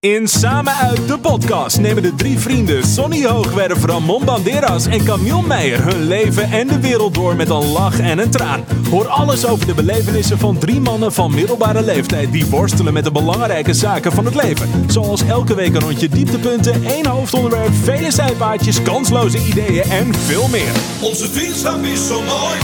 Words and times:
In 0.00 0.28
Samen 0.28 0.74
uit 0.74 1.08
de 1.08 1.18
podcast 1.18 1.80
nemen 1.80 2.02
de 2.02 2.14
drie 2.14 2.38
vrienden 2.38 2.84
Sonny 2.86 3.24
Hoogwerf, 3.26 3.84
Ramon 3.84 4.24
Banderas 4.24 4.86
en 4.86 5.04
Camille 5.04 5.42
Meijer 5.42 5.84
hun 5.84 6.02
leven 6.02 6.50
en 6.50 6.66
de 6.66 6.80
wereld 6.80 7.14
door 7.14 7.36
met 7.36 7.48
een 7.48 7.66
lach 7.66 8.00
en 8.00 8.18
een 8.18 8.30
traan. 8.30 8.64
Hoor 8.90 9.06
alles 9.06 9.46
over 9.46 9.66
de 9.66 9.74
belevenissen 9.74 10.38
van 10.38 10.58
drie 10.58 10.80
mannen 10.80 11.12
van 11.12 11.34
middelbare 11.34 11.82
leeftijd 11.82 12.32
die 12.32 12.46
worstelen 12.46 12.92
met 12.92 13.04
de 13.04 13.12
belangrijke 13.12 13.74
zaken 13.74 14.12
van 14.12 14.24
het 14.24 14.34
leven. 14.34 14.68
Zoals 14.90 15.22
elke 15.22 15.54
week 15.54 15.74
een 15.74 15.80
rondje 15.80 16.08
dieptepunten, 16.08 16.84
één 16.84 17.06
hoofdonderwerp, 17.06 17.74
vele 17.74 18.10
zijpaadjes, 18.10 18.82
kansloze 18.82 19.46
ideeën 19.46 19.82
en 19.82 20.14
veel 20.14 20.48
meer. 20.48 20.72
Onze 21.00 21.28
vriendschap 21.28 21.82
is 21.82 22.06
zo 22.06 22.22
mooi. 22.22 22.58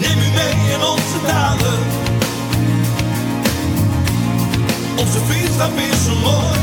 Neem 0.00 0.18
u 0.18 0.30
mee 0.34 0.74
in 0.74 0.84
onze 0.84 1.26
daden. 1.26 2.11
Onze 4.96 5.18
vriendschap 5.26 5.76
is 5.76 6.04
zo 6.04 6.14
mooi. 6.14 6.58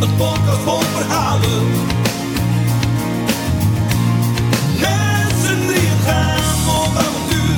Een 0.00 0.16
podcast 0.16 0.60
vol 0.64 0.80
verhalen. 0.80 1.66
Mensen 4.80 5.66
die 5.66 5.88
gaan 6.04 6.68
op 6.68 6.96
avontuur. 6.96 7.56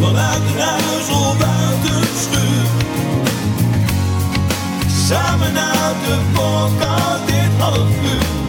Vanuit 0.00 0.40
een 0.54 0.60
huis 0.60 1.08
of 1.10 1.42
uit 1.42 1.90
een 1.90 2.06
schuur. 2.22 2.66
Samen 5.06 5.58
uit 5.58 5.96
de 6.04 6.18
podcast 6.32 7.26
dit 7.26 7.60
half 7.60 7.88
uur. 8.02 8.43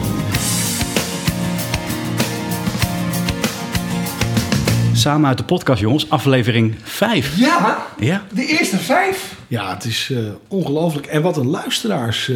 Samen 5.05 5.27
uit 5.29 5.37
de 5.37 5.43
podcast, 5.43 5.79
jongens. 5.81 6.09
Aflevering 6.09 6.75
5. 6.83 7.37
Ja, 7.37 7.85
Ja. 7.99 8.23
de 8.33 8.45
eerste 8.45 8.77
vijf. 8.77 9.35
Ja, 9.47 9.73
het 9.73 9.83
is 9.83 10.09
eh, 10.11 10.17
ongelooflijk. 10.47 11.05
En 11.05 11.21
wat 11.21 11.37
een 11.37 11.47
luisteraars 11.47 12.29
eh, 12.29 12.35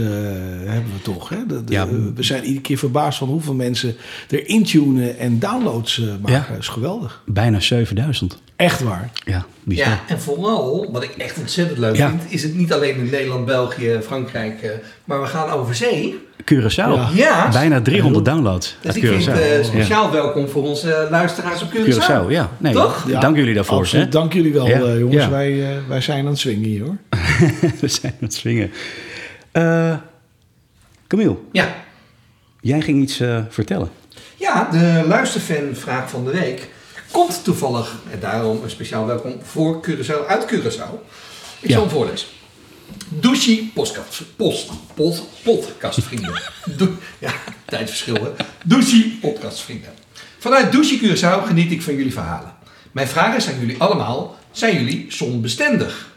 hebben 0.66 0.92
we 0.94 1.02
toch. 1.02 1.30
Hè? 1.30 1.45
De- 1.45 1.64
de- 1.64 1.73
Ja. 1.73 1.88
We 2.16 2.23
zijn 2.23 2.44
iedere 2.44 2.62
keer 2.62 2.78
verbaasd 2.78 3.17
van 3.17 3.28
hoeveel 3.28 3.53
mensen 3.53 3.95
er 4.30 4.47
intunen 4.47 5.17
en 5.20 5.40
downloads 5.40 6.00
eh, 6.00 6.06
maken. 6.08 6.31
Ja. 6.31 6.45
Dat 6.50 6.58
is 6.59 6.67
geweldig. 6.67 7.22
Bijna 7.25 7.59
7000. 7.59 8.42
Echt 8.56 8.81
waar. 8.81 9.09
Ja, 9.25 9.45
bizar. 9.64 9.88
Ja, 9.88 10.00
en 10.08 10.20
vooral, 10.22 10.90
wat 10.92 11.03
ik 11.03 11.12
echt 11.17 11.38
ontzettend 11.40 11.78
leuk 11.80 11.95
Ja. 11.95 12.09
vind, 12.09 12.22
is 12.28 12.44
het 12.44 12.56
niet 12.56 12.73
alleen 12.73 12.95
in 12.95 13.09
Nederland, 13.09 13.45
België, 13.45 14.00
Frankrijk, 14.03 14.62
eh, 14.62 14.70
maar 15.06 15.22
we 15.22 15.28
gaan 15.28 15.50
over 15.50 15.75
zee. 15.75 16.28
Curaçao. 16.53 17.14
Ja. 17.16 17.50
Bijna 17.52 17.81
300 17.81 18.25
downloads 18.25 18.75
Dus 18.81 18.94
uit 18.94 19.03
ik 19.03 19.03
Curaçao. 19.11 19.31
eh, 19.33 19.58
Ja. 19.58 19.64
speciaal 19.64 20.11
welkom 20.11 20.50
voor 20.50 20.64
onze 20.64 21.08
luisteraars 21.11 21.61
op 21.61 21.69
Curaçao. 21.72 22.02
Curaçao, 22.25 22.30
ja. 22.31 22.50
Nee, 22.58 22.73
Toch? 22.73 23.06
Ja, 23.08 23.19
Dank 23.19 23.36
jullie 23.36 23.53
daarvoor. 23.53 23.78
Absoluut. 23.78 24.06
hè. 24.06 24.11
Dank 24.11 24.33
jullie 24.33 24.53
wel, 24.53 24.67
Ja. 24.67 24.80
eh, 24.81 25.00
jongens. 25.00 25.23
Ja. 25.23 25.30
Wij, 25.30 25.61
eh, 25.72 25.78
wij 25.88 26.02
zijn 26.02 26.19
aan 26.25 26.30
het 26.31 26.39
swingen 26.39 26.64
hier 26.69 26.81
hoor. 26.83 26.97
We 27.81 27.88
zijn 27.88 28.11
aan 28.14 28.17
het 28.28 28.33
swingen. 28.33 28.72
Eh 29.52 29.94
Camille, 31.08 31.36
Ja. 31.52 31.67
jij 32.61 32.81
ging 32.81 33.02
iets 33.02 33.19
eh, 33.19 33.39
vertellen. 33.50 33.89
ja, 34.36 34.67
de 34.72 35.03
luisterfanvraag 35.08 36.09
van 36.09 36.25
de 36.25 36.31
week 36.31 36.69
komt 37.11 37.44
toevallig, 37.44 37.95
en 38.11 38.19
daarom 38.19 38.59
een 38.63 38.69
speciaal 38.69 39.06
welkom 39.06 39.34
voor 39.44 39.80
Curaçao 39.89 40.28
uit 40.28 40.45
Curaçao. 40.45 40.94
Ik 41.59 41.67
Ja. 41.69 41.73
zal 41.73 41.81
hem 41.81 41.89
voorlezen. 41.89 42.28
Douchie 43.09 43.72
postkast, 43.73 44.22
post, 44.36 44.70
post, 44.94 45.23
podcastvrienden. 45.44 46.42
Do, 46.78 46.88
ja, 47.20 47.31
tijdverschil 47.66 48.14
hè. 48.16 48.30
Douchie 48.66 49.18
podcastvrienden. 49.22 49.90
Vanuit 50.40 50.72
Douchie 50.72 51.00
Curaçao 51.00 51.46
geniet 51.46 51.72
ik 51.72 51.81
van 51.81 51.96
jullie 51.96 52.14
verhalen. 52.14 52.54
Mijn 52.92 53.08
vraag 53.08 53.36
is 53.36 53.48
aan 53.48 53.59
jullie 53.59 53.78
allemaal, 53.80 54.38
zijn 54.52 54.76
jullie 54.76 55.06
zonbestendig? 55.09 56.09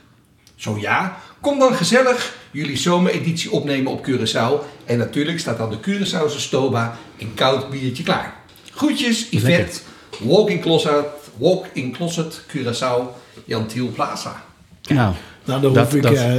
Zo 0.56 0.78
ja, 0.80 1.16
kom 1.40 1.58
dan 1.58 1.74
gezellig 1.74 2.34
jullie 2.50 2.76
zomereditie 2.76 3.50
opnemen 3.50 3.92
op 3.92 4.06
Curaçao. 4.08 4.64
En 4.84 4.98
natuurlijk 4.98 5.38
staat 5.40 5.58
dan 5.58 5.70
de 5.70 5.78
Curaçaose 5.80 6.38
Stoba 6.40 6.98
een 7.18 7.34
koud 7.34 7.70
biertje 7.70 8.02
klaar. 8.02 8.34
Groetjes, 8.70 9.26
Yvette, 9.30 9.80
Walk 10.20 10.50
in 10.50 10.60
Closet, 10.60 11.04
Walk 11.38 11.66
in 11.72 11.92
Closet, 11.92 12.40
Curaçao, 12.56 13.02
Jan 13.44 13.66
Thiel 13.66 13.88
Plaza. 13.88 14.42
Nou, 14.88 15.14
Nou, 15.44 15.60
Dat- 15.60 15.76
hoef 15.76 15.94
ik 15.94 16.02
dat- 16.02 16.12
eh, 16.14 16.36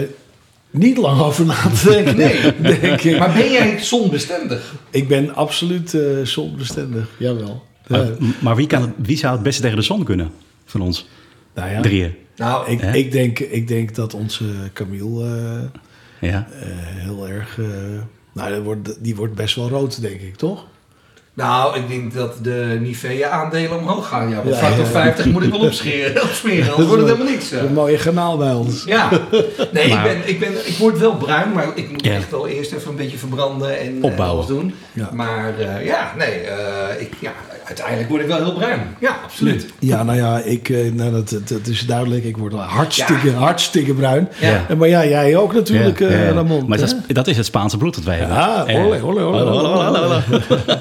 niet 0.73 0.97
lang 0.97 1.22
over 1.22 1.45
na 1.45 1.53
te 1.84 1.89
denken. 1.89 2.16
Nee. 2.17 2.79
denk 2.79 3.01
ik. 3.01 3.17
Maar 3.19 3.34
ben 3.34 3.51
jij 3.51 3.79
zonbestendig? 3.79 4.73
Ik 4.89 5.07
ben 5.07 5.35
absoluut 5.35 5.94
eh 5.94 6.01
zonbestendig. 6.25 7.09
Jawel. 7.17 7.63
maar, 7.88 8.01
Eh, 8.01 8.07
maar 8.39 8.56
wie, 8.56 8.67
kan 8.67 8.81
het, 8.81 8.91
wie 8.97 9.17
zou 9.17 9.33
het 9.33 9.44
beste 9.44 9.62
tegen 9.62 9.78
de 9.78 9.83
zon 9.83 10.03
kunnen 10.03 10.31
van 10.66 10.81
ons 10.81 11.07
nou 11.56 11.72
ja, 11.72 11.81
drieën? 11.81 12.13
Nou, 12.35 12.72
ik, 12.72 12.81
ik, 12.81 13.12
denk, 13.12 13.39
ik 13.39 13.67
denk 13.67 13.95
dat 13.95 14.13
onze 14.13 14.44
Camille 14.73 15.23
eh, 16.19 16.29
Ja. 16.29 16.47
eh, 16.62 16.67
heel 16.78 17.28
erg... 17.28 17.59
eh, 17.59 17.66
nou, 18.33 18.53
die 18.53 18.62
wordt, 18.62 19.03
die 19.03 19.16
wordt 19.16 19.33
best 19.33 19.56
wel 19.56 19.69
rood, 19.69 20.01
denk 20.01 20.22
ik, 20.22 20.35
toch? 20.35 20.66
Nou, 21.35 21.77
ik 21.77 21.88
denk 21.88 22.13
dat 22.13 22.33
de 22.41 22.77
Nivea-aandelen 22.81 23.77
omhoog 23.79 24.07
gaan. 24.07 24.29
Ja, 24.29 24.35
want 24.35 24.49
Ja, 24.49 24.55
factor 24.55 24.83
ja. 24.85 24.89
50 24.91 25.25
moet 25.25 25.44
ik 25.44 25.49
wel 25.51 25.59
opscheren, 25.59 26.21
opsmeren, 26.29 26.69
anders 26.69 26.88
wordt 26.88 27.01
het 27.03 27.11
helemaal 27.11 27.33
niks. 27.33 27.51
Een 27.51 27.73
mooie 27.73 27.97
kanaal 27.97 28.38
bij 28.38 28.51
ons. 28.53 28.83
Ja, 28.85 29.09
nee, 29.71 29.88
Maar- 29.94 30.05
ik, 30.09 30.11
ben, 30.19 30.29
ik, 30.29 30.39
ben, 30.39 30.67
ik 30.67 30.77
word 30.77 30.99
wel 30.99 31.16
bruin, 31.16 31.51
maar 31.51 31.67
ik 31.75 31.91
moet 31.91 32.01
echt 32.07 32.31
wel 32.31 32.47
eerst 32.47 32.71
even 32.71 32.89
een 32.89 32.95
beetje 32.95 33.17
verbranden 33.17 33.79
en 33.79 33.88
eh, 33.97 34.03
Opbouwen. 34.03 34.35
alles 34.35 34.45
doen. 34.47 34.75
Ja. 34.94 35.09
Maar 35.13 35.59
eh, 35.59 35.85
ja, 35.85 36.13
nee, 36.17 36.29
eh, 36.39 37.01
ik, 37.01 37.13
ja, 37.19 37.31
uiteindelijk 37.73 38.09
word 38.09 38.22
ik 38.22 38.28
wel 38.28 38.38
heel 38.38 38.53
bruin. 38.53 38.95
Ja, 39.00 39.19
absoluut. 39.23 39.73
Ja, 39.79 40.03
nou 40.03 40.17
ja, 40.17 40.39
ik, 40.39 40.69
eh, 40.69 40.91
nou, 40.91 41.11
dat, 41.11 41.29
dat, 41.29 41.47
dat 41.47 41.67
is 41.67 41.85
duidelijk. 41.85 42.23
Ik 42.23 42.38
word 42.38 42.53
hartstikke, 42.53 43.31
hartstikke 43.31 43.94
bruin. 43.94 44.29
Ja. 44.39 44.66
En, 44.67 44.78
maar 44.78 44.88
ja, 44.88 45.06
jij 45.06 45.35
ook 45.35 45.53
natuurlijk, 45.53 46.00
Ja, 46.00 46.07
eh. 46.07 46.29
Ramon. 46.29 46.67
Maar 46.67 46.78
dat 46.78 46.88
is, 46.88 47.13
dat 47.13 47.28
is 47.28 47.38
het 47.38 47.45
Spaanse 47.45 47.78
bloed 47.78 47.95
dat 47.95 48.03
wij 48.03 48.17
hebben. 48.17 48.35
Ja, 48.35 48.62
olé, 48.62 49.01
olé, 49.01 49.22
olé, 49.22 49.38
hallo, 49.38 49.63
hallo, 49.63 49.81
hallo, 49.81 50.00
hallo. 50.00 50.22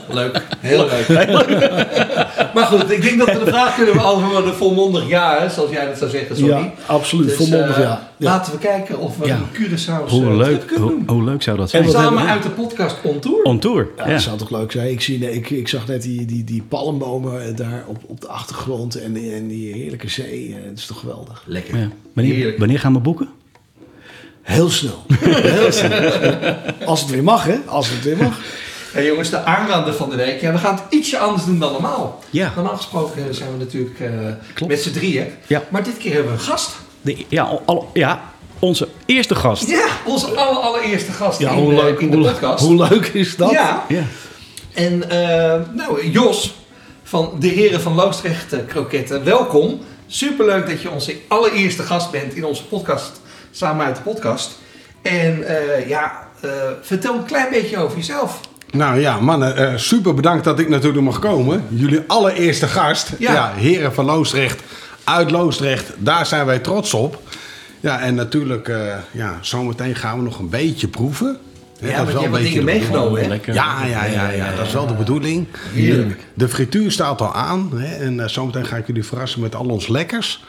Leuk, 0.08 0.42
heel 0.60 0.86
leuk. 0.86 1.06
maar 2.54 2.64
goed, 2.64 2.90
ik 2.90 3.02
denk 3.02 3.18
dat 3.18 3.26
we 3.32 3.38
de 3.44 3.50
vraag 3.50 3.74
kunnen 3.74 3.94
beantwoorden 3.94 4.54
volmondig 4.54 5.08
ja, 5.08 5.38
hè, 5.40 5.48
zoals 5.48 5.70
jij 5.70 5.86
dat 5.86 5.98
zou 5.98 6.10
zeggen, 6.10 6.36
sorry. 6.36 6.50
Ja, 6.52 6.72
absoluut. 6.86 7.26
Dus, 7.28 7.36
volmondig, 7.36 7.76
eh, 7.76 7.82
ja. 7.82 8.10
ja. 8.16 8.30
Laten 8.30 8.52
we 8.52 8.58
kijken 8.58 8.98
of 8.98 9.16
we 9.18 9.26
Ja. 9.26 9.36
een 9.36 9.42
Curaçao 9.68 10.08
Hoe, 10.10 10.32
leuk, 10.36 10.66
kunnen 10.66 10.88
hoe, 10.88 11.04
doen. 11.06 11.16
hoe 11.16 11.24
leuk 11.24 11.42
zou 11.42 11.56
dat 11.56 11.64
En 11.64 11.70
zijn? 11.70 11.84
wat 11.84 12.02
Samen 12.02 12.26
uit 12.26 12.42
de 12.42 12.48
podcast 12.48 12.96
On 13.02 13.18
Tour. 13.18 13.42
On 13.42 13.58
tour. 13.58 13.88
Ja, 13.96 14.06
Ja. 14.06 14.12
dat 14.12 14.22
zou 14.22 14.38
toch 14.38 14.50
leuk 14.50 14.72
zijn. 14.72 14.90
Ik, 14.90 15.00
zie, 15.00 15.18
nee, 15.18 15.32
ik, 15.34 15.50
ik 15.50 15.68
zag 15.68 15.86
net 15.86 16.02
die, 16.02 16.24
die, 16.24 16.44
die 16.44 16.62
palmbomen 16.68 17.56
daar 17.56 17.84
op, 17.86 17.98
op 18.06 18.20
de 18.20 18.28
achtergrond 18.28 19.00
en, 19.00 19.12
die- 19.12 19.32
en 19.34 19.48
die 19.48 19.72
heerlijke 19.72 20.08
zee. 20.08 20.56
Eh, 20.58 20.68
Het 20.68 20.78
is 20.78 20.86
toch 20.86 20.98
geweldig. 21.00 21.42
Lekker. 21.46 21.78
Ja. 21.78 21.88
Wanneer, 22.12 22.34
Heerlijk. 22.34 22.58
wanneer 22.58 22.78
gaan 22.78 22.92
we 22.92 22.98
boeken? 22.98 23.28
Heel 24.42 24.70
snel. 24.70 25.02
Heel 25.20 25.72
snel. 25.72 26.10
Als 26.84 27.00
het 27.00 27.10
weer 27.10 27.22
mag, 27.22 27.44
hè? 27.44 27.56
Als 27.66 27.90
het 27.90 28.02
weer 28.04 28.16
mag. 28.16 28.38
Hey 28.92 29.06
jongens, 29.06 29.30
de 29.30 29.44
aanrader 29.44 29.94
van 29.94 30.10
de 30.10 30.16
week. 30.16 30.40
Ja, 30.40 30.52
we 30.52 30.58
gaan 30.58 30.74
het 30.74 30.82
ietsje 30.90 31.18
anders 31.18 31.44
doen 31.44 31.58
dan 31.58 31.72
normaal. 31.72 32.18
Ja. 32.30 32.52
Normaal 32.54 32.76
gesproken 32.76 33.34
zijn 33.34 33.50
we 33.52 33.56
natuurlijk 33.58 34.00
eh, 34.00 34.08
Klopt. 34.54 34.72
met 34.72 34.82
z'n 34.82 34.92
drieën. 34.92 35.26
Ja. 35.46 35.62
Maar 35.68 35.82
dit 35.82 35.96
keer 35.98 36.12
hebben 36.12 36.32
we 36.32 36.38
een 36.38 36.44
gast. 36.44 36.70
De, 37.00 37.24
ja, 37.28 37.58
al- 37.66 37.90
ja, 37.92 38.22
onze 38.58 38.88
eerste 39.06 39.34
gast. 39.34 39.68
Ja, 39.68 39.86
onze 40.06 40.26
aller, 40.26 40.60
allereerste 40.62 41.12
gast 41.12 41.38
Ja, 41.38 41.50
in, 41.50 41.58
hoe 41.58 41.72
eh, 41.72 41.82
leuk, 41.82 42.00
in 42.00 42.10
de 42.10 42.16
hoe, 42.16 42.30
podcast. 42.30 42.64
hoe 42.64 42.88
leuk 42.88 43.06
is 43.06 43.36
dat? 43.36 43.50
Ja, 43.50 43.84
Ja. 43.88 44.02
en 44.74 45.10
eh, 45.10 45.60
nou, 45.72 46.06
Jos 46.10 46.54
van 47.02 47.36
de 47.38 47.48
Heren 47.48 47.80
van 47.80 47.94
Loosdrecht 47.94 48.52
eh, 48.52 48.58
Kroketten, 48.66 49.24
welkom. 49.24 49.80
Superleuk 50.06 50.68
dat 50.68 50.82
je 50.82 50.90
onze 50.90 51.16
allereerste 51.28 51.82
gast 51.82 52.10
bent 52.10 52.34
in 52.34 52.44
onze 52.44 52.64
podcast, 52.66 53.20
samen 53.50 53.86
uit 53.86 53.96
de 53.96 54.02
podcast. 54.02 54.50
En 55.02 55.44
eh, 55.44 55.88
ja, 55.88 56.28
eh, 56.40 56.50
vertel 56.82 57.14
een 57.14 57.24
klein 57.24 57.50
beetje 57.50 57.78
over 57.78 57.96
jezelf. 57.96 58.40
Nou 58.72 59.00
ja, 59.00 59.20
mannen, 59.20 59.56
eh, 59.56 59.76
super 59.76 60.14
bedankt 60.14 60.44
dat 60.44 60.58
ik 60.58 60.68
natuurlijk 60.68 61.04
mag 61.04 61.18
komen. 61.18 61.64
Jullie 61.68 62.02
allereerste 62.06 62.66
gast. 62.68 63.10
Ja. 63.18 63.32
Ja. 63.32 63.52
heren 63.56 63.94
van 63.94 64.04
Loosdrecht, 64.04 64.62
uit 65.04 65.30
Loosdrecht, 65.30 65.92
daar 65.98 66.26
zijn 66.26 66.46
wij 66.46 66.58
trots 66.58 66.94
op. 66.94 67.22
Ja, 67.80 68.00
en 68.00 68.14
natuurlijk, 68.14 68.68
eh, 68.68 68.94
ja, 69.10 69.38
zometeen 69.40 69.94
gaan 69.94 70.16
we 70.18 70.24
nog 70.24 70.38
een 70.38 70.48
beetje 70.48 70.88
proeven. 70.88 71.38
Hè, 71.80 71.88
Ja, 71.88 71.96
dat 71.96 71.96
want 71.96 72.08
is 72.08 72.14
je 72.14 72.20
wel 72.20 72.22
hebt 72.22 72.44
wat 72.44 72.52
dingen 72.52 72.64
meegenomen, 72.64 73.20
hè? 73.20 73.52
Ja, 73.52 73.84
ja, 73.86 74.04
ja, 74.04 74.28
ja, 74.30 74.54
dat 74.56 74.66
is 74.66 74.72
wel 74.72 74.86
de 74.86 74.94
bedoeling. 74.94 75.46
Heerlijk. 75.72 76.20
De 76.34 76.48
frituur 76.48 76.90
staat 76.90 77.20
al 77.20 77.34
aan. 77.34 77.70
Hè, 77.74 77.94
en 78.04 78.20
eh, 78.20 78.28
zometeen 78.28 78.66
ga 78.66 78.76
ik 78.76 78.86
jullie 78.86 79.04
verrassen 79.04 79.40
met 79.40 79.54
al 79.54 79.66
ons 79.66 79.88
lekkers. 79.88 80.44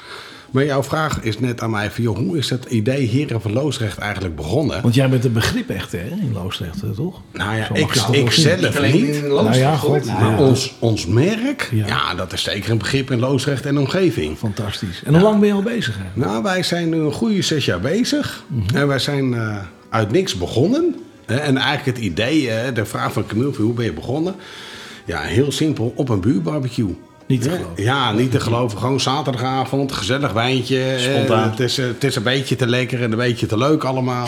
Maar 0.53 0.65
jouw 0.65 0.83
vraag 0.83 1.21
is 1.21 1.39
net 1.39 1.61
aan 1.61 1.69
mij 1.69 1.91
van, 1.91 2.03
joh, 2.03 2.17
hoe 2.17 2.38
is 2.38 2.50
het 2.50 2.65
idee 2.65 3.07
Heren 3.07 3.41
van 3.41 3.53
Loosdrecht 3.53 3.97
eigenlijk 3.97 4.35
begonnen? 4.35 4.81
Want 4.81 4.94
jij 4.95 5.09
bent 5.09 5.25
een 5.25 5.33
begrip 5.33 5.69
echt, 5.69 5.91
hè? 5.91 6.03
In 6.21 6.31
Loosdrecht, 6.33 6.81
hè, 6.81 6.94
toch? 6.94 7.21
Nou 7.31 7.55
ja, 7.55 7.67
ik, 7.73 7.95
ik 8.11 8.31
zelf 8.31 8.61
Niet 8.61 8.77
alleen 8.77 9.03
niet. 9.05 9.21
Nou 9.27 9.55
ja, 9.55 9.75
god. 9.75 10.05
Maar 10.05 10.31
Ja. 10.31 10.38
ons, 10.39 10.73
ons 10.79 11.05
merk, 11.05 11.69
Ja. 11.71 11.88
ja. 11.88 12.15
dat 12.15 12.33
is 12.33 12.44
zeker 12.44 12.71
een 12.71 12.77
begrip 12.77 13.11
in 13.11 13.19
Loosdrecht 13.19 13.65
en 13.65 13.77
omgeving. 13.77 14.38
Fantastisch. 14.38 15.01
En 15.03 15.13
hoe 15.13 15.23
lang 15.23 15.39
ben 15.39 15.47
je 15.47 15.53
al 15.53 15.61
bezig, 15.61 15.97
hè? 15.97 16.19
Nou, 16.21 16.44
wij 16.44 16.63
zijn 16.63 16.89
nu 16.89 16.97
een 16.97 17.11
goede 17.13 17.41
zes 17.41 17.65
jaar 17.65 17.79
bezig. 17.79 18.44
En 18.73 18.88
wij 18.88 18.99
zijn 18.99 19.33
eh, 19.33 19.57
uit 19.89 20.11
niks 20.11 20.38
begonnen. 20.38 20.95
Hè, 21.25 21.35
En 21.35 21.57
eigenlijk 21.57 21.97
het 21.97 22.06
idee, 22.06 22.49
eh, 22.49 22.75
de 22.75 22.85
vraag 22.85 23.13
van 23.13 23.25
Camille, 23.25 23.53
van 23.53 23.63
hoe 23.63 23.73
ben 23.73 23.85
je 23.85 23.94
begonnen? 23.94 24.35
Ja, 25.06 25.21
heel 25.21 25.51
simpel, 25.51 25.94
op 25.95 26.09
een 26.09 26.21
buurbarbecue. 26.21 26.95
Niet 27.33 27.41
te 27.41 27.50
geloven. 27.50 27.83
Ja, 27.83 28.12
niet 28.12 28.31
te 28.31 28.39
geloven. 28.39 28.77
Gewoon 28.77 29.00
zaterdagavond, 29.00 29.91
gezellig 29.91 30.31
wijntje. 30.31 30.83
eh, 30.83 31.00
Spontaan. 31.13 31.50
Het 31.50 31.59
is, 31.59 31.77
eh, 31.77 31.85
het 31.85 32.03
is 32.03 32.15
een 32.15 32.24
beetje 32.24 32.56
te 32.56 32.68
lekker 32.68 33.01
en 33.03 33.12
een 33.12 33.18
beetje 33.18 33.45
te 33.45 33.57
leuk 33.57 33.83
allemaal. 33.83 34.27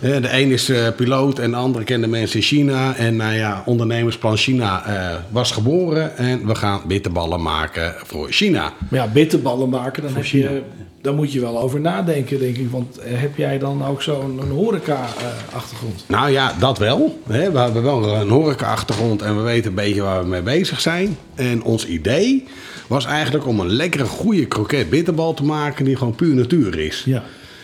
De 0.00 0.28
een 0.32 0.50
is 0.50 0.68
eh, 0.68 0.86
piloot 0.96 1.38
en 1.38 1.50
de 1.50 1.56
andere 1.56 1.84
kende 1.84 2.06
mensen 2.06 2.36
in 2.36 2.44
China. 2.44 2.96
En 2.96 3.16
nou 3.16 3.34
ja, 3.34 3.62
ondernemersplan 3.66 4.36
China 4.36 4.84
eh, 4.84 5.16
was 5.30 5.50
geboren. 5.50 6.16
En 6.16 6.46
we 6.46 6.54
gaan 6.54 6.80
bitterballen 6.86 7.42
maken 7.42 7.94
voor 8.04 8.26
China. 8.30 8.72
Maar 8.90 9.00
ja, 9.00 9.12
bitterballen 9.12 9.68
maken, 9.68 10.02
dan, 10.02 10.14
heb 10.14 10.24
je, 10.24 10.62
dan 11.00 11.14
moet 11.14 11.32
je 11.32 11.40
wel 11.40 11.60
over 11.60 11.80
nadenken, 11.80 12.38
denk 12.38 12.56
ik. 12.56 12.70
Want 12.70 12.98
eh, 12.98 13.20
heb 13.20 13.36
jij 13.36 13.58
dan 13.58 13.84
ook 13.84 14.02
zo'n 14.02 14.40
horeca-achtergrond? 14.50 16.04
Nou 16.06 16.30
ja, 16.30 16.54
dat 16.58 16.78
wel. 16.78 17.22
Hè. 17.26 17.50
We 17.50 17.58
hebben 17.58 17.82
wel 17.82 18.14
een 18.14 18.28
horeca-achtergrond 18.28 19.22
en 19.22 19.36
we 19.36 19.42
weten 19.42 19.68
een 19.68 19.76
beetje 19.76 20.02
waar 20.02 20.22
we 20.22 20.28
mee 20.28 20.42
bezig 20.42 20.80
zijn. 20.80 21.16
En 21.34 21.62
ons 21.62 21.86
idee 21.86 22.46
was 22.86 23.04
eigenlijk 23.04 23.46
om 23.46 23.60
een 23.60 23.72
lekkere, 23.72 24.04
goede 24.04 24.46
kroket 24.46 24.90
bitterbal 24.90 25.34
te 25.34 25.44
maken 25.44 25.84
die 25.84 25.96
gewoon 25.96 26.14
puur 26.14 26.34
natuur 26.34 26.78
is. 26.78 27.02
Ja. 27.06 27.22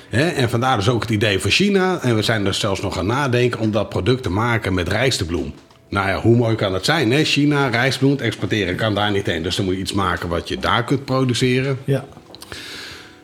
Hè, 0.08 0.28
en 0.28 0.50
vandaar 0.50 0.76
dus 0.76 0.88
ook 0.88 1.02
het 1.02 1.10
idee 1.10 1.38
voor 1.38 1.50
China. 1.50 1.98
En 2.02 2.16
we 2.16 2.22
zijn 2.22 2.46
er 2.46 2.54
zelfs 2.54 2.80
nog 2.80 2.98
aan 2.98 3.06
nadenken 3.06 3.60
om 3.60 3.70
dat 3.70 3.88
product 3.88 4.22
te 4.22 4.30
maken 4.30 4.74
met 4.74 4.88
rijstebloem. 4.88 5.54
Nou 5.88 6.08
ja, 6.08 6.20
hoe 6.20 6.36
mooi 6.36 6.54
kan 6.54 6.74
het 6.74 6.84
zijn? 6.84 7.12
Hè? 7.12 7.24
China, 7.24 7.68
rijstbloem 7.68 8.18
exporteren 8.18 8.76
kan 8.76 8.94
daar 8.94 9.10
niet 9.10 9.26
heen. 9.26 9.42
Dus 9.42 9.56
dan 9.56 9.64
moet 9.64 9.74
je 9.74 9.80
iets 9.80 9.92
maken 9.92 10.28
wat 10.28 10.48
je 10.48 10.58
daar 10.58 10.84
kunt 10.84 11.04
produceren. 11.04 11.78
Ja. 11.84 12.04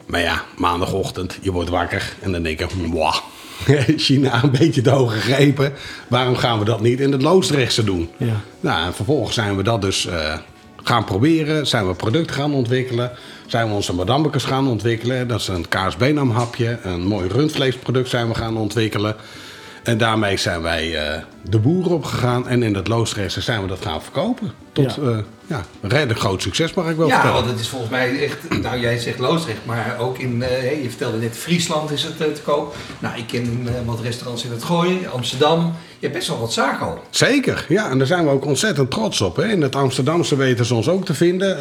Maar 0.06 0.20
ja, 0.20 0.44
maandagochtend, 0.56 1.38
je 1.40 1.52
wordt 1.52 1.70
wakker 1.70 2.12
en 2.20 2.32
dan 2.32 2.42
denk 2.42 2.58
je, 2.58 2.66
wauw, 2.92 3.22
China 3.96 4.42
een 4.42 4.50
beetje 4.50 4.80
te 4.80 4.90
hoog 4.90 5.12
gegrepen. 5.12 5.72
Waarom 6.08 6.36
gaan 6.36 6.58
we 6.58 6.64
dat 6.64 6.80
niet 6.80 7.00
in 7.00 7.12
het 7.12 7.22
Loosdrechtse 7.22 7.84
doen? 7.84 8.10
Ja. 8.16 8.40
Nou, 8.60 8.86
en 8.86 8.94
vervolgens 8.94 9.34
zijn 9.34 9.56
we 9.56 9.62
dat 9.62 9.82
dus 9.82 10.06
eh, 10.06 10.38
gaan 10.76 11.04
proberen. 11.04 11.66
Zijn 11.66 11.86
we 11.88 11.94
producten 11.94 12.34
gaan 12.36 12.54
ontwikkelen. 12.54 13.12
Zijn 13.50 13.68
we 13.68 13.74
onze 13.74 13.94
madambekes 13.94 14.44
gaan 14.44 14.68
ontwikkelen. 14.68 15.28
Dat 15.28 15.40
is 15.40 15.48
een 15.48 15.66
KSB-naam 15.68 16.30
hapje. 16.30 16.78
Een 16.82 17.06
mooi 17.06 17.28
rundvleesproduct 17.28 18.08
zijn 18.08 18.28
we 18.28 18.34
gaan 18.34 18.56
ontwikkelen. 18.56 19.16
En 19.82 19.98
daarmee 19.98 20.36
zijn 20.36 20.62
wij 20.62 20.96
eh, 20.96 21.22
de 21.42 21.58
boeren 21.58 21.92
opgegaan. 21.92 22.48
En 22.48 22.62
in 22.62 22.74
het 22.74 22.88
Loosdrechtse 22.88 23.40
zijn 23.40 23.62
we 23.62 23.66
dat 23.68 23.82
gaan 23.82 24.02
verkopen. 24.02 24.52
Tot 24.72 24.94
Ja. 24.94 25.10
ja. 25.10 25.24
Ja, 25.50 25.64
een 25.82 26.14
groot 26.16 26.42
succes 26.42 26.74
mag 26.74 26.88
ik 26.90 26.96
wel 26.96 27.06
Ja, 27.06 27.12
vertellen. 27.14 27.36
want 27.36 27.50
het 27.50 27.60
is 27.60 27.68
volgens 27.68 27.90
mij 27.90 28.22
echt, 28.24 28.60
nou 28.62 28.80
jij 28.80 28.98
zegt 28.98 29.18
Loosdrecht, 29.18 29.58
maar 29.64 29.96
ook 30.00 30.18
in, 30.18 30.42
eh, 30.42 30.82
je 30.82 30.88
vertelde 30.88 31.18
net 31.18 31.36
Friesland 31.36 31.90
is 31.90 32.02
het 32.02 32.20
eh, 32.20 32.26
te 32.26 32.40
koop. 32.40 32.74
Nou, 32.98 33.18
ik 33.18 33.26
ken 33.26 33.62
eh, 33.66 33.72
wat 33.84 34.00
restaurants 34.00 34.44
in 34.44 34.50
het 34.50 34.64
Gooien, 34.64 35.10
Amsterdam. 35.12 35.72
Je 35.98 36.06
hebt 36.06 36.18
best 36.18 36.28
wel 36.28 36.40
wat 36.40 36.52
zaken 36.52 36.86
al. 36.86 36.98
Zeker, 37.10 37.64
ja. 37.68 37.90
En 37.90 37.98
daar 37.98 38.06
zijn 38.06 38.24
we 38.24 38.30
ook 38.30 38.44
ontzettend 38.44 38.90
trots 38.90 39.20
op. 39.20 39.36
Hè. 39.36 39.48
In 39.48 39.62
het 39.62 39.76
Amsterdamse 39.76 40.36
weten 40.36 40.64
ze 40.64 40.74
ons 40.74 40.88
ook 40.88 41.04
te 41.04 41.14
vinden. 41.14 41.58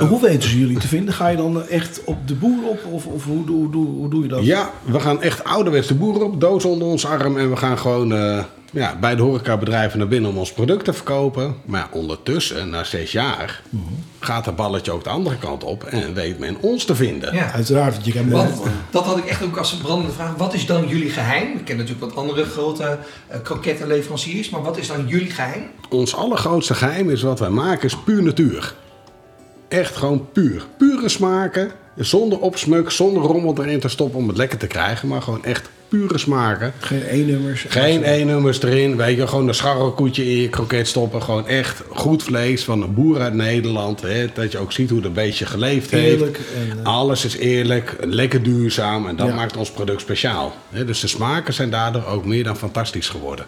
Eh, 0.00 0.08
Hoe 0.08 0.20
weten 0.20 0.48
ze 0.48 0.58
jullie 0.58 0.78
te 0.78 0.88
vinden? 0.88 1.14
Ga 1.14 1.28
je 1.28 1.36
dan 1.36 1.68
echt 1.68 2.00
op 2.04 2.28
de 2.28 2.34
boer 2.34 2.64
op? 2.68 2.80
Of, 2.90 3.06
of 3.06 3.24
hoe, 3.24 3.46
hoe, 3.46 3.68
hoe, 3.72 3.86
hoe 3.86 4.08
doe 4.10 4.22
je 4.22 4.28
dat? 4.28 4.44
ja, 4.44 4.70
we 4.84 5.00
gaan 5.00 5.22
echt 5.22 5.44
ouderwets 5.44 5.86
de 5.88 5.94
boeren 5.94 6.24
op, 6.26 6.40
doos 6.40 6.64
onder 6.64 6.88
ons 6.88 7.06
arm. 7.06 7.38
En 7.38 7.50
we 7.50 7.56
gaan 7.56 7.78
gewoon 7.78 8.12
eh, 8.12 8.44
ja, 8.72 8.96
bij 9.00 9.14
de 9.14 9.22
horecabedrijven 9.22 9.98
naar 9.98 10.08
binnen 10.08 10.30
om 10.30 10.38
ons 10.38 10.52
product 10.52 10.84
te 10.84 10.92
verkopen. 10.92 11.56
Maar 11.64 11.80
ja, 11.80 11.98
ondertussen, 11.98 12.70
na 12.70 12.84
zes 12.84 13.12
jaar, 13.12 13.62
gaat 14.20 14.46
het 14.46 14.56
balletje 14.56 14.92
ook 14.92 15.04
de 15.04 15.10
andere 15.10 15.36
kant 15.36 15.64
op. 15.64 15.84
En 15.84 16.14
weet 16.14 16.38
men 16.38 16.56
ons 16.60 16.84
te 16.84 16.94
vinden. 16.94 17.34
Ja. 17.34 17.52
Uiteraard, 17.52 17.92
want 17.92 18.04
je 18.04 18.12
kan 18.12 18.30
Want 18.30 18.62
dat 18.90 19.04
had 19.04 19.18
ik 19.18 19.24
echt 19.24 19.42
ook 19.42 19.56
als 19.56 19.72
een 19.72 19.80
brandende 19.80 20.12
vraag. 20.12 20.34
Wat 20.36 20.54
is 20.54 20.66
dan 20.66 20.88
jullie 20.88 21.10
geheim? 21.10 21.58
Ik 21.58 21.64
ken 21.64 21.76
natuurlijk 21.76 22.04
wat 22.04 22.16
andere 22.16 22.44
grote 22.44 22.98
eh 23.28 23.40
krokettenleveranciers, 23.42 24.50
maar 24.50 24.62
wat 24.62 24.76
is 24.76 24.86
dan 24.86 25.06
jullie 25.06 25.30
geheim? 25.30 25.62
Ons 25.88 26.14
allergrootste 26.14 26.74
geheim 26.74 27.10
is 27.10 27.22
wat 27.22 27.38
wij 27.38 27.50
maken, 27.50 27.84
is 27.84 27.96
puur 27.96 28.22
natuur. 28.22 28.74
Echt 29.68 29.96
gewoon 29.96 30.28
puur. 30.32 30.66
Pure 30.78 31.08
smaken, 31.08 31.70
zonder 31.96 32.38
opsmuk, 32.38 32.90
zonder 32.90 33.22
rommel 33.22 33.54
erin 33.58 33.80
te 33.80 33.88
stoppen 33.88 34.18
om 34.18 34.28
het 34.28 34.36
lekker 34.36 34.58
te 34.58 34.66
krijgen. 34.66 35.08
Maar 35.08 35.22
gewoon 35.22 35.44
echt 35.44 35.70
pure 35.92 36.18
smaken. 36.18 36.72
Geen 36.78 37.02
E-nummers. 37.08 37.64
Geen 37.68 38.02
E-nummers 38.04 38.62
erin, 38.62 38.96
weet 38.96 39.16
je, 39.16 39.26
gewoon 39.26 39.48
een 39.48 39.54
scharrelkoetje 39.54 40.30
in 40.30 40.36
je 40.40 40.48
kroket 40.48 40.88
stoppen. 40.88 41.22
Gewoon 41.22 41.46
echt 41.46 41.82
goed 41.88 42.22
vlees 42.22 42.64
van 42.64 42.82
een 42.82 42.94
boer 42.94 43.20
uit 43.20 43.34
Nederland. 43.34 44.00
Hè, 44.00 44.26
dat 44.34 44.52
je 44.52 44.58
ook 44.58 44.72
ziet 44.72 44.90
hoe 44.90 45.00
dat 45.00 45.12
beestje 45.12 45.46
geleefd 45.46 45.90
heeft. 45.90 46.20
Eerlijk 46.20 46.40
en, 46.70 46.78
eh, 46.78 46.84
Alles 46.84 47.24
is 47.24 47.36
eerlijk, 47.36 47.96
lekker 48.00 48.42
duurzaam 48.42 49.06
en 49.08 49.16
dat 49.16 49.26
Ja. 49.26 49.34
maakt 49.34 49.56
ons 49.56 49.70
product 49.70 50.00
speciaal. 50.00 50.54
Hè, 50.70 50.84
dus 50.84 51.00
de 51.00 51.06
smaken 51.06 51.54
zijn 51.54 51.70
daardoor 51.70 52.06
ook 52.06 52.24
meer 52.24 52.44
dan 52.44 52.56
fantastisch 52.56 53.08
geworden. 53.08 53.44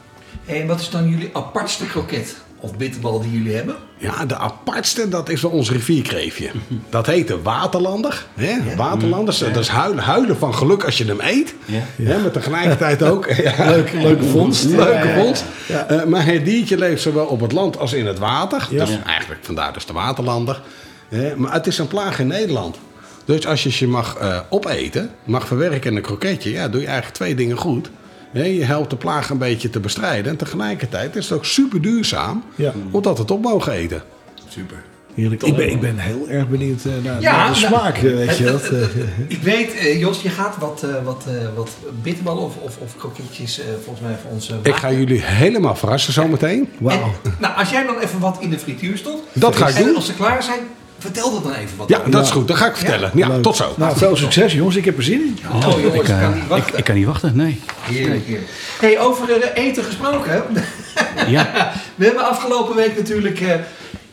En 0.47 0.67
wat 0.67 0.81
is 0.81 0.91
dan 0.91 1.09
jullie 1.09 1.31
apartste 1.33 1.87
kroket 1.87 2.37
of 2.65 2.77
bitterbal 2.77 3.21
die 3.21 3.33
jullie 3.33 3.55
hebben? 3.55 3.75
Ja, 3.97 4.25
de 4.25 4.37
apartste, 4.37 5.09
dat 5.09 5.29
is 5.29 5.43
wel 5.43 5.51
ons 5.51 5.71
rivierkreefje. 5.71 6.51
Dat 6.91 7.07
heet 7.07 7.29
de 7.29 7.43
waterlander. 7.43 8.27
Hè? 8.35 8.77
Waterlanders, 8.77 9.39
dat 9.39 9.57
is 9.57 9.69
huilen, 9.69 10.05
huilen 10.05 10.37
van 10.37 10.55
geluk 10.55 10.85
als 10.85 10.99
je 10.99 11.05
hem 11.05 11.21
eet. 11.21 11.55
Hè, 12.03 12.19
maar 12.19 12.31
tegelijkertijd 12.31 13.03
ook... 13.03 13.27
ja, 13.43 13.71
Leuke, 13.71 13.97
leuke 13.97 14.25
vondst. 14.25 14.65
Leuke 14.65 14.83
Ja, 14.83 15.05
ja, 15.05 15.05
ja. 15.05 15.23
vondst. 15.23 15.45
Ja. 15.69 15.87
Eh, 15.87 16.05
maar 16.05 16.27
het 16.27 16.45
diertje 16.45 16.79
leeft 16.79 17.03
zowel 17.03 17.27
op 17.27 17.41
het 17.41 17.53
land 17.53 17.79
als 17.79 17.93
in 17.93 18.07
het 18.07 18.19
water. 18.19 18.69
Ja. 18.71 18.85
Dus 18.85 18.99
eigenlijk 19.07 19.45
vandaar 19.45 19.73
dus 19.73 19.87
de 19.87 19.93
waterlander. 19.93 20.63
Hè, 21.09 21.37
maar 21.37 21.53
het 21.53 21.67
is 21.67 21.79
een 21.79 21.89
plaag 21.89 22.19
in 22.19 22.27
Nederland. 22.27 22.77
Dus 23.25 23.47
als 23.47 23.63
je 23.63 23.71
ze 23.71 23.87
mag 23.87 24.17
eh, 24.17 24.39
opeten, 24.49 25.11
mag 25.25 25.47
verwerken 25.47 25.91
in 25.91 25.97
een 25.97 26.03
kroketje... 26.03 26.51
Ja, 26.51 26.69
doe 26.69 26.81
je 26.81 26.87
eigenlijk 26.87 27.17
twee 27.17 27.35
dingen 27.35 27.57
goed. 27.57 27.91
Hè, 28.35 28.45
je 28.45 28.65
helpt 28.65 28.91
de 28.91 28.97
plaag 28.97 29.31
een 29.31 29.39
beetje 29.39 29.71
te 29.71 29.81
bestrijden. 29.81 30.31
En 30.33 30.37
tegelijkertijd 30.37 31.17
is 31.17 31.29
het 31.29 31.39
ook 31.39 31.45
super 31.45 31.81
duurzaam... 31.83 32.45
Ja. 32.55 32.73
omdat 32.91 33.19
het 33.19 33.31
op 33.31 33.43
mogen 33.43 33.73
eten. 33.73 34.03
Super. 34.49 34.83
Heerlijk. 35.15 35.43
Ik 35.43 35.57
ben, 35.57 35.71
ik 35.71 35.81
ben 35.81 35.99
heel 35.99 36.29
erg 36.29 36.49
benieuwd 36.49 36.85
eh, 36.85 36.93
naar, 37.05 37.21
Ja, 37.21 37.37
naar 37.37 37.55
de 37.55 37.61
nou, 37.61 37.75
smaak, 37.75 37.97
eh, 37.97 38.03
weet 38.03 38.37
je 38.37 38.45
dat? 38.45 38.71
Ik 39.37 39.43
weet, 39.43 39.75
eh, 39.75 40.01
Jos, 40.01 40.23
je 40.23 40.29
gaat 40.29 40.57
wat, 40.59 40.83
eh, 40.83 41.05
wat, 41.05 41.25
eh, 41.29 41.35
wat 41.57 41.71
bitterballen 42.03 42.43
of, 42.43 42.57
of, 42.57 42.77
of 42.79 42.97
kroketjes 42.97 43.59
eh, 43.59 43.67
volgens 43.85 44.07
mij 44.07 44.17
voor 44.23 44.31
ons 44.31 44.53
Ik 44.63 44.75
ga 44.75 44.93
jullie 44.93 45.21
helemaal 45.23 45.77
verrassen 45.77 46.13
zometeen. 46.13 46.69
Wauw. 46.79 47.03
En, 47.03 47.35
nou, 47.39 47.57
als 47.57 47.71
jij 47.71 47.87
dan 47.87 47.99
even 47.99 48.21
wat 48.21 48.37
in 48.41 48.51
de 48.51 48.59
frituur 48.59 48.97
stopt. 48.97 49.23
Dat 49.33 49.57
ga 49.57 49.69
ik 49.69 49.75
en 49.75 49.85
doen. 49.85 49.95
als 49.95 50.07
ze 50.07 50.15
klaar 50.15 50.43
zijn, 50.43 50.61
vertel 51.05 51.33
dat 51.33 51.43
dan 51.43 51.53
even 51.53 51.77
wat. 51.77 51.89
Ja, 51.89 52.03
dat 52.07 52.25
is 52.25 52.31
goed. 52.31 52.49
Dat 52.49 52.57
ga 52.57 52.67
ik 52.67 52.77
vertellen. 52.77 53.11
Ja, 53.15 53.41
tot 53.41 53.57
zo. 53.57 53.75
Nou, 53.77 53.97
veel 53.97 54.17
succes 54.17 54.53
jongens. 54.53 54.77
Ik 54.77 54.85
heb 54.85 54.97
er 54.97 55.03
zin 55.03 55.21
in. 55.21 55.39
Oh, 55.53 55.81
jongens, 55.81 55.95
ik, 55.95 56.09
eh, 56.09 56.21
kan 56.21 56.35
niet 56.35 56.49
wachten. 56.49 56.69
ik, 56.73 56.79
ik 56.79 56.85
kan 56.85 56.95
niet 56.95 57.07
wachten, 57.07 57.37
nee. 57.37 57.61
Heerlijk, 57.81 58.27
heerlijk. 58.27 58.51
Hey, 58.81 59.01
over 59.01 59.43
eh, 59.43 59.65
eten 59.65 59.85
gesproken. 59.85 60.43
Ja, 61.27 61.73
We 61.95 62.05
hebben 62.05 62.29
afgelopen 62.29 62.77
week 62.77 62.97
natuurlijk 62.97 63.41
eh, 63.41 63.55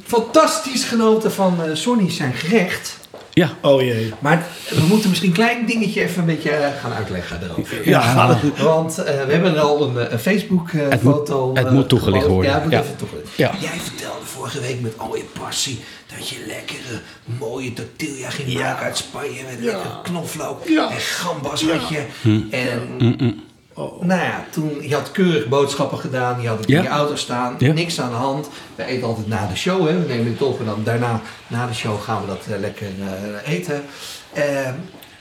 fantastisch 0.06 0.84
genoten 0.84 1.32
van 1.32 1.64
eh 1.64 1.70
Sonny 1.76 2.12
zijn 2.12 2.34
gerecht. 2.34 2.98
Ja. 3.34 3.50
Oh 3.62 3.82
jee. 3.82 4.14
Maar 4.20 4.46
we 4.70 4.82
moeten 4.90 5.10
misschien 5.10 5.30
een 5.30 5.36
klein 5.36 5.66
dingetje 5.66 6.02
even 6.02 6.20
een 6.20 6.26
beetje 6.26 6.50
eh, 6.50 6.82
gaan 6.82 6.94
uitleggen 6.94 7.40
erover. 7.44 7.90
Ja, 7.90 8.40
Want 8.58 8.98
eh, 8.98 9.24
we 9.26 9.32
hebben 9.32 9.58
al 9.60 9.84
een, 9.84 9.98
eh, 10.00 10.12
een 10.12 10.20
Facebook 10.20 10.70
eh, 10.70 10.90
Het 10.90 11.02
moet- 11.04 11.14
foto. 11.16 11.52
het 11.56 11.72
moet 11.72 11.90
toegelicht 11.90 12.26
worden. 12.28 12.50
Ja, 12.52 12.56
het 12.56 12.64
moet 12.64 12.74
Ja. 12.74 12.82
even 12.82 12.96
toegelicht. 12.96 13.28
Ja. 13.36 13.52
Jij 13.60 13.80
vertelde 13.80 14.26
vorige 14.26 14.60
week 14.62 14.82
met 14.82 14.94
al 14.98 15.16
je 15.16 15.24
passie 15.40 15.80
dat 16.18 16.30
je 16.30 16.36
lekkere 16.48 17.00
mooie 17.40 17.74
tortilla 17.74 18.30
ging 18.30 18.54
maken 18.54 18.86
uit 18.86 18.98
Spanje 18.98 19.42
met 19.50 19.60
lekker 19.60 19.92
knoflook 20.04 20.68
Ja. 20.68 20.90
en 20.92 21.00
gambas 21.00 21.64
had 21.64 21.90
je. 21.90 22.04
Hm. 22.22 23.32
En 24.02 24.08
nou 24.08 24.22
ja, 24.22 24.46
toen 24.52 24.78
je 24.82 24.94
had 24.94 25.12
keurig 25.12 25.48
boodschappen 25.48 25.98
gedaan, 25.98 26.42
je 26.42 26.48
had 26.48 26.60
het 26.60 26.70
in 26.70 26.82
je 26.82 26.88
auto 26.88 27.16
staan, 27.16 27.56
niks 27.60 28.02
aan 28.02 28.10
de 28.10 28.16
hand. 28.16 28.50
We 28.76 28.84
eten 28.84 29.08
altijd 29.08 29.28
na 29.28 29.48
de 29.48 29.56
show, 29.56 29.88
hè. 29.88 30.02
we 30.02 30.08
nemen 30.08 30.32
het 30.32 30.42
op 30.42 30.60
en 30.60 30.66
dan 30.66 30.84
daarna, 30.84 31.22
na 31.48 31.68
de 31.68 31.74
show 31.74 32.02
gaan 32.02 32.22
we 32.22 32.28
dat 32.28 32.46
eh, 32.50 32.60
lekker 32.60 32.88
eh, 32.88 33.54
eten. 33.54 33.84
Ehm, 34.34 34.74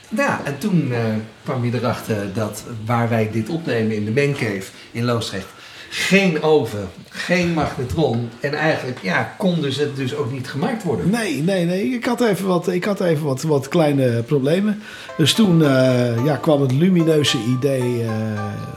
nou 0.09 0.29
ja, 0.29 0.41
en 0.43 0.57
toen 0.57 0.91
eh, 0.91 0.99
kwam 1.43 1.65
je 1.65 1.73
erachter 1.73 2.33
dat 2.33 2.63
waar 2.85 3.09
wij 3.09 3.29
dit 3.31 3.49
opnemen 3.49 3.95
in 3.95 4.05
de 4.05 4.11
Mancave 4.11 4.63
in 4.91 5.03
Loosdrecht, 5.03 5.47
geen 5.93 6.41
oven, 6.41 6.89
geen 7.09 7.53
magnetron 7.53 8.29
en 8.39 8.53
eigenlijk 8.53 8.99
ja, 9.01 9.33
kon 9.37 9.61
dus 9.61 9.77
het 9.77 9.95
dus 9.95 10.15
ook 10.15 10.31
niet 10.31 10.47
gemaakt 10.47 10.83
worden. 10.83 11.09
Nee, 11.09 11.43
nee, 11.43 11.65
nee. 11.65 11.83
Ik 11.83 12.05
had 12.05 12.21
even 12.21 12.47
wat, 12.47 12.67
ik 12.67 12.83
had 12.83 12.99
even 13.01 13.25
wat, 13.25 13.41
wat 13.41 13.67
kleine 13.67 14.23
problemen. 14.23 14.81
Dus 15.17 15.33
toen 15.33 15.63
eh, 15.63 16.25
ja, 16.25 16.35
kwam 16.35 16.61
het 16.61 16.71
lumineuze 16.71 17.37
idee 17.57 18.01
eh, 18.03 18.09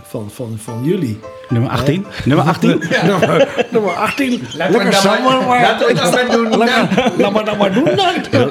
van, 0.02 0.30
van, 0.34 0.58
van 0.62 0.80
jullie. 0.84 1.20
Nummer 1.48 1.70
18. 1.70 2.06
Nummer 2.24 2.46
18. 2.46 2.70
nummer, 3.06 3.48
nummer 3.70 3.90
18. 3.92 4.42
Lekker 4.56 4.78
we 4.78 4.90
dat 4.90 4.94
samen. 5.00 5.46
maar- 5.46 5.60
laten 5.62 5.86
we 5.86 5.94
dat 5.94 6.12
maar 6.12 6.30
doen. 6.30 6.58
Lekker, 6.58 7.12
laat 7.18 7.32
maar 7.32 7.44
dat 7.44 7.58
maar 7.58 7.72
doen 7.72 7.84
dan. 7.84 8.14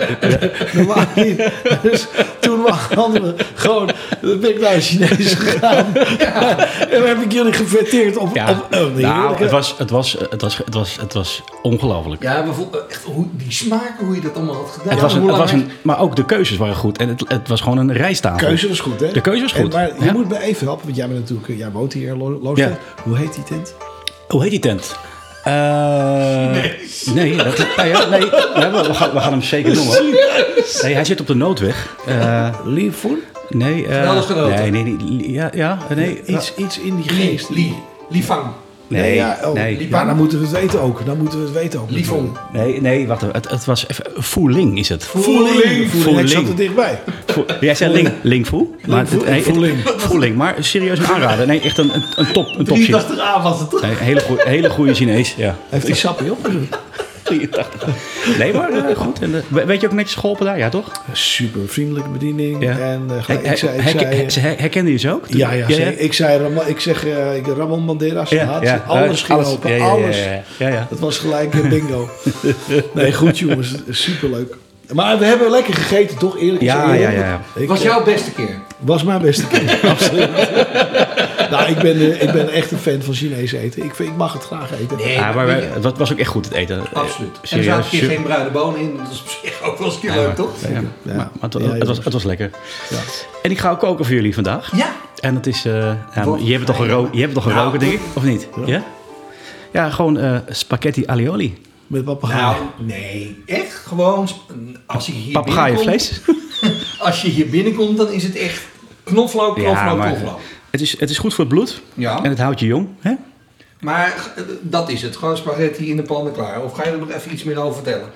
nummer 0.73 0.95
18. 0.95 1.39
Dus 1.81 2.07
toen 2.39 2.67
hadden 2.95 3.21
we 3.21 3.35
gewoon, 3.53 3.89
ben 4.21 4.49
ik 4.49 4.59
naar 4.59 4.73
de 4.73 4.81
Chinees 4.81 5.33
gegaan. 5.33 5.85
En 6.89 6.99
dan 6.99 7.07
heb 7.07 7.21
ik 7.21 7.31
jullie 7.31 7.53
gefeteerd 7.53 8.17
op, 8.17 8.35
Ja, 8.35 8.52
op, 8.57 8.87
op 8.87 8.95
die 8.95 9.05
nou, 9.05 9.35
het 9.37 9.51
was, 9.51 9.75
het 9.77 9.89
was, 9.89 10.15
het 10.29 10.41
was, 10.41 10.57
het 10.57 10.73
was, 10.73 10.97
het 10.99 11.13
was 11.13 11.43
ongelooflijk. 11.61 12.23
Ja, 12.23 12.45
we 12.45 12.53
voelden 12.53 12.89
echt 12.89 13.03
hoe, 13.03 13.25
die 13.31 13.51
smaken, 13.51 14.05
hoe 14.05 14.15
je 14.15 14.21
dat 14.21 14.35
allemaal 14.35 14.55
had 14.55 14.69
gedaan. 14.69 14.89
Het 14.93 15.01
was 15.01 15.13
een, 15.13 15.27
het 15.27 15.37
was 15.37 15.51
een, 15.51 15.69
maar 15.81 15.99
ook 15.99 16.15
de 16.15 16.25
keuzes 16.25 16.57
waren 16.57 16.75
goed. 16.75 16.97
En 16.97 17.07
het, 17.07 17.23
het 17.27 17.47
was 17.47 17.61
gewoon 17.61 17.77
een 17.77 17.93
rijsttafel. 17.93 18.47
keuze 18.47 18.67
was 18.67 18.79
goed, 18.79 18.99
hè? 18.99 19.11
De 19.11 19.21
keuze 19.21 19.41
was 19.41 19.53
En, 19.53 19.61
goed. 19.61 19.73
maar 19.73 19.87
je 19.99 20.05
Ja. 20.05 20.11
moet 20.11 20.29
me 20.29 20.39
even 20.41 20.65
helpen, 20.65 20.85
want 20.85 20.97
jij 20.97 21.07
bent 21.07 21.19
natuurlijk, 21.19 21.59
jij 21.59 21.71
woont 21.71 21.93
hier 21.93 22.07
in. 22.09 22.19
Hoe 23.03 23.17
heet 23.17 23.33
die 23.33 23.43
tent? 23.43 23.75
Hoe 24.27 24.41
heet 24.41 24.51
die 24.51 24.59
tent? 24.59 24.95
Eh, 25.43 25.53
nee, 27.13 27.35
dat, 27.35 27.57
nou 27.77 27.87
ja, 27.89 28.05
nee, 28.09 28.25
ja, 28.55 28.71
we, 28.71 28.93
gaan, 28.93 29.11
we 29.11 29.19
gaan 29.19 29.31
hem 29.31 29.41
zeker 29.41 29.73
noemen. 29.75 30.03
Nee, 30.81 30.93
hij 30.93 31.05
zit 31.05 31.19
op 31.19 31.27
de 31.27 31.35
noodweg. 31.35 31.95
Eh, 32.05 32.49
Liefvoer? 32.65 33.17
nee, 33.49 33.87
eh, 33.87 34.21
genoten. 34.21 34.49
nee, 34.71 34.83
nee, 34.83 34.83
nee, 34.83 35.31
ja, 35.31 35.49
ja, 35.53 35.77
nee, 35.95 36.21
Iets, 36.25 36.53
iets 36.55 36.79
in 36.79 36.95
die 36.95 37.09
geest. 37.09 37.49
Livang. 38.13 38.45
nee, 38.87 39.15
ja, 39.15 39.37
oh, 39.43 39.53
nee, 39.53 39.89
ja, 39.89 40.05
dan 40.05 40.17
moeten 40.17 40.39
we 40.39 40.45
het 40.45 40.53
weten 40.55 40.81
ook. 40.81 41.05
Dan 41.05 41.17
moeten 41.17 41.39
we 41.39 41.45
het 41.45 41.53
weten 41.53 41.79
ook. 41.81 41.89
Livong. 41.91 42.37
nee, 42.53 42.81
nee, 42.81 43.07
wacht 43.07 43.21
even. 43.21 43.35
Het, 43.35 43.49
het 43.49 43.65
was 43.65 43.85
even, 43.87 44.05
Voeling 44.15 44.79
is 44.79 44.89
het. 44.89 45.03
Voeling. 45.03 45.89
Voeling. 45.91 46.19
Ik 46.19 46.27
zat 46.27 46.47
er 46.47 46.55
dichtbij. 46.55 46.99
Jij 47.59 47.75
zei 47.75 47.93
Ling, 47.93 48.09
nee, 48.23 48.43
en 49.25 49.43
Voeling. 49.43 49.83
het- 49.83 50.01
Voeling, 50.01 50.35
maar 50.35 50.55
serieus 50.59 50.99
een 50.99 51.05
aanrader. 51.07 51.47
Nee, 51.47 51.61
echt 51.61 51.77
een, 51.77 51.93
een, 51.95 52.03
een 52.15 52.33
top, 52.33 52.45
een 52.47 52.65
top 52.65 52.77
Chinees. 52.77 52.87
83 53.05 53.19
A 53.19 53.41
was 53.41 53.59
het 53.59 53.69
toch? 53.69 53.81
Nee, 53.81 53.91
een 53.91 53.97
hele, 53.97 54.21
goeie, 54.21 54.41
hele 54.45 54.69
goede 54.69 54.93
Chinees, 54.93 55.35
ja. 55.35 55.55
Heeft 55.69 55.85
die 55.85 55.95
sappie 55.95 56.31
opgezet? 56.31 56.77
83. 57.23 57.87
Nee, 58.39 58.53
maar 58.53 58.71
eh, 58.71 58.95
goed. 58.95 59.19
En, 59.19 59.35
eh, 59.35 59.41
we- 59.47 59.65
weet 59.65 59.81
je 59.81 59.87
ook 59.87 59.93
netjes 59.93 60.15
geholpen 60.15 60.45
daar? 60.45 60.57
Ja, 60.57 60.69
toch? 60.69 60.91
Super 61.11 61.61
vriendelijke 61.65 62.09
bediening. 62.09 62.63
Ja. 62.63 62.77
En 62.77 63.07
uh, 63.11 63.27
Hij- 63.27 63.35
ik 63.51 63.57
zei... 63.57 63.77
Ik 64.21 64.29
zei 64.31 64.55
Herkende 64.57 64.91
je 64.91 64.97
ze 64.97 65.11
ook? 65.11 65.25
ja, 65.27 65.51
ja. 65.51 65.67
Ik 65.97 66.13
zei, 66.13 66.37
Ramon- 66.41 66.67
ik 66.67 66.79
zeg 66.79 67.05
uh, 67.05 67.35
ik, 67.35 67.47
Ramon 67.47 67.85
Banderas. 67.85 68.29
Ja, 68.29 68.45
had 68.45 68.61
ja. 68.63 68.83
alles 68.87 69.21
ging 69.21 69.39
Alles. 69.39 69.51
open. 69.53 69.69
Ja, 69.69 69.75
ja, 69.77 69.83
ja, 69.85 69.89
alles. 69.91 70.17
ja, 70.23 70.43
ja, 70.57 70.67
ja. 70.67 70.87
Dat 70.89 70.99
was 70.99 71.17
gelijk 71.17 71.53
een 71.53 71.69
bingo. 71.69 72.09
nee, 72.93 73.13
goed 73.13 73.39
jongens. 73.39 73.75
Superleuk. 73.89 74.55
Maar 74.93 75.19
we 75.19 75.25
hebben 75.25 75.49
lekker 75.49 75.73
gegeten, 75.73 76.17
toch? 76.17 76.39
Eerlijk 76.39 76.61
Ja, 76.61 76.81
gezegd. 76.81 77.01
ja, 77.01 77.09
ja, 77.09 77.19
ja. 77.19 77.41
Ik, 77.55 77.67
Was 77.67 77.79
eh, 77.79 77.85
jouw 77.85 78.03
beste 78.03 78.31
keer? 78.31 78.59
was 78.79 79.03
mijn 79.03 79.21
beste 79.21 79.47
keer. 79.47 79.79
Absoluut. 79.89 80.29
Nou, 81.57 81.69
ik 81.71 81.77
ben, 81.79 81.95
eh, 81.95 82.21
ik 82.21 82.31
ben 82.31 82.49
echt 82.49 82.71
een 82.71 82.77
fan 82.77 83.01
van 83.01 83.13
Chinees 83.13 83.51
eten. 83.51 83.83
Ik, 83.83 83.95
vind, 83.95 84.09
ik 84.09 84.15
mag 84.15 84.33
het 84.33 84.43
graag 84.43 84.71
eten. 84.79 84.97
Nee, 84.97 85.13
Ja, 85.13 85.31
maar 85.31 85.47
het 85.81 85.97
was 85.97 86.11
ook 86.11 86.17
echt 86.17 86.29
goed 86.29 86.45
het 86.45 86.53
eten. 86.53 86.79
Eh, 86.79 86.93
absoluut. 86.93 87.29
En 87.35 87.41
er 87.41 87.47
Serieus. 87.47 87.65
zaten 87.65 87.83
een 87.93 87.97
Su- 87.99 88.07
geen 88.07 88.23
bruine 88.23 88.49
bonen 88.49 88.79
in. 88.79 88.97
Dat 89.03 89.11
is 89.11 89.21
op 89.21 89.27
zich 89.43 89.61
ook 89.63 89.77
wel 89.77 89.87
eens 89.87 89.95
een 89.95 90.01
keer 90.01 90.11
leuk, 90.11 90.35
toch? 90.35 90.49
Ja, 90.61 90.69
maar, 90.71 90.83
Ja. 91.01 91.13
maar 91.15 91.49
het, 91.49 91.53
Ja, 91.63 91.69
het 91.69 91.87
was, 91.87 91.97
het 92.03 92.13
was 92.13 92.23
lekker. 92.23 92.49
Ja. 92.89 92.97
En 93.41 93.51
ik 93.51 93.57
ga 93.59 93.69
ook 93.71 93.79
koken 93.79 94.05
voor 94.05 94.13
jullie 94.15 94.33
vandaag. 94.33 94.71
Ja. 94.75 94.91
En 95.19 95.33
dat 95.33 95.45
is... 95.45 95.65
eh 95.65 95.73
ja, 96.15 96.23
Wat 96.23 96.45
je 96.45 96.51
hebt 96.53 96.57
het 96.57 96.65
toch 96.65 96.75
ga 96.75 96.83
je 96.83 96.89
geroken, 96.89 97.13
je 97.13 97.21
hebt 97.21 97.33
het 97.35 97.43
toch 97.43 97.53
Nou, 97.53 97.77
denk 97.77 97.91
ik? 97.93 97.99
Of 98.13 98.23
niet? 98.23 98.47
Ja? 98.65 98.83
Ja, 99.71 99.89
gewoon 99.89 100.17
eh, 100.17 100.37
spaghetti 100.49 101.03
alioli. 101.05 101.57
Met 101.87 102.03
papegaai. 102.05 102.41
Nou, 102.41 102.55
nee. 102.77 103.43
Echt 103.45 103.73
gewoon... 103.87 104.27
Als 104.85 105.05
je 105.05 105.11
hier 105.11 105.21
binnenkomt... 105.23 105.45
Papegaaienvlees. 105.45 106.21
Als 106.99 107.21
je 107.21 107.27
hier 107.29 107.49
binnenkomt, 107.49 107.97
dan 107.97 108.11
is 108.11 108.23
het 108.23 108.35
echt 108.35 108.61
knoflook, 109.03 109.55
knoflook, 109.55 109.75
Ja, 109.75 109.93
maar 109.95 110.07
knoflook. 110.07 110.39
Het 110.73 110.81
is, 110.81 110.99
het 110.99 111.09
is 111.09 111.17
goed 111.17 111.33
voor 111.33 111.45
het 111.45 111.53
bloed. 111.53 111.81
Ja. 111.93 112.23
En 112.23 112.29
het 112.29 112.39
houdt 112.39 112.59
je 112.59 112.65
jong. 112.65 112.87
Hè? 112.99 113.13
Maar 113.79 114.31
eh, 114.35 114.43
dat 114.61 114.89
is 114.89 115.01
het. 115.01 115.15
Gewoon 115.17 115.37
spaghetti 115.37 115.89
in 115.89 115.95
de 115.95 116.01
pan 116.03 116.27
en 116.27 116.33
klaar. 116.33 116.63
Of 116.63 116.73
ga 116.73 116.83
je 116.85 116.91
er 116.91 116.99
nog 116.99 117.11
even 117.11 117.31
iets 117.33 117.43
meer 117.43 117.57
over 117.57 117.73
vertellen? 117.73 118.07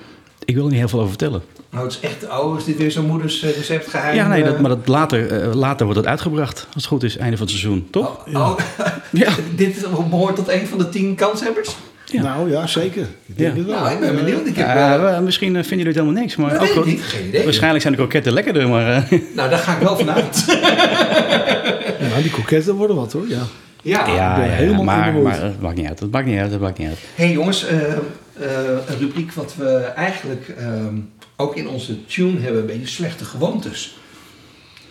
Ik 0.44 0.54
wil 0.54 0.64
er 0.64 0.70
niet 0.70 0.78
heel 0.78 0.88
veel 0.88 0.98
over 0.98 1.10
vertellen. 1.10 1.42
Nou, 1.70 1.84
het 1.84 1.92
is 1.92 2.00
echt... 2.00 2.38
Oh, 2.38 2.58
is 2.58 2.64
dit 2.64 2.76
weer 2.76 2.90
zo'n 2.90 3.06
moeders 3.06 3.42
eh, 3.42 3.56
recept 3.56 3.88
geheim? 3.88 4.14
Ja, 4.16 4.28
nee, 4.28 4.44
dat, 4.44 4.54
eh? 4.54 4.60
maar 4.60 4.70
dat 4.70 4.88
later, 4.88 5.54
later 5.56 5.84
wordt 5.84 6.00
het 6.00 6.08
uitgebracht. 6.08 6.58
Als 6.66 6.74
het 6.74 6.84
goed 6.86 7.02
is, 7.02 7.16
einde 7.16 7.36
van 7.36 7.46
het 7.46 7.56
seizoen. 7.56 7.88
Toch? 7.90 8.26
Oh, 8.26 8.34
oh. 8.34 8.58
Ja. 9.10 9.30
dit 9.56 9.86
behoort 10.10 10.36
tot 10.36 10.48
een 10.48 10.66
van 10.66 10.78
de 10.78 10.88
tien 10.88 11.14
kanshebbers? 11.14 11.76
Ja. 12.04 12.22
Nou 12.22 12.50
ja, 12.50 12.66
zeker. 12.66 13.06
Ik 13.26 13.38
denk 13.38 13.52
Ja. 13.52 13.58
het 13.58 13.66
wel. 13.66 13.80
Nou, 13.80 13.92
ik 13.92 14.00
ben 14.00 14.14
benieuwd. 14.16 14.46
Ik 14.46 14.56
heb, 14.56 15.20
misschien 15.22 15.52
vinden 15.52 15.68
jullie 15.68 15.86
het 15.86 15.94
helemaal 15.94 16.20
niks. 16.20 16.36
Maar 16.36 16.52
ook 16.52 16.58
weet 16.60 16.68
ik 16.68 16.74
goed. 16.74 16.84
niet. 16.84 17.02
Geen 17.02 17.26
idee. 17.26 17.44
Waarschijnlijk 17.44 17.82
zijn 17.82 17.94
de 17.94 17.98
kroketten 18.00 18.32
lekkerder. 18.32 18.68
Maar, 18.68 18.92
eh, 19.10 19.18
nou, 19.34 19.50
daar 19.50 19.58
ga 19.58 19.72
ik 19.74 19.82
wel 19.82 19.96
vanuit. 19.96 20.44
Die 22.22 22.30
kroketten 22.30 22.74
worden 22.74 22.96
wat 22.96 23.12
hoor. 23.12 23.28
Ja. 23.28 23.42
ja. 23.82 24.06
ja, 24.06 24.34
ben 24.34 24.46
ja, 24.46 24.52
helemaal 24.52 24.84
maar, 24.84 25.14
maar 25.14 25.42
het 25.42 25.60
maakt 25.60 25.76
niet 25.76 25.86
uit. 25.86 26.00
Het 26.00 26.10
maakt 26.10 26.26
niet 26.26 26.38
uit. 26.38 26.50
Het 26.50 26.60
maakt 26.60 26.78
niet 26.78 26.88
uit. 26.88 26.98
hey, 27.14 27.32
jongens, 27.32 27.66
eh, 27.66 27.92
eh, 27.92 28.00
een 28.86 28.98
rubriek 28.98 29.32
wat 29.32 29.54
we 29.56 29.78
eigenlijk 29.78 30.48
ehm, 30.48 30.96
ook 31.36 31.56
in 31.56 31.68
onze 31.68 32.06
tune 32.06 32.40
hebben, 32.40 32.60
een 32.60 32.66
beetje 32.66 32.86
slechte 32.86 33.24
gewoontes. 33.24 33.96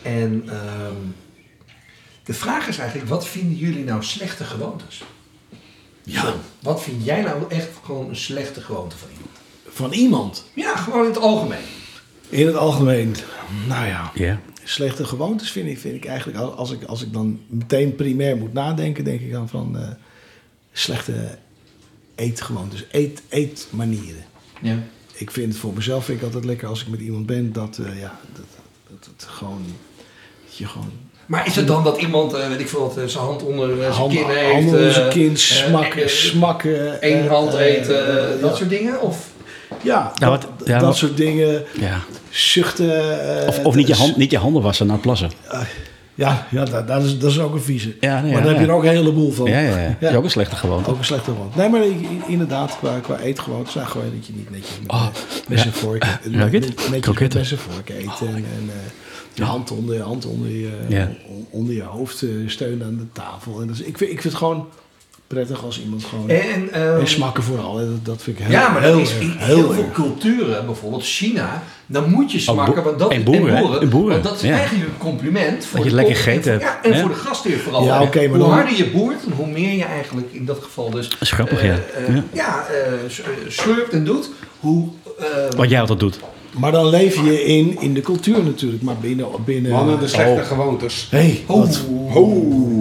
En 0.02 0.44
ehm, 0.48 0.96
de 2.24 2.34
vraag 2.34 2.68
is 2.68 2.78
eigenlijk, 2.78 3.10
wat 3.10 3.28
vinden 3.28 3.58
jullie 3.58 3.84
nou 3.84 4.04
slechte 4.04 4.44
gewoontes? 4.44 5.04
Ja. 6.04 6.34
Wat 6.60 6.84
vind 6.84 7.06
jij 7.06 7.22
nou 7.22 7.44
echt 7.50 7.70
gewoon 7.84 8.10
een 8.10 8.16
slechte 8.16 8.62
gewoonte 8.62 8.98
van 8.98 9.08
iemand? 9.12 9.38
Van 9.70 9.92
iemand. 9.92 10.46
Ja, 10.54 10.76
gewoon 10.76 11.04
in 11.04 11.10
het 11.10 11.20
algemeen. 11.20 11.66
In 12.30 12.48
het 12.48 12.56
algemeen. 12.56 13.16
Nou 13.68 13.86
ja. 13.86 14.12
Ja. 14.14 14.40
Slechte 14.64 15.06
gewoontes 15.06 15.52
vind 15.52 15.70
ik, 15.70 15.78
vind 15.78 15.96
ik 15.96 16.06
eigenlijk, 16.06 16.38
als 16.38 16.72
ik, 16.72 16.84
als 16.84 17.02
ik 17.02 17.14
dan 17.14 17.40
meteen 17.48 17.96
primair 17.96 18.38
moet 18.38 18.54
nadenken, 18.54 19.04
denk 19.04 19.22
ik 19.22 19.32
dan 19.32 19.50
van 19.50 19.78
eh, 19.78 19.90
slechte 20.72 21.38
eetgewoontes, 22.16 22.86
eet, 22.92 23.22
eetmanieren. 23.30 24.26
Ja. 24.62 24.78
Ik 25.14 25.32
vind 25.32 25.52
het 25.52 25.62
voor 25.62 25.74
mezelf 25.74 26.06
vind 26.06 26.18
ik 26.18 26.24
altijd 26.24 26.46
lekker 26.46 26.68
als 26.68 26.82
ik 26.82 26.88
met 26.88 27.00
iemand 27.00 27.26
ben 27.26 27.54
dat, 27.54 27.78
eh, 27.78 28.00
ja, 28.00 28.20
dat, 28.34 28.46
dat 28.90 29.10
het 29.16 29.24
gewoon, 29.24 29.66
dat 30.46 30.58
je 30.58 30.68
gewoon 30.68 30.92
Maar 31.26 31.48
is 31.48 31.56
het 31.56 31.68
dan 31.68 31.84
dat 31.84 31.98
iemand, 31.98 32.34
eh, 32.34 32.48
weet 32.48 32.60
ik 32.60 32.68
veel 32.68 32.80
wat, 32.80 32.94
zijn 32.94 33.24
hand 33.24 33.44
onder 33.44 33.78
zijn 33.78 33.92
hand, 33.92 34.14
kin 34.14 34.26
heeft? 34.26 34.52
handen 34.52 34.66
onder 34.66 34.88
eh, 34.88 34.94
zijn 34.94 35.10
kin, 35.10 35.32
eh, 35.32 35.36
smakken, 35.36 36.10
smakken. 36.10 37.02
één 37.02 37.24
eh, 37.24 37.30
hand 37.30 37.54
eten, 37.54 38.06
dat 38.42 38.50
ja. 38.50 38.56
soort 38.56 38.70
dingen? 38.70 39.02
Of? 39.02 39.36
Ja, 39.84 40.12
Nou, 40.20 40.40
dat, 40.40 40.68
ja, 40.68 40.92
soort 40.92 41.18
dingen. 41.18 41.64
ja. 41.80 42.00
Zuchten. 42.30 43.40
eh, 43.42 43.48
Of, 43.48 43.64
of 43.66 43.76
niet, 43.76 43.88
je 43.88 43.94
s- 43.96 43.98
hand, 43.98 44.18
niet 44.18 44.32
je 44.32 44.38
handen 44.38 44.62
wassen 44.62 44.88
na 44.88 44.94
het 44.94 45.02
plassen. 45.02 45.32
Ja, 46.16 46.48
ja 46.52 46.66
dat, 46.66 46.88
dat, 46.88 47.04
is, 47.04 47.20
dat 47.20 47.32
is 47.32 47.40
ook 47.40 47.54
een 47.54 47.62
vieze. 47.62 47.96
Ja, 48.00 48.22
nee, 48.22 48.32
maar 48.34 48.42
daar 48.42 48.52
heb 48.52 48.60
je 48.62 48.68
er 48.68 48.74
ook 48.74 48.84
een 48.84 48.90
heleboel 48.90 49.32
van. 49.32 49.46
Ja, 49.50 49.60
ja, 49.60 49.78
ja. 49.78 49.96
Dat 50.00 50.10
is 50.12 50.16
ook 50.18 50.24
een 50.24 50.30
slechte 50.30 50.56
gewoonte. 50.56 50.90
Ook 50.90 50.98
een 50.98 51.06
slechte 51.06 51.32
gewoonte. 51.32 51.58
Nee, 51.58 51.70
maar 51.70 51.82
inderdaad, 52.28 52.78
qua, 52.78 53.00
qua 53.00 53.18
eetgewoontes 53.20 53.74
zijn 53.74 53.88
gewoon 53.88 54.12
dat 54.16 54.28
je 54.28 54.34
niet 54.36 54.50
netjes 54.52 54.80
met, 54.82 54.92
Oh, 54.92 55.08
met 55.48 55.60
zijn 55.60 55.74
vork, 55.74 56.06
met- 57.30 57.48
zijn 57.48 57.60
vork 57.60 57.90
eten. 57.90 58.28
en 58.28 58.36
en 58.36 58.44
eh, 58.70 58.92
je 59.34 59.44
hand 59.44 59.72
onder, 59.72 59.96
je 59.96 60.02
hand 60.02 60.26
onder 60.26 60.50
je, 60.50 60.70
onder 61.50 61.74
je 61.76 61.84
hoofd 61.84 62.22
eh, 62.22 62.30
steunen 62.46 62.88
aan 62.88 62.98
de 62.98 63.12
tafel. 63.14 63.62
En 63.62 63.68
dat 63.68 63.76
is, 63.76 63.82
ik, 63.82 63.98
vind, 63.98 64.12
ik 64.12 64.22
vind 64.22 64.34
het 64.34 64.36
gewoon 64.44 64.68
prettig 65.28 65.64
als 65.64 65.82
iemand 65.82 66.04
gewoon... 66.06 66.30
En, 66.30 66.72
ehm, 66.74 67.00
en 67.00 67.08
smakken 67.08 67.44
vooral, 67.44 67.76
dat, 67.76 67.86
dat 68.06 68.22
vind 68.22 68.40
ik 68.40 68.44
heel 68.46 68.52
ja, 68.54 68.70
maar 68.70 68.82
heel 68.82 68.92
dat 68.92 69.02
is 69.02 69.14
in 69.20 69.34
heel 69.38 69.56
heel 69.56 69.72
veel 69.74 69.84
erg. 69.84 69.94
culturen, 69.94 70.66
bijvoorbeeld 70.66 71.04
China, 71.04 71.64
dan 71.86 72.10
moet 72.10 72.32
je 72.32 72.40
smakken. 72.40 72.74
boer- 72.74 72.84
want 72.84 73.00
dat, 73.00 73.12
en 73.12 73.24
boeren? 73.24 73.82
En 73.82 73.90
boeren, 73.90 74.12
Want 74.12 74.24
dat 74.24 74.36
is 74.36 74.42
ja. 74.42 74.58
eigenlijk 74.58 74.86
een 74.90 74.98
compliment. 74.98 75.66
Voor 75.66 75.80
je 75.84 75.90
de 75.90 75.96
lekker 75.96 76.16
gegeten 76.16 76.52
en, 76.54 76.60
hebt, 76.60 76.64
Ja, 76.64 76.84
en 76.84 76.94
hè? 76.94 77.00
voor 77.02 77.10
de 77.10 77.16
gastheer 77.16 77.58
vooral. 77.60 77.84
Ja, 77.84 78.00
maar 78.00 78.08
hoe 78.28 78.38
dan- 78.38 78.50
harder 78.52 78.78
je 78.78 78.90
boert, 78.90 79.26
en 79.26 79.32
hoe 79.32 79.48
meer 79.48 79.74
je 79.74 79.84
eigenlijk 79.84 80.28
in 80.32 80.46
dat 80.46 80.60
geval 80.62 80.90
dus... 80.90 81.10
Dat 81.10 81.22
is 81.22 81.32
grappig, 81.32 81.62
eh, 81.62 81.68
ja. 81.68 81.74
eh, 82.08 82.16
Ja. 82.16 82.24
ja, 82.34 82.66
eh, 82.70 82.94
eh, 83.04 83.10
slurpt 83.48 83.94
en 83.94 84.04
doet, 84.04 84.30
hoe... 84.60 84.88
Wat 85.58 85.70
jij 85.70 85.80
altijd 85.80 86.00
doet. 86.00 86.20
Maar 86.60 86.72
dan 86.72 86.90
leef 86.90 87.16
je 87.26 87.44
in, 87.44 87.78
in 87.82 87.94
de 87.94 88.02
cultuur 88.02 88.44
natuurlijk, 88.44 88.84
maar 88.84 88.96
binnen... 88.98 89.26
binnen 89.46 89.72
Mannen, 89.72 90.00
de 90.00 90.08
slechte 90.08 90.42
Oh. 90.42 90.48
gewoontes. 90.48 91.08
Hé, 91.12 91.18
hey, 91.18 91.44
wat, 91.48 91.82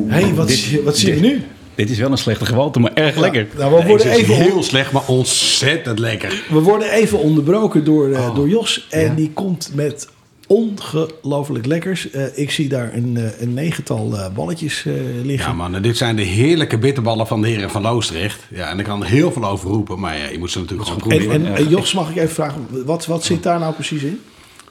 hey, 0.07 0.35
wat, 0.35 0.49
Dit- 0.49 0.83
wat 0.85 0.97
zie 0.99 1.15
je 1.15 1.21
nu? 1.21 1.43
Dit 1.77 1.91
is 1.91 1.99
wel 1.99 2.11
een 2.11 2.19
slechte 2.19 2.47
gewoonte, 2.47 2.81
maar 2.81 2.93
erg 2.95 3.17
lekker. 3.17 3.47
Nou, 3.57 3.75
we 3.81 3.87
worden, 3.87 4.11
even, 4.11 4.35
heel 4.35 4.63
slecht, 4.63 4.93
maar 4.93 5.07
ontzettend 5.07 5.99
lekker. 5.99 6.45
we 6.51 6.61
worden 6.61 6.91
even 6.91 7.19
onderbroken 7.19 7.85
door, 7.85 8.11
eh, 8.13 8.29
Oh. 8.29 8.35
door 8.35 8.49
Jos. 8.49 8.87
En 8.91 9.05
Ja. 9.05 9.15
die 9.15 9.31
komt 9.31 9.71
met 9.75 10.09
ongelooflijk 10.49 11.67
lekkers. 11.67 12.11
Eh, 12.11 12.23
ik 12.35 12.51
zie 12.51 12.69
daar 12.69 12.95
een, 12.95 13.17
eh, 13.17 13.41
een 13.41 13.55
negental 13.55 14.17
eh, 14.19 14.27
balletjes 14.35 14.85
eh, 14.87 14.93
liggen. 15.23 15.51
Ja, 15.51 15.57
mannen, 15.57 15.83
dit 15.83 15.97
zijn 15.97 16.17
de 16.17 16.23
heerlijke 16.23 16.79
bitterballen 16.79 17.27
van 17.27 17.41
de 17.43 17.49
heren 17.49 17.71
van 17.71 17.83
Loosdrecht. 17.83 18.41
Ja, 18.55 18.71
en 18.71 18.79
ik 18.79 18.85
kan 18.85 19.01
er 19.03 19.09
heel 19.09 19.33
veel 19.33 19.45
over 19.45 19.71
roepen, 19.71 20.01
maar 20.01 20.19
ja, 20.19 20.29
je 20.29 20.39
moet 20.39 20.51
ze 20.51 20.59
natuurlijk 20.59 20.89
gewoon 20.89 21.11
en, 21.11 21.19
proberen. 21.19 21.47
en, 21.47 21.57
en 21.57 21.69
Jos, 21.69 21.93
mag 21.95 22.11
ik 22.11 22.17
even 22.17 22.35
vragen, 22.35 22.67
wat, 22.85 23.07
wat 23.07 23.25
zit 23.25 23.43
daar 23.43 23.59
nou 23.59 23.75
precies 23.75 24.03
in? 24.03 24.21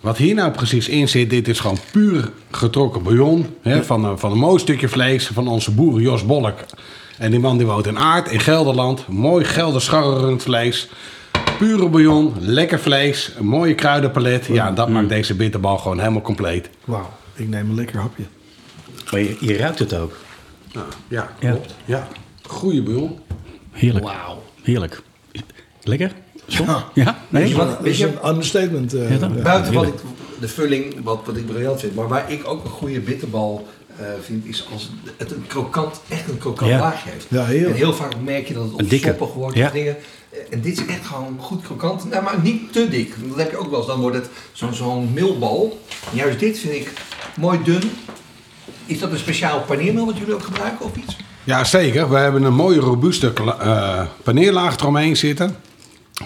Wat 0.05 0.17
hier 0.17 0.35
nou 0.35 0.51
precies 0.51 0.87
in 0.89 1.09
zit, 1.09 1.29
dit 1.29 1.47
is 1.47 1.59
gewoon 1.59 1.77
puur 1.91 2.29
getrokken 2.51 3.03
bouillon. 3.03 3.55
Hè, 3.61 3.83
van, 3.83 4.05
een, 4.05 4.19
van 4.19 4.31
een 4.31 4.37
mooi 4.37 4.59
stukje 4.59 4.87
vlees 4.89 5.27
van 5.27 5.47
onze 5.47 5.71
boer 5.71 6.01
Jos 6.01 6.25
Bolk. 6.25 6.59
En 7.17 7.31
die 7.31 7.39
man 7.39 7.57
die 7.57 7.65
woont 7.67 7.87
in 7.87 7.97
Aard 7.99 8.31
in 8.31 8.39
Gelderland. 8.39 9.07
Mooi 9.07 9.45
Gelder 9.45 9.81
scharrelend 9.81 10.43
vlees. 10.43 10.89
Pure 11.57 11.89
bouillon, 11.89 12.33
lekker 12.39 12.79
vlees, 12.79 13.31
een 13.37 13.45
mooie 13.45 13.75
kruidenpalet. 13.75 14.45
Ja, 14.45 14.71
dat 14.71 14.89
maakt 14.89 15.09
deze 15.09 15.35
bitterbal 15.35 15.77
gewoon 15.77 15.99
helemaal 15.99 16.21
compleet. 16.21 16.69
Wauw, 16.83 17.09
ik 17.33 17.47
neem 17.47 17.69
een 17.69 17.75
lekker 17.75 17.99
hapje. 17.99 18.23
Maar 19.11 19.19
je, 19.19 19.37
je 19.39 19.57
ruikt 19.57 19.79
het 19.79 19.93
ook. 19.95 20.13
Nou, 20.73 20.85
ja, 21.07 21.31
Ja. 21.39 21.49
klopt. 21.51 21.75
Ja. 21.85 22.07
Goeie 22.41 22.81
bouillon. 22.83 23.19
Heerlijk. 23.71 24.05
Wauw. 24.05 24.43
Heerlijk. 24.63 25.01
Lekker? 25.83 26.11
Ja. 26.45 26.85
Ja? 26.93 27.17
Nee? 27.29 27.41
Weet 27.41 27.51
je 27.51 27.57
wat- 27.57 27.77
Dat 27.77 27.85
is 27.85 27.99
een 27.99 28.27
understatement. 28.27 28.93
eh, 28.93 29.19
Ja. 29.19 29.27
Buiten 29.27 29.73
wat 29.73 29.87
ik, 29.87 29.93
de 30.39 30.47
vulling, 30.47 30.95
wat, 31.03 31.19
wat 31.25 31.37
ik 31.37 31.45
briljant 31.45 31.79
vind. 31.79 31.95
Maar 31.95 32.07
waar 32.07 32.31
ik 32.31 32.47
ook 32.47 32.63
een 32.63 32.69
goede 32.69 32.99
bitterbal 32.99 33.67
eh, 33.99 34.05
vind, 34.21 34.45
is 34.45 34.67
als 34.73 34.89
het 35.17 35.31
een 35.31 35.43
krokant, 35.47 36.01
echt 36.09 36.29
een 36.29 36.37
krokant 36.37 36.71
Ja. 36.71 36.79
laagje 36.79 37.09
heeft. 37.09 37.25
Ja, 37.29 37.45
heerlijk. 37.45 37.69
En 37.69 37.75
heel 37.75 37.93
vaak 37.93 38.13
merk 38.23 38.47
je 38.47 38.53
dat 38.53 38.63
het 38.63 38.73
opsoppig 38.93 39.33
wordt. 39.33 39.55
Ja. 39.57 39.69
Dingen. 39.69 39.95
En 40.49 40.61
dit 40.61 40.77
is 40.79 40.85
echt 40.85 41.05
gewoon 41.05 41.37
goed 41.39 41.61
krokant. 41.63 42.09
Nou, 42.09 42.23
maar 42.23 42.35
niet 42.43 42.73
te 42.73 42.87
dik. 42.89 43.13
Dat 43.27 43.37
heb 43.37 43.51
je 43.51 43.57
ook 43.57 43.69
wel 43.69 43.77
eens. 43.79 43.87
Dan 43.87 43.99
wordt 43.99 44.15
het 44.15 44.29
zo'n 44.51 44.73
zo'n 44.73 45.09
milbal. 45.13 45.79
En 46.11 46.17
juist 46.17 46.39
dit 46.39 46.59
vind 46.59 46.73
ik 46.73 46.93
mooi 47.39 47.59
dun. 47.63 47.81
Is 48.85 48.99
dat 48.99 49.11
een 49.11 49.17
speciaal 49.17 49.61
paneermeel 49.61 50.05
wat 50.05 50.17
jullie 50.17 50.33
ook 50.33 50.43
gebruiken 50.43 50.85
of 50.85 50.95
iets? 50.95 51.15
Ja, 51.43 51.63
zeker. 51.63 52.09
We 52.09 52.17
hebben 52.17 52.43
een 52.43 52.53
mooie 52.53 52.79
robuuste 52.79 53.33
eh, 53.59 54.01
paneerlaag 54.23 54.77
eromheen 54.77 55.17
zitten. 55.17 55.55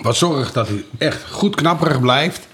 Wat 0.01 0.15
zorgt 0.17 0.53
dat 0.53 0.67
hij 0.67 0.83
echt 0.97 1.23
goed 1.29 1.55
knapperig 1.55 1.99
blijft. 2.01 2.47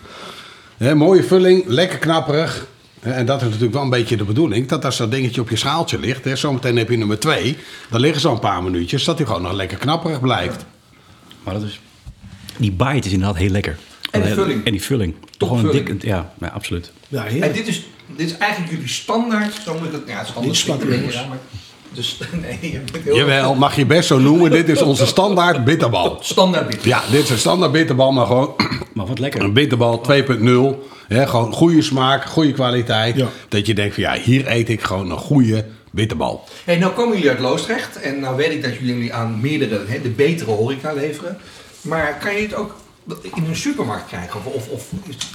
Hè, 0.78 0.96
mooie 0.96 1.24
vulling, 1.24 1.64
lekker 1.68 1.98
knapperig. 1.98 2.68
Hè, 3.00 3.12
En 3.12 3.26
dat 3.26 3.38
is 3.38 3.44
natuurlijk 3.44 3.74
wel 3.74 3.82
een 3.84 3.90
beetje 3.90 4.18
de 4.18 4.24
bedoeling. 4.24 4.68
Dat 4.68 4.86
als 4.86 4.98
dat 4.98 5.12
dingetje 5.12 5.42
op 5.42 5.50
je 5.50 5.56
schaaltje 5.56 6.00
ligt. 6.00 6.24
Hè, 6.24 6.36
zometeen 6.36 6.78
heb 6.78 6.90
je 6.90 6.98
nummer 6.98 7.20
2. 7.20 7.58
Dan 7.90 8.00
liggen 8.00 8.22
ze 8.22 8.28
al 8.28 8.34
een 8.34 8.40
paar 8.40 8.64
minuutjes. 8.64 9.04
Dat 9.04 9.18
hij 9.18 9.28
gewoon 9.28 9.42
nog 9.42 9.52
lekker 9.54 9.78
knapperig 9.78 10.20
blijft. 10.20 10.66
Maar 11.44 11.54
dat 11.54 11.64
is... 11.64 11.80
Die 12.58 12.72
bite 12.72 13.08
is 13.08 13.12
inderdaad 13.14 13.38
heel 13.38 13.50
lekker. 13.50 13.78
En 14.12 14.22
die 14.22 14.34
vulling. 14.34 14.66
En 14.66 14.72
die 14.72 14.82
vulling. 14.82 15.16
Toch 15.38 15.50
gewoon 15.50 15.66
een 15.66 15.72
Topvulling. 15.72 16.02
dik... 16.02 16.10
Ja, 16.10 16.34
ja, 16.40 16.48
absoluut. 16.48 16.92
Ja, 17.08 17.26
En 17.26 17.52
dit 17.54 17.68
is, 17.68 17.84
dit 18.16 18.30
is 18.30 18.38
eigenlijk 18.38 18.72
jullie 18.72 18.88
standaard, 18.88 19.54
zo 19.66 19.74
moet 19.74 19.86
ik 19.86 19.92
het, 19.92 20.02
ja, 20.08 20.18
het 20.18 20.28
is 20.28 20.36
anders. 20.36 20.60
smaakt 20.60 20.84
ik 20.84 20.88
weer 20.90 21.26
dus, 21.96 22.18
nee, 22.42 22.72
je 22.72 22.80
bent 22.92 23.04
heel 23.04 23.16
Jawel, 23.16 23.56
mag 23.56 23.76
je 23.76 23.86
best 23.86 24.08
zo 24.08 24.20
noemen. 24.20 24.52
Dit 24.52 24.70
is 24.70 24.82
onze 24.82 25.06
standaard 25.06 25.64
bitterbal. 25.64 26.18
standaard 26.22 26.68
bitter. 26.68 26.88
Ja, 26.88 27.02
dit 27.12 27.24
is 27.24 27.30
een 27.30 27.38
standaard 27.38 27.72
bitterbal, 27.72 28.12
maar 28.12 28.26
gewoon 28.26 28.54
Maar 28.94 29.06
wat 29.06 29.20
lekker. 29.20 29.42
een 29.42 29.54
bitterbal 29.54 30.02
2.0. 30.12 30.88
Hè, 31.08 31.28
gewoon 31.28 31.54
goede 31.54 31.82
smaak, 31.82 32.26
goede 32.26 32.52
kwaliteit. 32.52 33.16
Ja. 33.16 33.28
Dat 33.50 33.66
je 33.66 33.74
denkt 33.74 33.94
van 33.94 34.04
ja, 34.04 34.14
hier 34.14 34.48
eet 34.48 34.70
ik 34.70 34.82
gewoon 34.82 35.12
een 35.12 35.18
goede 35.18 35.66
bitterbal. 35.92 36.44
Hey, 36.64 36.78
nou 36.78 36.94
komen 36.94 37.14
jullie 37.16 37.30
uit 37.30 37.40
Loosdrecht 37.40 38.00
en 38.02 38.20
nou 38.20 38.36
weet 38.36 38.52
ik 38.52 38.64
dat 38.64 38.72
jullie 38.80 39.14
aan 39.14 39.40
meerdere, 39.42 39.82
hè, 39.88 40.02
de 40.02 40.10
betere 40.10 40.52
horeca 40.52 40.94
leveren. 40.94 41.38
Maar 41.82 42.18
kan 42.24 42.36
je 42.36 42.42
het 42.42 42.56
ook 42.56 42.76
in 43.36 43.46
een 43.50 43.56
supermarkt 43.56 44.08
krijgen? 44.08 44.40
Of, 44.46 44.54
of, 44.54 44.68
of 44.70 44.88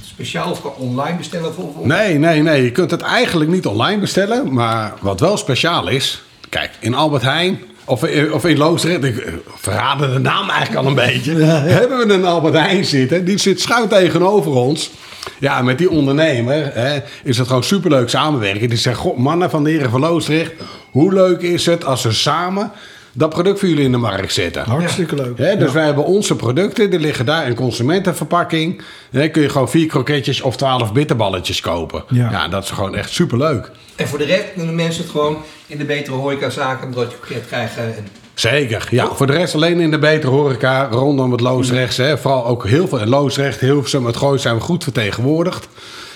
speciaal 0.04 0.50
of 0.50 0.62
kan 0.62 0.72
online 0.76 1.16
bestellen? 1.16 1.48
Of, 1.48 1.56
of- 1.56 1.84
Nee, 1.84 2.18
nee, 2.18 2.42
nee. 2.42 2.62
Je 2.64 2.72
kunt 2.72 2.90
het 2.90 3.00
eigenlijk 3.00 3.50
niet 3.50 3.66
online 3.66 4.00
bestellen. 4.00 4.52
Maar 4.52 4.94
wat 5.00 5.20
wel 5.20 5.36
speciaal 5.36 5.88
is... 5.88 6.22
Kijk, 6.50 6.70
in 6.80 6.94
Albert 6.94 7.22
Heijn 7.22 7.60
of, 7.84 8.02
of 8.32 8.44
in 8.44 8.56
Loosdrecht... 8.56 9.04
Ik 9.04 9.16
eh, 9.16 9.32
verraden 9.54 10.12
de 10.12 10.18
naam 10.18 10.50
eigenlijk 10.50 10.80
al 10.80 10.86
een 10.86 10.94
beetje. 10.94 11.34
Hebben 11.44 12.06
we 12.06 12.14
een 12.14 12.24
Albert 12.24 12.54
Heijn 12.54 12.84
zitten. 12.84 13.24
Die 13.24 13.38
zit 13.38 13.60
schuin 13.60 13.88
tegenover 13.88 14.52
ons. 14.52 14.90
Ja, 15.38 15.62
met 15.62 15.78
die 15.78 15.90
ondernemer 15.90 16.70
hè, 16.74 16.98
is 17.24 17.38
het 17.38 17.46
gewoon 17.46 17.64
superleuk 17.64 18.08
samenwerken. 18.08 18.68
Die 18.68 18.78
zegt, 18.78 18.98
goh, 18.98 19.16
mannen 19.16 19.50
van 19.50 19.64
de 19.64 19.70
heren 19.70 19.90
van 19.90 20.00
Loosdrecht... 20.00 20.52
Hoe 20.90 21.12
leuk 21.12 21.40
is 21.40 21.66
het 21.66 21.84
als 21.84 22.02
we 22.02 22.12
samen 22.12 22.72
dat 23.12 23.30
product 23.30 23.58
voor 23.58 23.68
jullie 23.68 23.84
in 23.84 23.92
de 23.92 23.98
markt 23.98 24.32
zetten? 24.32 24.62
Hartstikke 24.62 25.14
leuk. 25.14 25.38
Hè, 25.38 25.56
dus 25.56 25.72
wij 25.72 25.84
hebben 25.84 26.04
onze 26.04 26.36
producten, 26.36 26.90
die 26.90 26.98
liggen 26.98 27.26
daar 27.26 27.46
in 27.46 27.54
consumentenverpakking. 27.54 28.82
Hè, 29.10 29.28
kun 29.28 29.42
je 29.42 29.48
gewoon 29.48 29.70
vier 29.70 29.86
kroketjes 29.86 30.40
of 30.40 30.56
twaalf 30.56 30.92
bitterballetjes 30.92 31.60
kopen. 31.60 32.04
Ja. 32.08 32.30
Ja, 32.30 32.48
dat 32.48 32.64
is 32.64 32.70
gewoon 32.70 32.94
echt 32.94 33.10
superleuk. 33.10 33.70
En 33.96 34.08
voor 34.08 34.18
de 34.18 34.24
rest 34.24 34.44
kunnen 34.54 34.74
mensen 34.74 35.02
het 35.02 35.10
gewoon 35.10 35.36
in 35.66 35.78
de 35.78 35.84
betere 35.84 36.16
horecazaken 36.16 36.86
een 36.86 36.92
broodje 36.92 37.18
kroket 37.18 37.46
krijgen. 37.46 37.82
En, 37.82 38.06
Zeker, 38.34 38.88
ja. 38.90 39.14
Voor 39.14 39.26
de 39.26 39.32
rest 39.32 39.54
alleen 39.54 39.80
in 39.80 39.90
de 39.90 39.98
betere 39.98 40.32
horeca 40.32 40.88
rondom 40.90 41.32
het 41.32 41.40
Loosrechts. 41.40 41.96
Hè. 41.96 42.18
Vooral 42.18 42.46
ook 42.46 42.66
heel 42.66 42.88
veel 42.88 43.00
in 43.00 43.08
Loosrecht, 43.08 43.60
Hilversum, 43.60 44.06
het 44.06 44.16
Gooi 44.16 44.38
zijn 44.38 44.54
we 44.54 44.60
goed 44.60 44.82
vertegenwoordigd. 44.84 45.68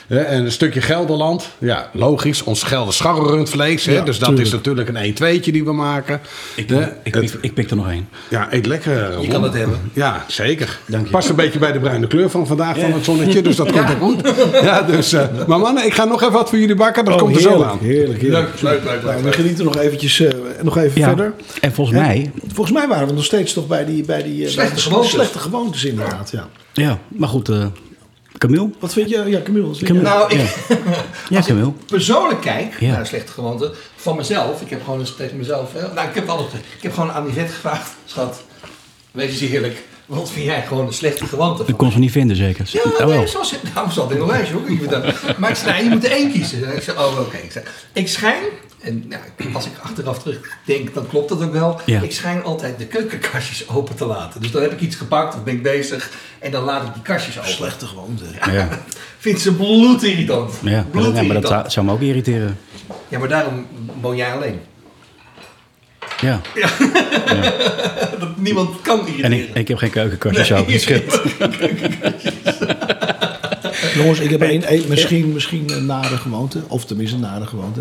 Hè, 0.07 0.19
En 0.19 0.45
een 0.45 0.53
stukje 0.53 0.81
Gelderland, 0.81 1.49
ja, 1.59 1.91
logisch. 1.93 2.43
Ons 2.43 2.63
Gelder 2.63 2.95
scharrelrundvlees. 2.95 3.85
hè. 3.87 3.93
Ja, 3.93 4.01
dus 4.03 4.19
dat 4.19 4.29
tuurlijk. 4.29 4.47
is 4.47 4.53
natuurlijk 4.53 4.89
een 4.89 5.15
1-2'tje 5.41 5.51
die 5.53 5.65
we 5.65 5.73
maken. 5.73 6.21
Ik, 6.55 6.69
Hè, 6.69 6.83
ik, 7.03 7.15
het- 7.15 7.25
ik, 7.25 7.39
ik 7.41 7.55
pik 7.55 7.71
er 7.71 7.77
nog 7.77 7.89
één. 7.91 8.09
Ja, 8.29 8.47
eet 8.51 8.67
lekker. 8.67 9.21
Je 9.21 9.29
kan 9.29 9.43
het 9.43 9.55
hebben. 9.55 9.79
Ja, 9.93 10.25
zeker. 10.29 10.79
Dank 10.87 11.05
je. 11.05 11.11
Past 11.11 11.29
een 11.29 11.35
beetje 11.37 11.59
bij 11.59 11.73
de 11.73 11.79
bruine 11.79 12.07
kleur 12.07 12.31
van 12.31 12.47
vandaag 12.47 12.79
van 12.79 12.93
het 12.93 13.05
zonnetje, 13.05 13.43
dus 13.43 13.57
dat 13.57 13.73
komt 13.73 13.91
ook 13.91 13.99
goed. 13.99 14.35
Ja, 14.63 14.83
dus, 14.83 15.13
eh, 15.13 15.25
maar 15.47 15.59
mannen, 15.59 15.85
ik 15.87 15.95
ga 15.95 16.05
nog 16.05 16.21
even 16.21 16.33
wat 16.33 16.49
voor 16.49 16.59
jullie 16.59 16.75
bakken, 16.75 17.05
dat 17.05 17.15
Oh, 17.15 17.21
komt 17.21 17.35
er 17.37 17.41
zo 17.43 17.63
aan. 17.63 17.79
Heerlijk, 17.81 18.21
heerlijk. 18.21 18.61
Leuk, 18.61 18.73
leuk, 18.73 18.85
leuk, 18.85 19.03
Nou, 19.03 19.15
leuk, 19.17 19.25
we 19.25 19.33
genieten 19.33 19.65
nog 19.65 19.77
eventjes 19.77 20.21
eh, 20.21 20.31
nog 20.63 20.77
even 20.79 21.01
Ja. 21.01 21.07
verder. 21.07 21.33
En 21.61 21.73
volgens 21.73 21.97
Hè? 21.99 22.03
mij... 22.07 22.31
Volgens 22.53 22.77
mij 22.77 22.89
waren 22.89 23.07
we 23.09 23.13
nog 23.15 23.25
steeds 23.25 23.53
toch 23.53 23.67
bij 23.67 23.85
die, 23.85 24.05
bij 24.05 24.23
die 24.23 24.45
eh, 24.45 24.51
Slechte 24.51 24.73
bij 24.73 24.83
de 24.83 24.89
gewoontes. 24.89 25.11
slechte 25.11 25.39
gewoontes 25.39 25.85
inderdaad. 25.85 26.31
Ja. 26.31 26.49
Ja, 26.73 26.99
maar 27.09 27.29
goed. 27.29 27.49
eh 27.49 27.65
Camille? 28.39 28.71
Wat 28.79 28.93
vind 28.93 29.09
je? 29.11 29.23
Ja, 29.27 29.41
Camille. 29.43 30.01
Nou, 30.03 30.35
ik, 30.35 30.41
Ja, 31.29 31.41
Camille. 31.47 31.73
persoonlijk 31.87 32.41
kijk 32.41 32.81
Ja. 32.81 32.93
naar 32.93 33.07
slechte 33.07 33.33
gewoonten 33.33 33.71
van 33.97 34.17
mezelf. 34.17 34.61
Ik 34.61 34.71
heb 34.71 34.85
gewoon 34.85 34.99
eens 35.01 35.17
tegen 35.17 35.37
mezelf. 35.37 35.73
hè, 35.73 35.93
Nou, 35.95 36.09
ik 36.09 36.15
heb 36.15 36.29
alles. 36.29 36.47
Ik 36.77 36.83
heb 36.83 36.93
gewoon 36.95 37.13
aan 37.13 37.25
die 37.25 37.35
vet 37.35 37.51
gevraagd, 37.51 37.91
schat. 38.05 38.43
Wees 39.11 39.41
eens 39.41 39.51
eerlijk. 39.53 39.83
Wat 40.07 40.31
vind 40.31 40.45
jij 40.47 40.63
gewoon 40.67 40.87
een 40.87 40.93
slechte 40.93 41.27
gewoonte? 41.27 41.65
Dat 41.65 41.77
kon 41.77 41.93
ze 41.93 41.99
niet 41.99 42.11
vinden, 42.11 42.37
zeker. 42.37 42.69
Ja, 42.73 42.81
oh, 42.83 43.07
nee, 43.07 43.27
nou, 43.75 43.91
zat 43.93 44.11
in 44.13 44.21
een 44.21 44.27
lijstje 44.27 44.55
hoor. 44.55 44.71
Ik 44.71 44.81
weet 44.81 44.91
dat. 44.91 45.05
Maar 45.39 45.51
ik 45.51 45.57
zei, 45.57 45.71
nou, 45.73 45.85
je 45.85 45.91
moet 45.91 46.05
er 46.05 46.11
één 46.11 46.33
kiezen. 46.33 46.77
Ik 46.77 46.83
zei, 46.83 46.99
oh 46.99 47.21
oké. 47.21 47.37
Ik, 47.37 47.53
zei, 47.53 47.65
ik 47.93 48.09
schijn, 48.09 48.43
en 48.85 49.05
ja, 49.09 49.21
als 49.53 49.67
ik 49.67 49.73
achteraf 49.83 50.23
terugdenk, 50.23 50.95
dan 50.95 51.07
klopt 51.07 51.29
dat 51.29 51.43
ook 51.43 51.53
wel. 51.53 51.81
Ja. 51.87 52.01
Ik 52.01 52.13
schijn 52.13 52.43
altijd 52.45 52.79
de 52.79 52.87
keukenkastjes 52.87 53.69
open 53.69 53.95
te 53.95 54.07
laten. 54.07 54.41
Dus 54.41 54.51
dan 54.51 54.63
heb 54.63 54.73
ik 54.73 54.81
iets 54.81 54.97
gepakt 54.97 55.35
of 55.35 55.43
ben 55.45 55.55
ik 55.55 55.63
bezig 55.63 56.11
en 56.39 56.51
dan 56.51 56.65
laat 56.65 56.87
ik 56.87 56.95
die 56.95 57.03
kastjes 57.03 57.39
open. 57.39 57.51
Slechte 57.51 57.87
gewoonte. 57.87 58.25
Ja, 58.53 58.69
Vindt 59.19 59.41
ze 59.41 59.55
bloedirritant. 59.55 60.53
ja. 60.63 60.71
Maar, 60.71 60.83
dat- 60.83 60.91
Bloedirritant. 60.91 61.27
ja, 61.27 61.33
maar 61.33 61.41
dat 61.43 61.51
zou- 61.51 61.71
zou 61.71 61.87
me 61.87 61.93
ook 61.93 62.01
irriteren. 62.01 62.59
Ja, 63.09 63.19
maar 63.19 63.29
daarom 63.29 63.67
woon 64.01 64.17
jij 64.17 64.33
alleen. 64.33 64.61
Ja. 66.21 66.41
Dat 68.19 68.37
niemand 68.37 68.81
kan 68.83 69.01
En 69.01 69.07
irriteren. 69.07 69.49
ik, 69.49 69.55
ik 69.55 69.69
heb 69.69 69.79
geen 69.79 69.91
keukenkastje, 69.91 70.45
zou 70.45 70.61
ik 70.61 70.67
niet 70.69 70.81
scheelt. 70.81 71.21
Jongens, 73.95 74.19
ik 74.19 74.31
heb 74.31 74.41
één, 74.43 74.63
één- 74.65 74.89
misschien, 74.89 75.33
misschien 75.33 75.71
een 75.73 75.87
nare 75.87 76.17
gewoonte. 76.17 76.63
Of 76.69 76.85
tenminste 76.85 77.17
een 77.17 77.23
nare 77.23 77.47
gewoonte. 77.47 77.81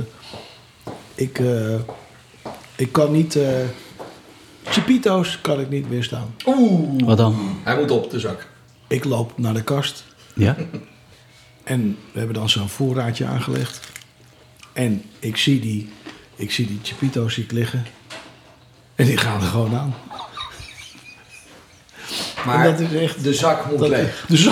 Ik, 1.24 1.40
eh, 1.40 1.76
ik 2.76 2.92
kan 2.92 3.12
niet... 3.12 3.36
eh 3.36 3.66
Chipito's 4.66 5.42
kan 5.42 5.60
ik 5.60 5.70
niet 5.70 5.88
weerstaan. 5.90 6.36
Oeh, 6.46 7.04
Wat 7.06 7.18
dan? 7.18 7.58
hij 7.64 7.76
moet 7.80 7.92
op 7.92 8.10
de 8.12 8.20
zak. 8.20 8.48
Ik 8.88 9.04
loop 9.04 9.38
naar 9.38 9.54
de 9.54 9.64
kast. 9.64 10.04
Ja? 10.36 10.56
En 11.64 11.98
we 12.12 12.18
hebben 12.18 12.36
dan 12.36 12.50
zo'n 12.50 12.70
voorraadje 12.70 13.26
aangelegd. 13.26 13.90
En 14.74 15.04
ik 15.20 15.38
zie 15.38 15.60
die, 15.60 15.90
ik 16.36 16.52
zie 16.52 16.68
die 16.68 16.80
Chipito's 16.84 17.34
zie 17.34 17.44
ik 17.44 17.52
liggen. 17.52 17.86
En 18.96 19.06
die 19.06 19.18
gaan 19.18 19.42
er 19.42 19.48
gewoon 19.48 19.76
aan. 19.76 19.94
Maar 22.46 22.64
dat 22.64 22.80
is 22.80 23.02
echt- 23.02 23.24
de 23.24 23.34
zak 23.34 23.70
moet 23.70 23.80
Dat, 23.80 23.90
leeg. 23.90 24.26
dus 24.28 24.48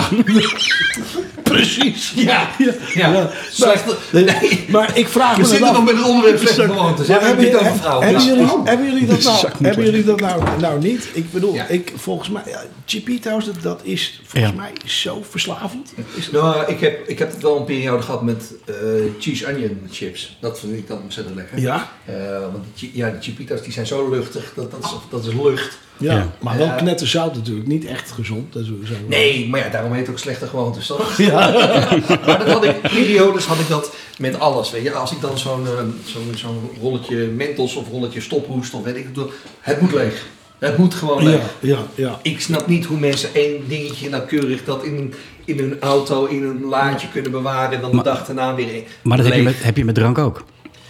Precies. 1.42 2.12
Ja, 2.16 2.48
ja. 2.58 2.72
Ja. 2.94 3.30
Slechte, 3.50 3.96
Nee, 4.12 4.24
nee. 4.24 4.64
Maar 4.68 4.98
ik 4.98 5.08
vraag 5.08 5.34
We 5.34 5.40
me 5.40 5.46
zitten 5.48 5.64
dan 5.66 5.74
nog 5.74 5.84
met 5.84 5.96
het 5.96 6.04
onderwerp 6.04 6.38
slechte 6.38 6.62
gewoontes. 6.62 7.08
Hebben, 7.08 7.38
niet 7.44 7.54
over 7.54 7.66
he- 7.66 7.74
vrouwen. 7.74 8.06
hebben, 8.06 8.24
jullie, 8.24 8.48
hebben 8.64 8.86
jullie 8.86 9.06
dat 9.06 9.22
nou, 9.24 9.38
zak 9.38 9.52
hebben 9.60 9.84
jullie 9.84 10.04
dat 10.04 10.20
nou, 10.20 10.42
nou 10.60 10.78
niet? 10.80 11.08
Ik 11.12 11.32
bedoel, 11.32 11.54
Ja. 11.54 11.66
ik, 11.66 11.92
volgens 11.96 12.28
mij, 12.30 12.42
ja, 12.46 12.62
Chipito's, 12.84 13.44
dat, 13.44 13.54
dat 13.62 13.80
is 13.82 14.20
volgens 14.26 14.52
Ja. 14.52 14.58
mij 14.60 14.72
zo 14.84 15.24
verslavend. 15.30 15.92
Is, 16.14 16.30
Nou, 16.30 16.70
ik 16.72 16.80
heb, 16.80 17.08
ik 17.08 17.18
heb 17.18 17.30
het 17.32 17.42
wel 17.42 17.56
een 17.58 17.64
periode 17.64 18.02
gehad 18.02 18.22
met 18.22 18.52
eh, 18.66 18.74
cheese 19.18 19.46
onion 19.46 19.86
chips. 19.90 20.36
Dat 20.40 20.58
vind 20.60 20.72
ik 20.72 20.88
dan 20.88 21.02
ontzettend 21.02 21.36
lekker. 21.36 21.58
Ja? 21.60 21.90
Eh, 22.04 22.14
want 22.52 22.64
die, 22.78 22.90
ja, 22.94 23.10
die 23.10 23.20
chipita's 23.20 23.62
die 23.62 23.72
zijn 23.72 23.86
zo 23.86 24.10
luchtig. 24.10 24.52
Dat, 24.54 24.70
dat, 24.70 24.80
is, 24.84 24.90
dat 25.10 25.24
is 25.26 25.32
lucht. 25.34 25.78
Ja, 26.02 26.12
Ja. 26.12 26.32
maar 26.40 26.56
wel 26.58 26.66
Ja. 26.66 26.74
knetterzout 26.74 27.34
natuurlijk. 27.34 27.66
Niet 27.66 27.84
echt 27.86 28.10
gezond. 28.10 28.52
Dat 28.52 28.62
is. 28.62 28.68
Nee, 29.08 29.48
maar 29.48 29.60
ja, 29.60 29.68
daarom 29.68 29.92
heet 29.92 30.00
het 30.00 30.10
ook 30.10 30.18
slechte 30.18 30.46
gewoontes, 30.46 30.86
toch? 30.86 31.18
maar 32.26 32.38
dat 32.38 32.48
had 32.48 32.64
ik, 32.64 32.80
periodes 32.80 33.44
had 33.44 33.58
ik 33.58 33.68
dat 33.68 33.94
met 34.18 34.38
alles. 34.38 34.70
Weet 34.70 34.82
je. 34.82 34.92
Als 34.92 35.12
ik 35.12 35.20
dan 35.20 35.38
zo'n 35.38 35.66
eh, 35.66 35.72
zo'n 36.04 36.30
zo'n 36.34 36.70
rolletje 36.80 37.16
mentos 37.16 37.74
of 37.74 37.88
rolletje 37.90 38.20
stophoest 38.20 38.74
of 38.74 38.82
weet 38.84 38.96
ik 38.96 39.06
het, 39.14 39.24
het 39.60 39.80
moet 39.80 39.92
leeg. 39.92 40.26
Het 40.58 40.76
moet 40.76 40.94
gewoon 40.94 41.22
Ja, 41.22 41.28
leeg. 41.30 41.40
ja, 41.60 41.78
ja. 41.94 42.18
Ik 42.22 42.40
snap 42.40 42.66
niet 42.66 42.84
hoe 42.84 42.98
mensen 42.98 43.28
één 43.34 43.68
dingetje 43.68 44.08
nauwkeurig 44.08 44.64
dat 44.64 44.84
in, 44.84 45.14
in 45.44 45.58
hun 45.58 45.76
auto, 45.80 46.24
in 46.24 46.42
een 46.44 46.64
laadje 46.64 47.08
kunnen 47.08 47.30
bewaren 47.30 47.72
en 47.76 47.80
dan 47.80 47.90
de 47.96 48.02
dag 48.02 48.26
daarna 48.26 48.54
weer 48.54 48.74
in- 48.74 48.84
Maar 49.02 49.16
dat 49.16 49.26
heb 49.26 49.34
je, 49.36 49.42
met, 49.42 49.62
heb 49.62 49.76
je 49.76 49.84
met 49.84 49.94
drank 49.94 50.18
ook. 50.18 50.44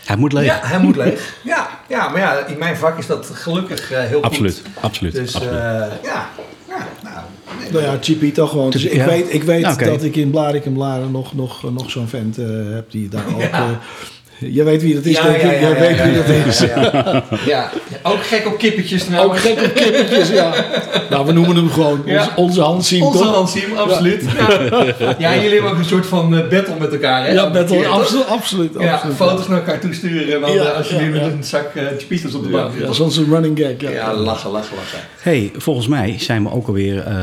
Hij 0.05 0.17
moet 0.17 0.33
leeg. 0.33 0.45
Ja, 0.45 0.61
hij 0.63 0.79
moet 0.79 0.97
leeg. 0.97 1.35
Ja, 1.45 1.62
ja, 1.93 2.09
maar 2.09 2.21
ja, 2.21 2.47
in 2.47 2.59
mijn 2.59 2.77
vak 2.77 2.99
is 2.99 3.07
dat 3.07 3.31
gelukkig 3.33 3.93
eh, 3.93 4.01
heel 4.03 4.23
Absoluut, 4.23 4.63
goed. 4.75 4.83
absoluut. 4.85 5.13
Dus 5.13 5.35
absoluut. 5.35 5.55
eh, 5.55 5.61
ja, 6.03 6.29
ja, 6.69 6.87
nou, 7.03 7.17
nee. 7.61 7.71
Nou 7.71 7.85
ja, 7.85 7.97
Chipito 8.01 8.47
gewoon. 8.47 8.71
Dus 8.71 8.85
ik 8.85 8.93
Ja. 8.93 9.07
weet, 9.07 9.35
ik 9.35 9.43
weet 9.43 9.79
dat 9.85 10.03
ik 10.03 10.17
in 10.17 10.31
Blarik 10.31 10.65
en 10.67 10.73
Blaren 10.73 11.11
nog, 11.11 11.35
nog, 11.35 11.73
nog 11.73 11.91
zo'n 11.91 12.09
vent 12.09 12.39
eh, 12.39 12.47
heb 12.73 12.91
die 12.91 13.09
daar 13.09 13.25
ook... 13.37 13.77
je 14.51 14.63
weet 14.63 14.83
wie 14.83 14.95
dat 14.95 15.05
is, 15.05 15.21
denk 15.21 15.37
ik. 15.37 15.43
Jij 15.61 15.79
weet 15.79 16.03
wie 16.03 16.15
dat 16.15 16.29
is. 16.47 16.59
Ja, 16.59 16.91
ja. 16.93 17.25
Ja, 17.47 17.71
ook 18.03 18.23
gek 18.25 18.47
op 18.47 18.59
kippetjes 18.59 19.03
Ook 19.03 19.09
trouwens. 19.09 19.41
gek 19.41 19.63
op 19.65 19.75
kippetjes, 19.75 20.29
ja. 20.29 20.53
Nou, 21.11 21.27
we 21.27 21.33
noemen 21.33 21.57
hem 21.57 21.71
gewoon 21.71 22.03
Ja. 22.07 22.21
onze, 22.21 22.31
onze 22.37 22.61
Hansie, 22.61 23.03
Onze 23.05 23.19
toch? 23.19 23.35
Hansim, 23.35 23.77
absoluut. 23.77 24.25
Ja. 24.39 25.15
Ja. 25.19 25.35
jullie 25.35 25.53
hebben 25.53 25.71
ook 25.71 25.79
een 25.79 25.85
soort 25.85 26.07
van 26.07 26.37
eh, 26.37 26.49
battle 26.49 26.75
met 26.79 26.93
elkaar, 26.93 27.27
hè? 27.27 27.33
Ja, 27.33 27.51
battle, 27.51 27.77
keer, 27.77 27.89
absoluut, 27.89 28.27
absoluut. 28.27 28.73
Ja, 28.79 28.93
absoluut. 28.95 29.17
foto's 29.17 29.49
naar 29.49 29.59
elkaar 29.59 29.81
toesturen 29.81 30.41
want, 30.41 30.53
Ja, 30.55 30.65
eh, 30.65 30.77
als 30.77 30.91
nu 30.91 31.11
met 31.11 31.21
ja. 31.21 31.27
een 31.27 31.45
zak 31.45 31.75
uh, 31.75 31.83
op 32.35 32.43
de 32.43 32.49
bank 32.51 32.73
ja, 32.79 32.87
zit. 32.87 32.95
zoals 32.95 33.17
een 33.17 33.27
running 33.31 33.59
gag. 33.59 33.71
Ja, 33.79 33.91
Ja, 33.91 34.15
lachen, 34.15 34.51
lachen, 34.51 34.77
lachen. 34.77 34.99
hey, 35.21 35.51
volgens 35.57 35.87
mij 35.89 36.15
zijn 36.19 36.43
we 36.43 36.51
ook 36.53 36.67
alweer... 36.67 36.99
eh, 37.07 37.17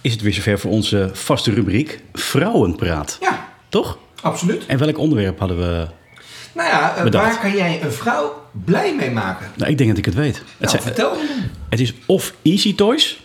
is 0.00 0.12
het 0.12 0.22
weer 0.22 0.32
zover 0.32 0.58
voor 0.58 0.70
onze 0.70 1.10
vaste 1.12 1.50
rubriek 1.52 2.00
Vrouwenpraat. 2.12 3.16
Ja, 3.20 3.48
Toch? 3.68 3.98
absoluut. 4.22 4.62
En 4.66 4.78
welk 4.78 4.98
onderwerp 4.98 5.38
hadden 5.38 5.56
we... 5.58 5.86
Nou 6.52 6.68
ja, 6.68 6.96
eh, 6.96 7.10
waar 7.12 7.38
kan 7.40 7.52
jij 7.56 7.82
een 7.82 7.92
vrouw 7.92 8.42
blij 8.64 8.94
mee 8.94 9.10
maken? 9.10 9.50
Nou, 9.56 9.70
ik 9.70 9.76
denk 9.78 9.88
dat 9.90 9.98
ik 9.98 10.04
het 10.04 10.14
weet. 10.14 10.36
Het, 10.36 10.44
Nou, 10.58 10.70
zijn- 10.70 10.82
vertel 10.82 11.14
me 11.14 11.42
het 11.68 11.80
is 11.80 11.94
of 12.06 12.32
Easy 12.42 12.74
Toys, 12.74 13.22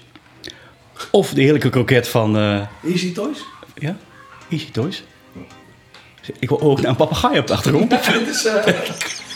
of 1.12 1.30
de 1.30 1.42
heerlijke 1.42 1.70
kroket 1.70 2.08
van... 2.08 2.38
eh, 2.38 2.62
Easy 2.84 3.14
Toys? 3.14 3.38
ja, 3.76 3.96
Easy 4.50 4.72
Toys. 4.72 5.04
Ik 6.40 6.50
wil 6.50 6.62
ook 6.62 6.82
naar 6.82 6.90
een 6.90 6.96
papegaai 6.96 7.40
op 7.40 7.48
de 7.48 7.54
achtergrond. 7.54 7.92
Het 8.06 8.28
is, 8.28 8.46
eh, 8.46 8.66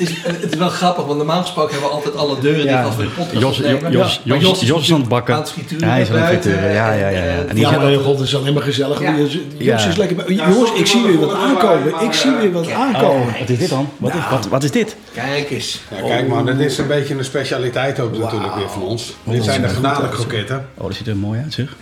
het, 0.00 0.08
is, 0.08 0.16
het 0.42 0.52
is 0.52 0.58
wel 0.58 0.68
grappig, 0.68 1.04
want 1.04 1.16
normaal 1.16 1.40
gesproken 1.40 1.70
hebben 1.72 1.88
we 1.90 1.94
altijd 1.96 2.16
alle 2.16 2.40
deuren 2.40 2.66
dicht 2.66 2.84
als 2.84 2.96
we 2.96 3.02
de 3.02 3.08
podcast 3.08 3.40
Jos, 3.40 3.58
opnemen. 3.58 3.92
Jos, 3.92 4.20
Maar 4.24 4.38
Jos, 4.38 4.62
is 4.62 4.68
Jos 4.68 4.82
is 4.82 4.92
aan 4.92 5.00
het 5.00 5.08
bakken. 5.08 5.34
Aan 5.34 5.40
het 5.40 5.50
frituren 5.50 5.86
Ja, 5.86 5.92
hij 5.92 6.02
is 6.02 6.10
aan 6.10 6.16
het 6.16 6.26
frituren. 6.26 6.72
Ja, 6.72 6.92
ja, 6.92 7.08
ja. 7.08 7.08
ja. 7.08 7.22
En, 7.22 7.48
En 7.48 7.54
die 7.54 7.64
Ja, 7.64 7.70
zit- 7.70 7.78
maar 7.82 7.92
god, 7.94 8.18
het 8.18 8.26
is 8.26 8.36
alleen 8.36 8.54
maar 8.54 8.62
gezellig. 8.62 9.00
Ja. 9.00 9.16
Jos 9.18 9.38
Ja. 9.58 9.76
is 9.86 9.96
lekker 9.96 10.16
bij- 10.16 10.34
Jongens, 10.34 10.72
ik 10.72 10.86
zie 10.86 11.02
weer 11.02 11.18
wat 11.18 11.34
aankomen. 11.34 11.92
Ik 12.00 12.12
zie 12.12 12.30
weer 12.30 12.52
wat 12.52 12.70
aankomen. 12.70 13.26
Oh, 13.26 13.38
wat 13.40 13.48
is 13.48 13.58
dit 13.58 13.68
dan? 13.68 13.88
Wat, 13.98 14.14
is, 14.14 14.20
wat, 14.30 14.46
wat 14.48 14.62
is 14.62 14.70
dit? 14.70 14.96
Kijk 15.14 15.50
eens. 15.50 15.80
Ja, 15.96 16.02
kijk 16.08 16.28
man, 16.28 16.46
dat 16.46 16.58
is 16.58 16.78
een 16.78 16.86
beetje 16.86 17.14
een 17.18 17.24
specialiteit 17.24 18.00
ook 18.00 18.18
natuurlijk 18.18 18.54
weer 18.54 18.68
van 18.70 18.82
ons. 18.82 19.14
Dit 19.24 19.44
zijn 19.44 19.62
de 19.62 19.68
garnalenkroketten. 19.68 20.66
Oh, 20.74 20.86
dat 20.86 20.94
ziet 20.96 21.06
er 21.06 21.16
mooi 21.16 21.40
uit, 21.44 21.52
zeg. 21.52 21.76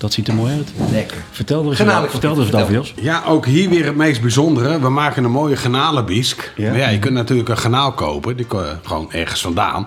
Dat 0.00 0.12
ziet 0.12 0.28
er 0.28 0.34
mooi 0.34 0.52
uit. 0.54 0.72
Lekker. 0.90 1.16
Vertel 1.30 1.62
er 1.62 1.68
eens, 1.68 1.76
vertel 2.10 2.32
er 2.32 2.38
eens 2.38 2.48
vertel. 2.48 2.70
Jos. 2.70 2.94
Ja, 3.00 3.22
ook 3.26 3.46
hier 3.46 3.68
weer 3.68 3.84
het 3.84 3.96
meest 3.96 4.20
bijzondere. 4.20 4.80
We 4.80 4.88
maken 4.88 5.24
een 5.24 5.30
mooie 5.30 5.56
garnalenbisk. 5.56 6.52
Ja. 6.56 6.70
Maar 6.70 6.78
ja, 6.78 6.88
je 6.88 6.98
kunt 6.98 7.14
natuurlijk 7.14 7.48
een 7.48 7.58
garnaal 7.58 7.92
kopen. 7.92 8.36
Die 8.36 8.46
gewoon 8.82 9.12
ergens 9.12 9.40
vandaan. 9.40 9.84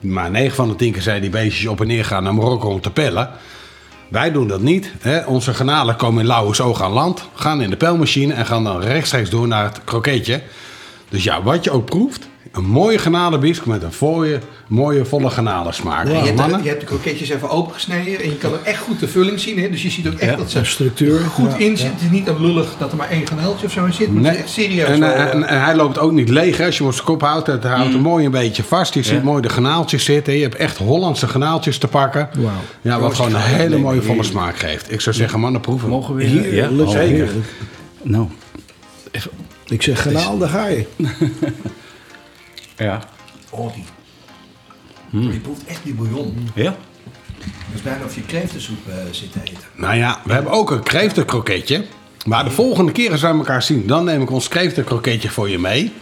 Maar 0.00 0.30
9 0.30 0.54
van 0.54 0.68
de 0.68 0.76
10 0.76 0.92
keer 0.92 1.02
zijn 1.02 1.20
die 1.20 1.30
beestjes 1.30 1.66
op 1.66 1.80
en 1.80 1.86
neer 1.86 2.04
gaan 2.04 2.22
naar 2.22 2.34
Marokko 2.34 2.68
om 2.68 2.80
te 2.80 2.90
pellen. 2.90 3.30
Wij 4.08 4.32
doen 4.32 4.48
dat 4.48 4.60
niet. 4.60 4.92
Hè. 5.00 5.24
Onze 5.24 5.54
garnalen 5.54 5.96
komen 5.96 6.20
in 6.20 6.26
Lauwersoog 6.26 6.82
aan 6.82 6.92
land. 6.92 7.28
Gaan 7.34 7.62
in 7.62 7.70
de 7.70 7.76
pelmachine 7.76 8.34
en 8.34 8.46
gaan 8.46 8.64
dan 8.64 8.80
rechtstreeks 8.80 9.30
door 9.30 9.48
naar 9.48 9.64
het 9.64 9.80
kroketje. 9.84 10.42
Dus 11.08 11.24
ja, 11.24 11.42
wat 11.42 11.64
je 11.64 11.70
ook 11.70 11.84
proeft. 11.84 12.28
Een 12.52 12.64
mooie 12.64 12.98
garnalenbisk 12.98 13.66
met 13.66 13.82
een 13.82 13.90
mooie, 14.00 14.38
mooie 14.68 15.04
volle 15.04 15.30
garnalensmaak. 15.30 16.06
Je, 16.06 16.12
Ja, 16.12 16.16
hebt 16.16 16.28
de, 16.28 16.34
mannen. 16.34 16.62
je 16.62 16.68
hebt 16.68 16.80
de 16.80 16.86
kroketjes 16.86 17.28
even 17.28 17.50
opengesneden 17.50 18.20
en 18.22 18.28
je 18.28 18.36
kan 18.36 18.52
er 18.52 18.58
echt 18.62 18.78
goed 18.82 19.00
de 19.00 19.08
vulling 19.08 19.40
zien. 19.40 19.58
Hè? 19.58 19.70
Dus 19.70 19.82
je 19.82 19.90
ziet 19.90 20.06
ook 20.08 20.14
echt 20.18 20.38
dat 20.38 20.50
ze 20.50 20.58
Een 20.58 20.66
structuur. 20.66 21.20
goed 21.20 21.50
Ja. 21.50 21.56
in 21.58 21.76
zit. 21.76 21.90
Het 21.92 22.00
is 22.02 22.10
niet 22.10 22.28
een 22.28 22.40
lullig 22.40 22.74
dat 22.78 22.90
er 22.90 22.96
maar 22.96 23.10
één 23.10 23.26
graneltje 23.26 23.66
of 23.66 23.72
zo 23.72 23.84
in 23.84 23.92
zit. 23.92 24.12
Maar 24.14 24.24
het 24.24 24.34
is 24.34 24.40
echt 24.40 24.50
serieus. 24.50 24.88
En, 24.88 25.02
eh, 25.02 25.32
en, 25.34 25.48
en 25.48 25.62
hij 25.62 25.74
loopt 25.76 25.98
ook 25.98 26.12
niet 26.12 26.28
leeg. 26.28 26.56
Hè. 26.56 26.64
Als 26.64 26.74
je 26.74 26.80
hem 26.80 26.88
op 26.90 26.94
zijn 26.94 27.06
kop 27.06 27.20
houdt, 27.22 27.46
het 27.46 27.64
houdt 27.64 27.86
Mm. 27.86 27.92
hem 27.92 28.02
mooi 28.02 28.24
een 28.24 28.30
beetje 28.30 28.62
vast. 28.62 28.94
Je 28.94 29.02
ziet 29.02 29.22
mooi 29.22 29.42
de 29.42 29.48
granaaltjes 29.48 30.04
zitten. 30.04 30.34
Je 30.34 30.42
hebt 30.42 30.54
echt 30.56 30.76
Hollandse 30.76 31.26
granaaltjes 31.26 31.78
te 31.78 31.88
pakken. 31.88 32.28
Wauw. 32.38 32.50
Ja, 32.80 33.00
wat 33.00 33.14
gewoon 33.14 33.34
een 33.34 33.40
hele 33.40 33.78
mooie 33.78 34.02
volle 34.02 34.22
smaak 34.22 34.56
geeft. 34.56 34.92
Ik 34.92 35.00
zou 35.00 35.14
zeggen, 35.16 35.40
mannen, 35.40 35.60
proeven. 35.60 35.88
Mogen 35.88 36.14
we 36.14 36.24
Heerlijk, 36.24 36.52
Ja? 36.52 36.68
Oh, 36.84 36.88
zeker. 36.90 37.06
heerlijk. 37.16 37.46
Nou, 38.02 38.26
Ik 39.66 39.82
zeg 39.82 40.02
genaal, 40.02 40.38
daar 40.38 40.48
ga 40.48 40.66
je. 40.66 40.84
ja. 42.82 43.00
Oh, 43.50 43.74
die. 43.74 43.84
Je 45.32 45.38
proeft 45.38 45.64
echt 45.64 45.80
die 45.84 45.94
bouillon. 45.94 46.48
Ja? 46.54 46.76
Het 47.38 47.74
is 47.74 47.82
bijna 47.82 48.04
of 48.04 48.14
je 48.14 48.22
kreeftensoep 48.22 48.88
eh, 48.88 48.94
zit 49.10 49.32
te 49.32 49.38
eten. 49.44 49.64
Nou 49.76 49.96
ja, 49.96 50.20
we 50.24 50.32
hebben 50.32 50.52
ook 50.52 50.70
een 50.70 50.82
kreeftenkroketje. 50.82 51.84
Maar 52.26 52.44
de 52.44 52.50
volgende 52.50 52.92
keer 52.92 53.10
als 53.10 53.20
wij 53.20 53.30
elkaar 53.30 53.62
zien, 53.62 53.86
dan 53.86 54.04
neem 54.04 54.22
ik 54.22 54.30
ons 54.30 54.48
kreeftenkroketje 54.48 55.28
voor 55.30 55.48
je 55.48 55.58
mee. 55.58 55.92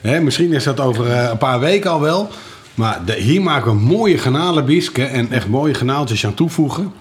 Hè, 0.00 0.20
misschien 0.20 0.52
is 0.52 0.64
dat 0.64 0.80
over 0.80 1.10
eh, 1.10 1.28
een 1.30 1.38
paar 1.38 1.60
weken 1.60 1.90
al 1.90 2.00
wel. 2.00 2.30
Maar 2.74 3.04
de, 3.04 3.14
hier 3.14 3.42
maken 3.42 3.70
we 3.70 3.78
mooie 3.78 4.18
garnalenbisken 4.18 5.10
en 5.10 5.32
echt 5.32 5.48
mooie 5.48 5.74
granaaltjes 5.74 6.26
aan 6.26 6.34
toevoegen. 6.34 6.92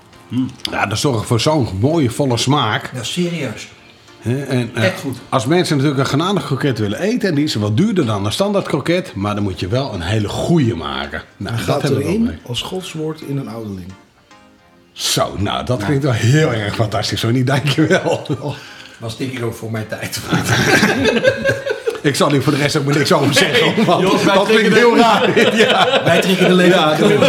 Ja, 0.71 0.85
dat 0.85 0.97
zorgt 0.97 1.25
voor 1.25 1.39
zo'n 1.39 1.67
mooie 1.79 2.09
volle 2.09 2.37
smaak. 2.37 2.91
Nou, 2.93 3.05
serieus. 3.05 3.67
En, 4.23 4.69
eh, 4.75 4.83
Echt 4.83 4.99
goed. 4.99 5.17
Als 5.29 5.45
mensen 5.45 5.75
natuurlijk 5.75 6.03
een 6.03 6.09
granadenkroket 6.09 6.79
willen 6.79 6.99
eten, 6.99 7.29
en 7.29 7.36
die 7.36 7.43
is 7.43 7.55
wat 7.55 7.77
duurder 7.77 8.05
dan 8.05 8.25
een 8.25 8.31
standaard 8.31 8.67
kroket, 8.67 9.15
maar 9.15 9.36
dan 9.36 9.43
moet 9.43 9.59
je 9.59 9.67
wel 9.67 9.93
een 9.93 10.01
hele 10.01 10.27
goeie 10.27 10.75
maken. 10.75 11.21
Nou, 11.38 11.55
dat 11.55 11.65
gaat 11.65 11.81
we 11.81 12.03
erin 12.03 12.23
mee. 12.23 12.38
als 12.45 12.62
godswoord 12.62 13.21
in 13.21 13.38
een 13.38 13.47
ouderling. 13.47 13.93
Zo, 14.91 15.36
nou, 15.38 15.65
dat 15.65 15.83
klinkt 15.86 16.03
wel 16.03 16.13
heel 16.13 16.53
erg 16.53 16.75
fantastisch. 16.75 17.19
Zo 17.19 17.31
niet, 17.31 17.47
dankjewel. 17.47 18.27
Was 18.99 19.17
denk 19.17 19.31
ik 19.31 19.43
ook 19.43 19.53
voor 19.53 19.71
mijn 19.71 19.88
tijd. 19.88 20.19
Ik 22.03 22.15
zal 22.15 22.31
hier 22.31 22.41
voor 22.43 22.53
de 22.53 22.59
rest 22.59 22.75
ook 22.77 22.85
maar 22.85 22.97
niks 22.97 23.11
over 23.13 23.33
zeggen. 23.33 23.85
Want 23.85 24.01
Jos, 24.09 24.23
wij 24.23 24.35
dat 24.35 24.47
klinkt 24.47 24.73
heel 24.75 24.97
raar. 24.97 25.29
Ja, 25.57 26.01
Wij 26.03 26.21
trekken 26.21 26.47
de 26.47 26.53
leven 26.53 26.79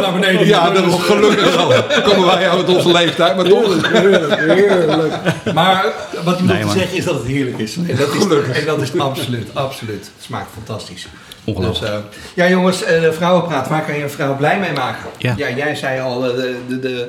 naar 0.00 0.12
beneden. 0.12 0.46
ja 0.46 0.70
dat 0.70 0.84
is 0.86 0.94
gelukkig 1.00 1.56
wel. 1.56 1.72
Komen 2.02 2.26
wij 2.26 2.48
uit 2.50 2.68
onze 2.68 2.92
leeftijd, 2.92 3.36
maar 3.36 3.44
toch. 3.44 3.88
Heerlijk, 3.92 4.36
heerlijk. 4.40 5.14
Maar 5.54 5.84
wat 6.24 6.38
ik 6.38 6.44
Nee, 6.44 6.64
moet 6.64 6.72
zeggen 6.72 6.96
is 6.96 7.04
dat 7.04 7.14
het 7.14 7.26
heerlijk 7.26 7.58
is. 7.58 7.76
En 7.76 7.96
dat 7.96 8.14
is, 8.14 8.22
en 8.58 8.66
dat 8.66 8.82
is 8.82 8.98
absoluut, 8.98 9.48
absoluut. 9.52 10.10
Het 10.14 10.24
smaakt 10.24 10.50
fantastisch. 10.54 11.06
Ongelooflijk. 11.44 11.92
Dus, 11.92 12.00
eh, 12.00 12.18
ja 12.34 12.48
jongens, 12.48 12.82
eh, 12.82 13.00
de 13.00 13.12
vrouwenpraat, 13.12 13.68
waar 13.68 13.84
kan 13.84 13.96
je 13.96 14.02
een 14.02 14.10
vrouw 14.10 14.36
blij 14.36 14.58
mee 14.58 14.72
maken? 14.72 15.10
Ja. 15.18 15.34
jij 15.56 15.74
zei 15.74 16.00
al 16.00 16.24
eh, 16.30 16.34
de, 16.36 16.56
de, 16.68 16.78
de, 16.80 17.08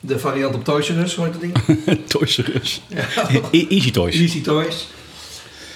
de 0.00 0.18
variant 0.18 0.54
op 0.54 0.64
Toys 0.64 0.88
R 0.88 0.98
Us, 0.98 1.14
hoort 1.14 1.32
dat 1.32 1.40
ding? 1.40 1.54
Toys 2.08 2.36
R 2.36 2.56
Us. 2.62 2.80
E- 3.50 3.66
Easy 3.68 3.90
Toys. 3.90 4.14
Easy 4.16 4.42
Toys. 4.42 4.88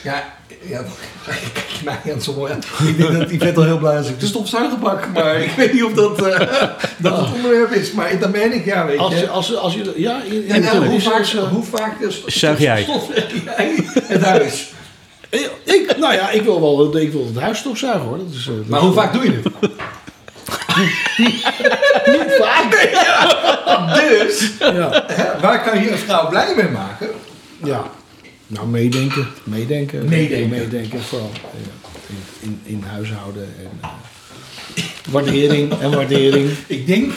Ja, 0.02 0.38
ja, 0.60 0.82
kijk 1.26 1.66
je 1.78 1.84
mij 1.84 2.12
aan 2.14 2.20
zo 2.20 2.32
mooi 2.32 2.52
aan. 2.52 2.86
Ik 2.88 2.96
denk 2.96 3.12
dat 3.18 3.28
die 3.28 3.56
al 3.56 3.62
heel 3.62 3.78
blij 3.78 3.92
is 3.92 3.98
als 3.98 4.08
ik 4.08 4.20
de 4.20 4.26
stofzuiger 4.26 4.78
pak. 4.78 5.08
Maar 5.14 5.36
ik 5.40 5.50
weet 5.56 5.72
niet 5.72 5.82
of 5.84 5.92
dat, 5.92 6.26
eh, 6.26 6.38
dat 6.96 7.16
het 7.18 7.32
onderwerp 7.34 7.72
is. 7.72 7.92
Maar 7.92 8.18
dan 8.18 8.30
ben 8.30 8.52
ik, 8.52 8.64
ja, 8.64 8.86
weet 8.86 8.94
je. 8.96 9.00
Als 9.00 9.14
je, 9.20 9.28
als, 9.28 9.46
je- 9.48 9.56
als 9.56 9.74
je, 9.74 9.92
ja, 9.96 10.20
in, 10.22 10.44
in 10.46 10.50
en, 10.54 10.62
eh, 10.64 10.70
hoe, 10.88 11.00
vaak, 11.00 11.20
is, 11.20 11.34
eh, 11.34 11.42
hoe 11.42 11.64
vaak 11.64 12.00
dus, 12.00 12.24
Zuig 12.26 12.58
jij? 12.58 12.86
het 14.02 14.22
huis? 14.22 14.72
ik, 15.64 15.94
nou 15.98 16.14
ja, 16.14 16.30
ik 16.30 16.42
wil 16.42 16.60
wel 16.60 16.96
ik 16.96 17.12
wil 17.12 17.26
het 17.34 17.38
huis 17.42 17.58
stofzuigen 17.58 18.06
hoor. 18.08 18.18
Dat 18.18 18.26
is, 18.34 18.46
eh, 18.48 18.54
dat 18.56 18.66
Maar 18.66 18.78
is- 18.80 18.84
hoe 18.84 18.94
vaak 18.94 19.12
doe 19.12 19.24
je 19.24 19.30
het? 19.42 19.44
Niet 22.06 22.36
vaak. 22.38 22.70
Dus, 23.94 24.50
Ja. 24.58 25.04
hè, 25.06 25.40
waar 25.40 25.62
kan 25.62 25.82
je 25.82 25.90
een 25.90 25.98
vrouw 25.98 26.28
blij 26.28 26.52
mee 26.56 26.68
maken? 26.68 27.08
ja. 27.64 27.84
Nou, 28.50 28.66
meedenken. 28.66 29.26
Meedenken. 29.44 30.08
Meedenken. 30.08 30.48
Meedenken 30.48 31.02
vooral. 31.02 31.30
Ja. 31.34 31.40
In, 32.08 32.16
in, 32.40 32.60
in 32.62 32.82
huishouden. 32.82 33.42
En, 33.58 33.70
eh, 33.80 33.88
waardering 35.08 35.72
en 35.80 35.90
waardering. 35.90 36.50
Ik 36.66 36.86
denk, 36.86 37.12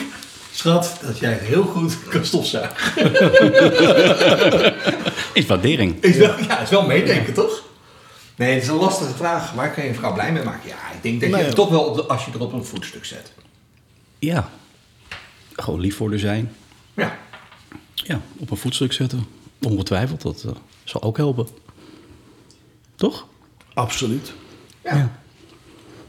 schat, 0.52 0.98
dat 1.02 1.18
jij 1.18 1.38
heel 1.40 1.62
goed 1.62 1.96
kan 2.08 2.24
stofzuigen. 2.24 2.76
Is 5.34 5.46
waardering. 5.46 6.02
Is 6.02 6.16
wel, 6.16 6.38
ja, 6.48 6.60
is 6.60 6.70
wel 6.70 6.86
meedenken, 6.86 7.34
toch? 7.34 7.62
Nee, 8.36 8.54
het 8.54 8.62
is 8.62 8.68
een 8.68 8.74
lastige 8.74 9.14
vraag. 9.14 9.52
Waar 9.52 9.72
kan 9.74 9.82
je 9.82 9.88
een 9.88 9.94
vrouw 9.94 10.12
blij 10.12 10.32
mee 10.32 10.42
maken? 10.42 10.68
Ja, 10.68 10.76
ik 10.94 11.02
denk 11.02 11.20
dat 11.20 11.30
je 11.30 11.36
Nee. 11.36 11.44
het 11.44 11.54
toch 11.54 11.68
wel 11.70 11.84
op 11.84 11.96
de, 11.96 12.02
als 12.02 12.24
je 12.24 12.30
er 12.32 12.40
op 12.40 12.52
een 12.52 12.64
voetstuk 12.64 13.04
zet. 13.04 13.32
Ja. 14.18 14.50
Gewoon 15.52 15.80
lief 15.80 15.96
voor 15.96 16.12
er 16.12 16.18
zijn. 16.18 16.52
Ja. 16.94 17.18
Ja, 17.94 18.20
op 18.36 18.50
een 18.50 18.56
voetstuk 18.56 18.92
zetten. 18.92 19.26
Ongetwijfeld, 19.62 20.22
dat 20.22 20.42
eh, 20.46 20.52
zal 20.84 21.02
ook 21.02 21.16
helpen. 21.16 21.46
Toch? 22.96 23.26
Absoluut. 23.74 24.32
ja. 24.84 25.10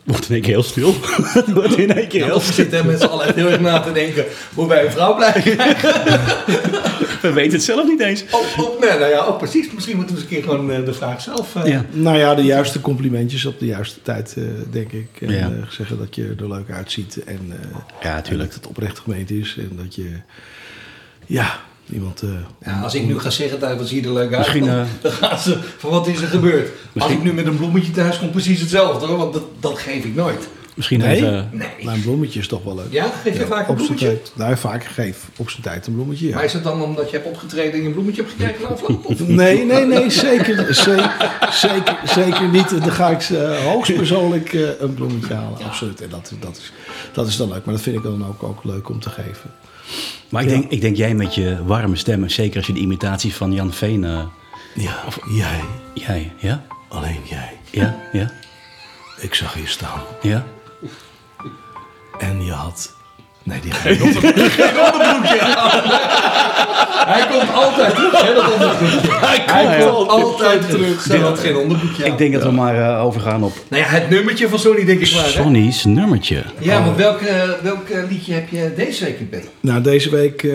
Wordt 0.03 0.29
in 0.29 0.33
één 0.33 0.41
keer 0.43 0.51
heel 0.53 0.63
stil. 0.63 0.93
Wordt 1.53 1.77
in 1.77 1.91
één 1.95 2.07
keer 2.07 2.19
Ja, 2.19 2.25
heel 2.25 2.35
of 2.35 2.45
we 2.47 2.51
stil. 2.53 2.63
zitten 2.65 2.85
met 2.85 2.99
z'n 2.99 3.05
allen 3.05 3.25
echt 3.25 3.35
heel 3.35 3.49
erg 3.49 3.59
na 3.59 3.79
te 3.79 3.91
denken 3.91 4.25
hoe 4.53 4.67
wij 4.67 4.85
een 4.85 4.91
vrouw 4.91 5.15
blij 5.15 5.31
krijgen. 5.31 5.93
We 7.21 7.31
weten 7.33 7.51
het 7.53 7.63
zelf 7.63 7.87
niet 7.87 7.99
eens. 8.01 8.23
Oh, 8.31 8.59
oh, 8.59 8.79
nee, 8.79 8.89
nou 8.89 9.05
ja, 9.11 9.27
oh, 9.27 9.37
precies. 9.37 9.71
Misschien 9.71 9.95
moeten 9.97 10.15
we 10.15 10.21
eens 10.21 10.31
een 10.31 10.35
keer 10.37 10.49
gewoon 10.49 10.71
eh, 10.71 10.85
de 10.85 10.93
vraag 10.93 11.21
zelf... 11.21 11.55
eh, 11.55 11.65
Ja. 11.65 11.85
Nou 11.91 12.17
ja, 12.17 12.35
de 12.35 12.43
juiste 12.43 12.81
complimentjes 12.81 13.45
op 13.45 13.59
de 13.59 13.65
juiste 13.65 14.01
tijd, 14.01 14.33
eh, 14.37 14.43
denk 14.71 14.91
ik. 14.91 15.07
En 15.21 15.31
Ja. 15.31 15.39
eh, 15.51 15.69
zeggen 15.69 15.97
dat 15.97 16.15
je 16.15 16.35
er 16.39 16.47
leuk 16.47 16.69
uitziet. 16.71 17.23
En, 17.23 17.39
eh, 17.61 17.77
Ja, 18.01 18.15
en 18.17 18.23
tuurlijk. 18.23 18.49
dat 18.49 18.57
het 18.59 18.67
oprecht 18.67 18.99
gemeend 18.99 19.29
is. 19.31 19.55
En 19.57 19.71
dat 19.83 19.95
je, 19.95 20.09
ja, 21.25 21.59
iemand... 21.93 22.21
eh, 22.21 22.29
Ja, 22.65 22.81
als 22.81 22.95
ik 22.95 23.05
nu 23.05 23.19
ga 23.19 23.29
zeggen, 23.29 23.59
dat 23.59 23.77
wat 23.77 23.87
zie 23.87 24.01
je 24.01 24.07
er 24.07 24.13
leuk 24.13 24.29
uit, 24.33 24.37
Misschien, 24.37 24.65
dan, 24.65 24.75
eh, 24.79 24.85
dan 25.01 25.11
gaan 25.11 25.39
ze 25.39 25.57
van 25.77 25.89
wat 25.89 26.07
is 26.07 26.21
er 26.21 26.27
gebeurd. 26.27 26.69
Als 26.97 27.11
ik 27.11 27.23
nu 27.23 27.33
met 27.33 27.45
een 27.45 27.57
bloemetje 27.57 27.91
thuis 27.91 28.19
kom, 28.19 28.29
precies 28.31 28.59
hetzelfde 28.59 29.05
hoor, 29.05 29.17
want 29.17 29.33
dat, 29.33 29.43
dat 29.59 29.77
geef 29.79 30.03
ik 30.03 30.15
nooit. 30.15 30.47
Misschien 30.75 30.99
Nee? 30.99 31.15
even... 31.15 31.49
Nee. 31.51 31.67
nou, 31.81 31.95
een 31.95 32.01
bloemetje 32.01 32.39
is 32.39 32.47
toch 32.47 32.63
wel 32.63 32.75
leuk. 32.75 32.85
Ja, 32.91 33.11
geef 33.23 33.37
je 33.37 33.45
vaak 33.45 33.67
een 33.67 33.75
bloemetje? 33.75 34.05
tijd. 34.07 34.31
Nou, 34.35 34.57
vaak 34.57 34.83
geef 34.83 35.17
op 35.35 35.49
zijn 35.49 35.61
tijd 35.61 35.87
een 35.87 35.93
bloemetje, 35.93 36.27
ja. 36.27 36.35
Maar 36.35 36.43
is 36.43 36.53
het 36.53 36.63
dan 36.63 36.81
omdat 36.81 37.09
je 37.09 37.15
hebt 37.15 37.27
opgetreden 37.27 37.73
en 37.73 37.79
je 37.81 37.85
een 37.85 37.93
bloemetje 37.93 38.21
hebt 38.21 38.33
gekregen 38.33 38.61
na 38.61 38.67
afloop? 38.67 39.05
Of- 39.09 39.27
Nee, 39.27 39.65
nee, 39.65 39.85
nee, 39.85 40.09
zeker, 40.09 40.73
zeker, 40.75 41.11
zeker, 41.51 41.97
zeker 42.05 42.47
niet. 42.49 42.69
Dan 42.69 42.91
ga 42.91 43.09
ik 43.09 43.29
uh, 43.29 43.57
hoogstpersoonlijk 43.57 44.53
eh, 44.53 44.61
een 44.79 44.93
bloemetje 44.93 45.33
halen, 45.33 45.63
absoluut. 45.63 46.01
En 46.01 46.09
dat, 46.09 46.31
dat, 46.39 46.57
is, 46.57 46.71
dat 47.13 47.27
is 47.27 47.37
dan 47.37 47.47
leuk, 47.49 47.65
maar 47.65 47.73
dat 47.73 47.83
vind 47.83 47.95
ik 47.95 48.03
dan 48.03 48.27
ook, 48.27 48.43
ook 48.43 48.63
leuk 48.63 48.89
om 48.89 48.99
te 48.99 49.09
geven. 49.09 49.51
Maar 50.29 50.41
ik, 50.43 50.49
denk, 50.49 50.71
ik 50.71 50.81
denk 50.81 50.95
jij 50.95 51.13
met 51.13 51.35
je 51.35 51.65
warme 51.65 51.95
stem, 51.95 52.23
en 52.23 52.31
zeker 52.31 52.57
als 52.57 52.67
je 52.67 52.73
de 52.73 52.79
imitaties 52.79 53.35
van 53.35 53.53
Jan 53.53 53.73
Veen... 53.73 54.03
eh, 54.03 54.19
Ja, 54.75 55.03
jij, 55.29 55.61
jij, 55.93 56.31
ja? 56.37 56.65
alleen 56.87 57.19
jij. 57.29 57.57
Ja, 57.71 57.95
ja, 58.11 58.31
Ik 59.21 59.33
zag 59.33 59.59
je 59.59 59.67
staan 59.67 60.01
ja. 60.21 60.45
en 62.19 62.45
je 62.45 62.51
had 62.51 62.95
Nee, 63.45 63.59
die. 63.59 63.71
Geen 63.71 64.01
onderbroekje 64.01 65.41
aan. 65.55 65.81
Hij 67.05 67.27
komt 67.27 67.53
altijd 67.53 67.95
terug, 67.95 68.21
hè, 68.21 68.33
dat 68.33 68.53
onderbroekje. 68.53 69.11
Hij 69.11 69.85
komt 69.85 70.09
altijd 70.09 70.69
terug, 70.69 71.01
ze 71.01 71.17
had 71.17 71.39
geen 71.39 71.55
onderbroekje 71.55 72.05
aan. 72.05 72.11
Ik 72.11 72.17
denk 72.17 72.33
dat 72.33 72.43
we 72.43 72.51
maar 72.51 72.75
eh, 72.81 73.05
overgaan 73.05 73.43
op 73.43 73.53
Nou 73.69 73.83
ja, 73.83 73.89
het 73.89 74.09
nummertje 74.09 74.49
van 74.49 74.59
Sony 74.59 74.85
denk 74.85 74.99
ik 74.99 75.13
maar, 75.13 75.23
hè? 75.23 75.29
Sonny's 75.29 75.83
nummertje. 75.83 76.43
Ja, 76.59 76.79
maar 76.79 76.95
welk, 76.95 77.19
welk 77.61 77.89
eh, 77.89 78.09
liedje 78.09 78.33
heb 78.33 78.49
je 78.49 78.73
deze 78.75 79.05
week 79.05 79.19
in 79.19 79.29
petto? 79.29 79.49
Nou, 79.59 79.81
deze 79.81 80.09
week 80.09 80.43
eh, 80.43 80.51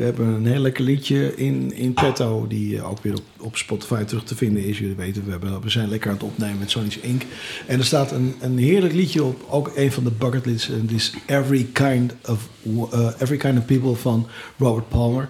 hebben 0.00 0.14
we 0.16 0.36
een 0.36 0.46
heel 0.46 0.60
lekker 0.60 0.84
liedje 0.84 1.36
in, 1.36 1.72
in 1.74 1.92
petto. 1.92 2.46
Die 2.48 2.82
ook 2.82 2.98
weer 3.02 3.14
op, 3.14 3.22
op 3.38 3.56
Spotify 3.56 4.02
terug 4.04 4.24
te 4.24 4.36
vinden 4.36 4.64
is. 4.64 4.78
Jullie 4.78 4.96
weten, 4.96 5.24
we, 5.24 5.30
hebben, 5.30 5.62
we 5.62 5.70
zijn 5.70 5.88
lekker 5.88 6.10
aan 6.10 6.16
het 6.16 6.24
opnemen 6.24 6.58
met 6.58 6.70
Sony's 6.70 6.98
Inc. 6.98 7.22
En 7.66 7.78
er 7.78 7.84
staat 7.84 8.12
een, 8.12 8.34
een 8.40 8.58
heerlijk 8.58 8.94
liedje 8.94 9.24
op. 9.24 9.40
Ook 9.48 9.72
een 9.74 9.92
van 9.92 10.04
de 10.04 10.12
bucketlists. 10.18 10.68
En 10.68 10.86
die 10.86 10.96
is 10.96 11.14
Every 11.26 11.66
Kind 11.72 11.91
of, 12.28 12.48
eh, 12.92 13.08
Every 13.18 13.36
kind 13.36 13.58
of 13.58 13.64
People 13.64 13.94
van 13.94 14.26
Robert 14.58 14.88
Palmer. 14.88 15.28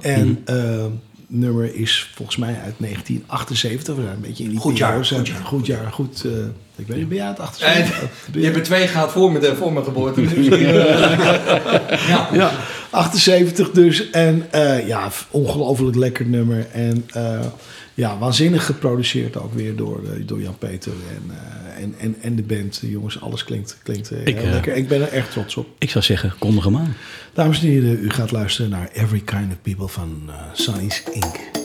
En 0.00 0.42
eh, 0.44 0.84
nummer 1.26 1.74
is 1.74 2.10
volgens 2.14 2.36
mij 2.36 2.56
uit 2.64 2.74
1978. 2.78 3.94
We 3.94 4.02
zijn 4.02 4.14
een 4.14 4.20
beetje 4.20 4.44
in 4.44 4.50
die 4.50 4.58
Goed 4.58 4.76
jaar, 4.78 5.04
goed 5.04 5.26
jaar. 5.26 5.40
Goed 5.44 5.66
jaar, 5.66 5.92
goed. 5.92 6.24
eh, 6.24 6.30
ik 6.76 6.86
weet 6.86 6.96
niet, 6.96 7.08
ben 7.08 7.16
jij 7.16 7.26
uit 7.26 7.38
Eh, 7.38 7.44
78? 7.44 7.98
Ben 8.30 8.40
je 8.40 8.46
hebt 8.46 8.56
er 8.58 8.62
twee 8.62 8.86
gehad 8.86 9.12
voor, 9.12 9.32
me, 9.32 9.54
voor 9.56 9.72
mijn 9.72 9.84
geboorte. 9.84 10.20
Dus, 10.22 10.48
eh, 10.48 12.08
ja. 12.08 12.28
Ja, 12.32 12.52
78 12.90 13.70
dus. 13.70 14.10
En 14.10 14.46
eh, 14.50 14.86
ja, 14.86 15.08
ongelooflijk 15.30 15.96
lekker 15.96 16.26
nummer. 16.26 16.66
En 16.72 17.04
eh, 17.12 17.40
ja, 17.94 18.18
waanzinnig 18.18 18.66
geproduceerd 18.66 19.36
ook 19.36 19.54
weer 19.54 19.76
door, 19.76 20.00
eh, 20.04 20.26
door 20.26 20.40
Jan 20.40 20.58
Peter 20.58 20.92
en, 20.92 21.30
eh, 21.30 21.82
en, 21.82 21.94
en, 21.98 22.16
en 22.20 22.36
de 22.36 22.42
band. 22.42 22.80
Jongens, 22.82 23.20
alles 23.20 23.44
klinkt, 23.44 23.78
klinkt 23.82 24.10
eh, 24.10 24.26
Ik, 24.26 24.36
heel 24.36 24.50
lekker. 24.50 24.74
Ik 24.74 24.88
ben 24.88 25.00
er 25.00 25.08
echt 25.08 25.30
trots 25.30 25.56
op. 25.56 25.66
Ik 25.78 25.90
zou 25.90 26.04
zeggen, 26.04 26.32
kondig 26.38 26.64
hem 26.64 26.76
aan. 26.76 26.94
Dames 27.32 27.60
en 27.60 27.66
heren, 27.66 27.98
u 28.02 28.10
gaat 28.10 28.30
luisteren 28.30 28.70
naar 28.70 28.88
Every 28.92 29.20
Kind 29.20 29.52
of 29.52 29.58
People 29.62 29.88
van 29.88 30.30
Sonny's 30.52 31.02
Inc. 31.12 31.63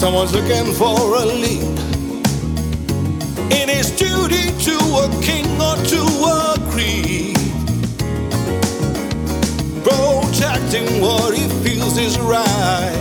Someone's 0.00 0.32
looking 0.32 0.72
for 0.72 1.16
a 1.16 1.26
lead 1.26 1.78
in 3.52 3.68
his 3.68 3.90
duty 3.90 4.50
to 4.64 4.74
a 4.96 5.10
king 5.20 5.44
or 5.60 5.76
to 5.76 6.00
a 6.24 6.56
creed, 6.70 7.36
protecting 9.84 11.02
what 11.02 11.36
he 11.36 11.46
feels 11.62 11.98
is 11.98 12.18
right. 12.20 12.96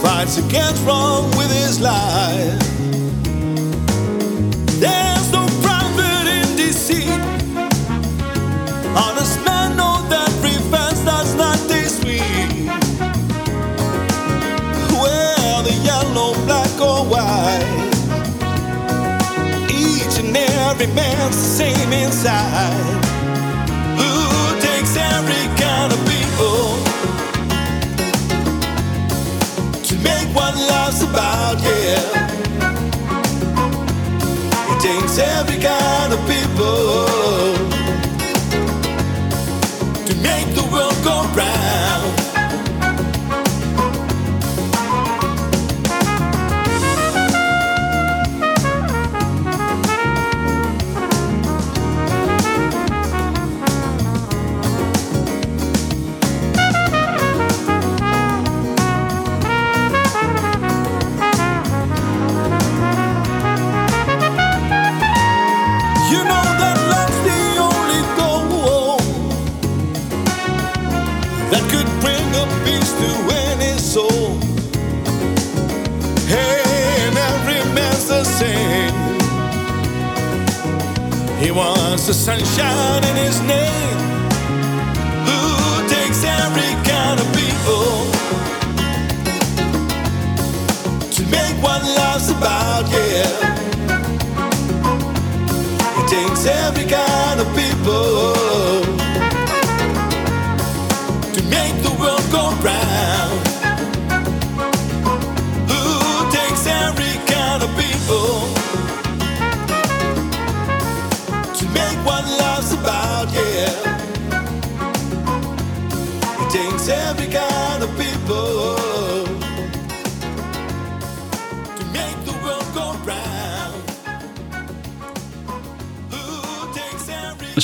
Fights 0.00 0.38
against 0.38 0.82
wrong 0.86 1.28
with 1.36 1.52
his 1.52 1.82
life. 1.82 2.58
There's 4.80 5.30
no 5.32 5.46
profit 5.60 6.26
in 6.28 6.56
deceit. 6.56 7.20
Honest 8.96 9.43
every 20.84 20.94
man's 20.94 21.36
the 21.36 21.42
same 21.42 21.92
inside. 21.92 23.04
Who 23.98 24.60
takes 24.60 24.96
every 24.96 25.46
kind 25.56 25.92
of 25.92 25.98
people 26.12 26.78
to 29.82 29.94
make 30.02 30.28
what 30.34 30.54
life's 30.56 31.02
about? 31.02 31.60
Yeah. 31.62 32.22
It 34.72 34.80
takes 34.80 35.18
every 35.18 35.58
kind 35.62 36.12
of 36.12 36.20
people 36.28 37.63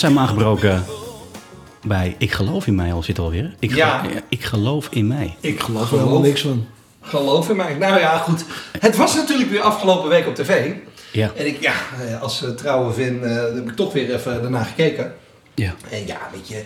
We 0.01 0.07
zijn 0.07 0.19
aangebroken 0.19 0.85
bij 1.87 2.15
Ik 2.19 2.33
geloof 2.33 2.67
in 2.67 2.75
mij 2.75 2.93
al 2.93 3.03
zit 3.03 3.19
alweer. 3.19 3.55
Ik, 3.59 3.75
Ja. 3.75 3.99
gel- 3.99 4.11
ik 4.29 4.45
geloof 4.45 4.89
in 4.91 5.07
mij. 5.07 5.37
Ik 5.41 5.61
geloof 5.61 5.93
Er 5.93 5.99
helemaal 5.99 6.21
niks 6.21 6.41
van. 6.41 6.67
Geloof 7.01 7.49
in 7.49 7.57
mij. 7.57 7.75
Nou 7.75 7.99
ja, 7.99 8.19
goed. 8.19 8.45
Het 8.79 8.97
was 8.97 9.15
natuurlijk 9.15 9.51
weer 9.51 9.61
afgelopen 9.61 10.09
week 10.09 10.27
op 10.27 10.35
tv. 10.35 10.73
Ja. 11.13 11.31
En 11.37 11.47
ik, 11.47 11.61
ja, 11.61 11.73
eh, 12.09 12.23
als 12.23 12.45
eh, 12.45 12.51
trouwe 12.51 12.93
Vin, 12.93 13.25
eh, 13.25 13.35
heb 13.35 13.69
ik 13.69 13.77
toch 13.77 13.93
weer 13.93 14.15
even 14.15 14.43
daarna 14.43 14.63
gekeken. 14.65 15.15
Ja. 15.55 15.75
En 15.91 16.07
ja, 16.07 16.19
weet 16.33 16.49
je, 16.49 16.63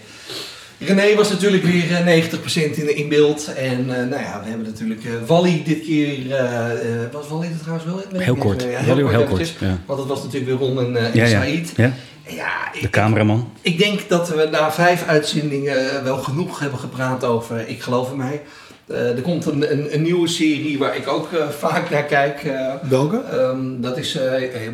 René 0.79 1.15
was 1.17 1.31
natuurlijk 1.31 1.63
weer 1.63 1.95
eh, 1.95 2.05
90% 2.05 2.77
in, 2.79 2.97
in 2.97 3.09
beeld. 3.09 3.53
En 3.55 3.79
eh, 4.01 4.09
nou 4.09 4.23
ja, 4.23 4.41
we 4.45 4.49
hebben 4.49 4.67
natuurlijk 4.67 5.05
eh, 5.05 5.11
Wally 5.27 5.63
dit 5.65 5.83
keer. 5.83 6.31
eh, 6.33 6.71
eh, 6.71 7.13
was 7.13 7.29
Wally 7.29 7.47
er 7.47 7.59
trouwens 7.61 7.87
wel 7.87 8.03
in? 8.11 8.21
Heel 8.21 8.35
kort. 8.37 8.63
Ja, 8.63 8.69
heel 8.79 8.99
eventjes. 8.99 9.29
kort, 9.29 9.55
ja. 9.61 9.79
Want 9.87 9.99
het 9.99 10.09
was 10.09 10.23
natuurlijk 10.23 10.59
weer 10.59 10.69
Ron 10.69 10.79
en, 10.79 10.97
eh, 10.97 11.05
en 11.05 11.11
Ja, 11.15 11.25
ja. 11.25 11.43
Said. 11.43 11.73
ja. 11.77 11.93
Ja, 12.27 12.71
De 12.73 12.79
ik, 12.79 12.91
cameraman. 12.91 13.53
ik 13.61 13.79
denk 13.79 14.09
dat 14.09 14.29
we 14.29 14.49
na 14.51 14.73
vijf 14.73 15.07
uitzendingen 15.07 16.05
wel 16.05 16.17
genoeg 16.19 16.59
hebben 16.59 16.79
gepraat 16.79 17.25
over 17.25 17.69
Ik 17.69 17.83
geloof 17.83 18.11
in 18.11 18.17
mij. 18.17 18.41
Eh, 18.89 19.17
er 19.17 19.23
komt 19.23 19.47
een, 19.47 19.73
een, 19.73 19.95
een 19.95 20.03
nieuwe 20.03 20.29
serie 20.29 20.79
waar 20.79 20.97
ik 20.97 21.09
ook 21.09 21.33
eh, 21.33 21.49
vaak 21.49 21.91
naar 21.91 22.05
kijk. 22.05 22.43
eh, 22.45 22.75
Welke? 22.89 23.21
Ehm, 23.33 23.81
dat 23.81 23.97
is, 23.99 24.17
eh, 24.17 24.35
eh, 24.35 24.67
eh, 24.67 24.73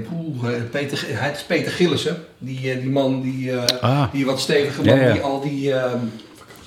Peter, 0.71 1.05
hij 1.09 1.31
is 1.31 1.43
Peter 1.43 1.73
Gillissen. 1.73 2.25
Die, 2.39 2.71
eh, 2.73 2.81
die 2.81 2.91
man 2.91 3.21
die, 3.23 3.53
eh, 3.53 3.81
Ah. 3.81 4.13
die 4.13 4.27
wat 4.27 4.41
stevige 4.41 4.85
Ja, 4.85 4.95
man 4.95 5.05
ja. 5.05 5.13
die 5.13 5.21
al 5.23 5.41
die 5.41 5.75
ehm, 5.75 5.97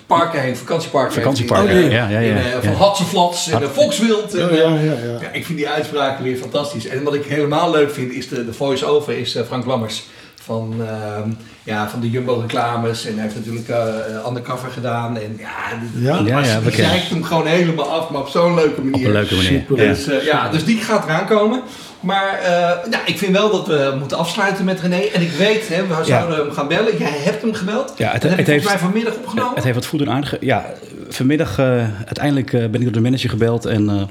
parken 0.07 0.41
heeft, 0.41 0.59
vakantieparken 0.59 1.13
Vakantieparken, 1.13 1.67
heeft. 1.69 1.83
in, 1.85 1.91
ja, 1.91 2.09
ja, 2.09 2.19
ja, 2.19 2.29
in, 2.29 2.37
eh, 2.37 2.51
ja. 2.51 2.61
van 2.61 2.73
Hatseflats 2.73 3.49
en 3.49 3.59
de 3.59 3.69
Volkswild. 3.69 4.33
En, 4.35 4.39
Ja, 4.41 4.47
eh, 4.49 4.57
ja, 4.57 4.69
ja, 4.79 4.93
ja. 5.05 5.19
ja, 5.21 5.29
ik 5.31 5.45
vind 5.45 5.57
die 5.57 5.69
uitspraken 5.69 6.23
weer 6.23 6.37
fantastisch. 6.37 6.87
En 6.87 7.03
wat 7.03 7.13
ik 7.13 7.25
helemaal 7.25 7.71
leuk 7.71 7.91
vind 7.91 8.11
is 8.11 8.27
de, 8.29 8.45
de 8.45 8.53
voice-over 8.53 9.17
is 9.17 9.35
eh, 9.35 9.43
Frank 9.43 9.65
Lammers. 9.65 10.03
Van, 10.43 10.73
ehm, 10.87 11.29
ja, 11.63 11.89
van 11.89 11.99
de 11.99 12.09
Jumbo 12.09 12.33
reclames. 12.39 13.05
En 13.05 13.13
hij 13.13 13.21
heeft 13.23 13.35
natuurlijk 13.35 13.67
eh 13.69 14.27
Undercover 14.27 14.69
gedaan. 14.71 15.17
En 15.17 15.37
ja, 15.39 15.49
Ja? 15.95 16.17
Ja, 16.25 16.45
ja, 16.45 16.59
die 16.59 16.83
hem 16.85 17.23
gewoon 17.23 17.45
helemaal 17.47 17.91
af, 17.91 18.09
maar 18.09 18.21
op 18.21 18.27
zo'n 18.27 18.53
leuke 18.55 18.81
manier. 18.81 18.99
Op 18.99 19.05
een 19.05 19.11
leuke 19.11 19.35
manier. 19.35 19.49
Super. 19.67 19.83
Ja. 19.83 19.89
Dus, 19.89 20.07
eh, 20.07 20.23
ja, 20.25 20.49
dus 20.49 20.65
die 20.65 20.77
gaat 20.77 21.05
eraan 21.05 21.25
komen. 21.25 21.61
Maar 21.99 22.39
eh, 22.39 22.89
nou, 22.89 23.03
ik 23.05 23.17
vind 23.17 23.31
wel 23.37 23.51
dat 23.51 23.67
we 23.67 23.95
moeten 23.99 24.17
afsluiten 24.17 24.65
met 24.65 24.79
René. 24.81 24.95
En 25.13 25.21
ik 25.21 25.31
weet, 25.31 25.67
hè, 25.67 25.87
we 25.87 26.03
zouden 26.05 26.37
hem 26.37 26.51
gaan 26.51 26.67
bellen. 26.67 26.97
Jij 26.97 27.17
hebt 27.23 27.41
hem 27.41 27.53
gebeld. 27.53 27.93
Ja, 27.97 28.11
het- 28.11 28.21
dat 28.21 28.29
heb 28.29 28.39
het 28.39 28.39
ik 28.39 28.45
volgens 28.45 28.47
heeft- 28.55 28.63
mij 28.65 28.77
vanmiddag 28.77 29.13
opgenomen. 29.15 29.55
Het 29.55 29.63
heeft 29.63 29.75
wat 29.75 29.85
voet 29.85 30.01
en 30.01 30.09
aardig. 30.09 30.35
Ja, 30.39 30.65
vanmiddag 31.09 31.57
eh, 31.59 31.65
uiteindelijk 32.05 32.53
eh, 32.53 32.59
ben 32.59 32.73
ik 32.75 32.83
door 32.83 32.91
de 32.91 33.01
manager 33.01 33.29
gebeld 33.29 33.65
en 33.65 33.89
eh, 33.89 34.01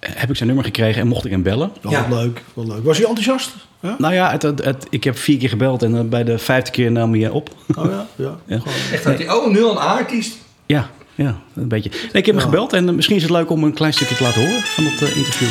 heb 0.00 0.30
ik 0.30 0.36
zijn 0.36 0.46
nummer 0.48 0.64
gekregen 0.66 1.00
en 1.00 1.06
mocht 1.08 1.24
ik 1.24 1.30
hem 1.30 1.42
bellen. 1.42 1.70
Wel 1.80 1.92
Ja. 1.92 2.06
leuk, 2.10 2.42
wel 2.54 2.66
leuk. 2.66 2.84
Was 2.84 2.96
hij 2.98 3.06
enthousiast? 3.06 3.50
Ja? 3.80 3.94
Nou 3.98 4.14
ja, 4.14 4.30
het, 4.30 4.42
het, 4.42 4.64
het- 4.64 4.86
ik 4.90 5.04
heb 5.04 5.18
vier 5.18 5.38
keer 5.38 5.48
gebeld 5.48 5.82
en 5.82 5.96
eh, 5.96 6.02
bij 6.04 6.24
de 6.24 6.38
vijfde 6.38 6.70
keer 6.70 6.92
nam 6.92 7.14
hij 7.14 7.28
op. 7.28 7.50
Oh 7.76 7.84
ja? 7.90 8.06
Ja. 8.46 8.60
Echt 8.92 9.04
dat 9.04 9.18
hij, 9.18 9.30
oh, 9.32 9.52
nu 9.52 9.62
al 9.64 9.70
een 9.70 9.76
artiest. 9.76 10.34
Ja, 10.66 10.90
ja, 11.14 11.40
een 11.54 11.68
beetje. 11.68 11.90
Nee, 11.90 12.00
ik 12.12 12.26
heb 12.26 12.34
hem 12.34 12.44
gebeld 12.44 12.72
en 12.72 12.88
eh, 12.88 12.94
misschien 12.94 13.16
is 13.16 13.22
het 13.22 13.30
leuk 13.30 13.50
om 13.50 13.64
een 13.64 13.74
klein 13.74 13.92
stukje 13.92 14.14
te 14.14 14.22
laten 14.22 14.40
horen 14.46 14.62
van 14.62 14.84
dat 14.84 14.92
eh, 15.08 15.16
interview. 15.16 15.48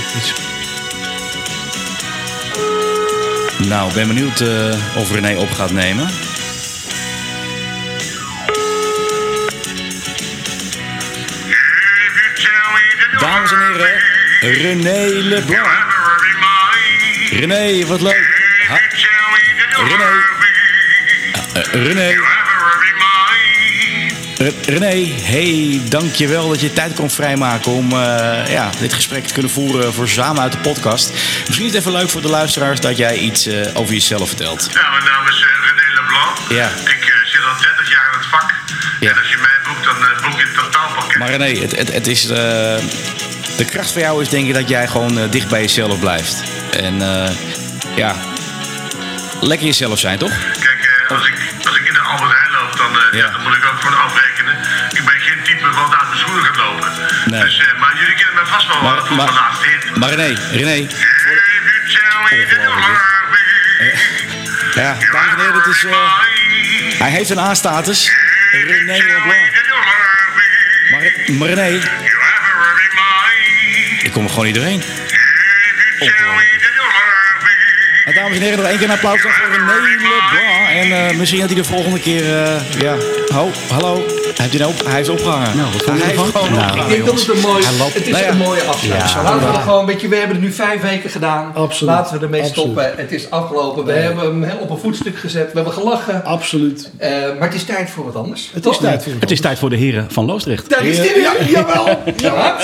Nou, 3.70 3.94
ben 3.94 4.08
benieuwd 4.08 4.40
eh, 4.40 4.98
of 4.98 5.12
René 5.14 5.38
op 5.40 5.50
gaat 5.52 5.72
nemen. 5.72 6.08
Dames 13.20 13.52
en 13.52 13.60
heren, 13.60 14.02
René 14.42 15.08
Leblanc. 15.08 15.68
René, 17.32 17.86
wat 17.86 18.02
leuk. 18.02 18.28
Ha- 18.68 18.80
René. 19.88 20.24
Eh, 21.54 21.84
René. 21.84 22.14
Re- 24.38 24.54
René, 24.66 25.14
hey, 25.22 25.82
dankjewel 25.90 26.50
dat 26.50 26.62
je 26.62 26.74
tijd 26.74 26.94
kon 26.94 27.10
vrijmaken 27.10 27.72
om 27.72 27.92
eh, 27.92 27.98
ja, 28.52 28.70
dit 28.80 28.94
gesprek 28.94 29.26
te 29.28 29.34
kunnen 29.34 29.52
voeren 29.52 29.94
voor 29.94 30.10
Samen 30.10 30.42
uit 30.42 30.52
de 30.52 30.58
podcast. 30.58 31.10
Misschien 31.48 31.66
is 31.68 31.74
het 31.74 31.82
even 31.82 31.92
leuk 31.92 32.10
voor 32.10 32.22
de 32.22 32.30
luisteraars 32.30 32.80
dat 32.80 32.98
jij 32.98 33.18
iets 33.18 33.46
eh, 33.46 33.68
over 33.74 33.94
jezelf 33.94 34.28
vertelt. 34.28 34.70
Ja, 34.74 34.90
mijn 34.90 35.04
naam 35.04 35.28
is 35.28 35.42
eh, 35.42 35.48
René 35.70 36.02
Leblanc. 36.02 36.38
Ja. 36.50 36.68
Ik 36.92 37.06
eh, 37.06 37.26
zit 37.26 37.42
al 37.44 37.62
30 37.62 37.90
jaar 37.90 38.10
in 38.14 38.20
het 38.20 38.28
vak. 38.30 38.54
Ja. 39.00 39.10
En 39.12 39.18
als 39.18 39.30
je 39.30 39.38
mij 39.38 39.58
boekt, 39.74 39.84
dan 39.84 39.96
eh, 39.96 40.24
boek 40.24 40.40
je 40.40 40.46
het 40.46 40.56
totaalpakket. 40.56 41.18
Maar 41.18 41.30
René, 41.30 41.60
het, 41.60 41.76
het, 41.76 41.94
het 41.94 42.08
is, 42.08 42.30
eh, 42.30 42.78
de 43.60 43.66
kracht 43.66 43.92
van 43.92 44.02
jou 44.02 44.22
is 44.22 44.30
denk 44.30 44.48
ik 44.48 44.54
dat 44.54 44.70
jij 44.70 44.88
gewoon 44.88 45.20
eh, 45.20 45.32
dicht 45.32 45.48
bij 45.50 45.62
jezelf 45.62 46.00
blijft. 46.00 46.36
En 46.72 47.02
eh, 47.02 47.30
ja, 47.96 48.16
lekker 49.42 49.68
jezelf 49.68 50.00
zijn, 50.00 50.18
toch? 50.18 50.32
Kijk, 50.60 50.80
eh, 51.08 51.18
als, 51.18 51.28
ik, 51.28 51.34
als 51.68 51.76
ik 51.78 51.86
in 51.88 51.94
de 51.94 52.00
Albert 52.00 52.32
Heijn 52.32 52.52
loop, 52.52 52.78
dan, 52.78 52.92
Ja. 53.12 53.26
ja, 53.26 53.32
dan 53.32 53.42
moet 53.44 53.56
ik 53.56 53.66
ook 53.66 53.80
gewoon 53.82 53.98
afrekenen. 53.98 54.54
Ik 54.92 55.06
ben 55.06 55.20
geen 55.20 55.44
type 55.44 55.70
wat 55.70 55.92
uit 56.00 56.08
mijn 56.08 56.20
schoenen 56.20 56.44
gaat 56.46 56.58
lopen. 56.58 56.90
Nee. 57.26 57.42
Dus, 57.44 57.62
maar 57.80 57.94
jullie 58.00 58.16
kennen 58.16 58.36
mij 58.36 58.46
vast 58.46 58.68
wel 58.68 58.82
Maar- 58.82 59.14
maar, 59.16 59.34
maar- 60.00 60.10
René, 60.10 60.36
René, 60.52 60.88
ja, 64.76 64.98
dames 65.12 65.34
en 65.34 65.40
heren, 65.40 65.54
dit 65.54 65.66
is, 65.76 65.86
hij 67.00 67.10
heeft 67.12 67.30
een 67.30 67.40
A-status. 67.40 68.12
René 68.52 68.98
Leblanc. 68.98 69.52
Maar, 70.92 71.38
maar 71.38 71.48
René, 71.50 71.80
ik 74.10 74.16
kom 74.16 74.24
er 74.24 74.30
gewoon 74.30 74.46
niet 74.46 74.56
doorheen. 74.56 74.82
Dames 78.16 78.38
en 78.38 78.42
heren, 78.42 78.58
nog 78.58 78.68
één 78.68 78.78
keer 78.78 78.88
een 78.88 78.94
applaus 78.94 79.22
voor 79.22 79.32
René 79.32 79.82
Leblanc. 79.82 80.70
En 80.70 81.08
eh, 81.10 81.18
misschien 81.18 81.40
dat 81.40 81.50
hij 81.50 81.58
de 81.58 81.64
volgende 81.64 82.00
keer... 82.00 82.22
eh, 82.22 82.82
ja, 82.82 82.96
ho, 83.34 83.52
hallo. 83.70 84.19
Hij, 84.40 84.50
nou 84.58 84.72
op, 84.72 84.86
hij 84.86 84.96
heeft 84.96 85.10
opgehangen. 85.10 85.58
Nou, 85.58 85.72
wat 85.74 85.82
vond 85.84 85.98
je 85.98 86.04
hij 86.04 86.14
heeft 86.14 86.26
ervan? 86.26 86.42
gewoon 86.42 86.50
Nou, 86.52 86.64
opgehangen, 86.64 86.84
Ik 86.98 87.04
denk 87.06 87.06
dat 87.06 87.20
het 87.28 87.36
een 87.36 87.42
mooi, 87.50 87.64
Hij 87.66 87.78
loopt- 87.78 87.94
het 87.94 88.06
is 88.06 88.12
Nou 88.12 88.24
ja. 88.24 88.30
een 88.32 88.38
mooie 88.38 88.62
afsluiting. 88.62 89.12
Ja, 89.14 89.24
Laten 89.24 89.48
we 89.48 89.54
er 89.54 89.62
gewoon 89.62 89.80
een 89.80 89.86
beetje, 89.86 90.08
we 90.08 90.16
hebben 90.16 90.36
het 90.36 90.46
nu 90.46 90.52
vijf 90.52 90.82
weken 90.82 91.10
gedaan. 91.10 91.52
Absoluut. 91.56 91.94
Laten 91.96 92.18
we 92.18 92.24
ermee 92.26 92.42
Absoluut. 92.42 92.64
stoppen. 92.72 92.94
Het 92.98 93.12
is 93.12 93.30
afgelopen. 93.30 93.86
We 93.86 93.92
Nee. 93.92 94.02
hebben 94.02 94.42
hem 94.44 94.58
op 94.60 94.70
een 94.70 94.78
voetstuk 94.78 95.18
gezet. 95.18 95.48
We 95.48 95.56
hebben 95.56 95.74
gelachen. 95.74 96.24
Absoluut. 96.26 96.90
Eh, 96.98 97.10
maar 97.12 97.48
het 97.48 97.54
is 97.54 97.64
tijd 97.64 97.90
voor 97.90 98.06
wat 98.06 98.16
anders. 98.16 98.50
Het 98.54 98.66
is 98.66 98.78
tijd 98.78 99.04
voor 99.04 99.14
Het 99.20 99.32
is 99.32 99.42
tijd 99.42 99.60
voor 99.60 99.70
de 99.70 99.76
heren 99.76 100.08
van 100.10 100.26
Loosdrecht. 100.26 100.70
Daar 100.70 100.86
is 100.86 100.98
hij 100.98 101.12
weer. 101.14 101.50
Jawel. 101.50 101.88
Ja. 102.18 102.58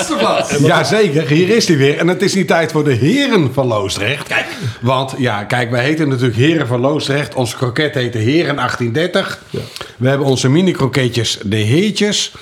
Jazeker, 0.60 1.26
hier 1.26 1.48
is 1.48 1.68
hij 1.68 1.76
weer. 1.76 1.98
En 1.98 2.08
het 2.08 2.22
is 2.22 2.34
niet 2.34 2.46
tijd 2.48 2.72
voor 2.72 2.84
de 2.84 2.92
heren 2.92 3.50
van 3.54 3.66
Loosdrecht. 3.66 4.28
Kijk. 4.28 4.46
Want 4.80 5.14
ja, 5.18 5.44
kijk, 5.44 5.70
wij 5.70 5.82
heten 5.84 6.08
natuurlijk 6.08 6.36
heren 6.36 6.66
van 6.66 6.80
Loosdrecht. 6.80 7.34
Onze 7.34 7.56
kroket 7.56 7.94
heette 7.94 8.18
heren 8.18 8.56
1830. 8.56 9.38
We 9.96 10.08
hebben 10.08 10.26
onze 10.26 10.48
mini-kroketjes 10.48 11.38
de 11.44 11.56
heetjes. 11.66 12.34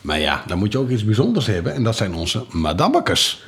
Maar 0.00 0.20
ja, 0.20 0.42
dan 0.46 0.58
moet 0.58 0.72
je 0.72 0.78
ook 0.78 0.90
iets 0.90 1.04
bijzonders 1.04 1.46
hebben. 1.46 1.74
En 1.74 1.82
dat 1.82 1.96
zijn 1.96 2.14
onze 2.14 2.44
madammekes. 2.50 3.44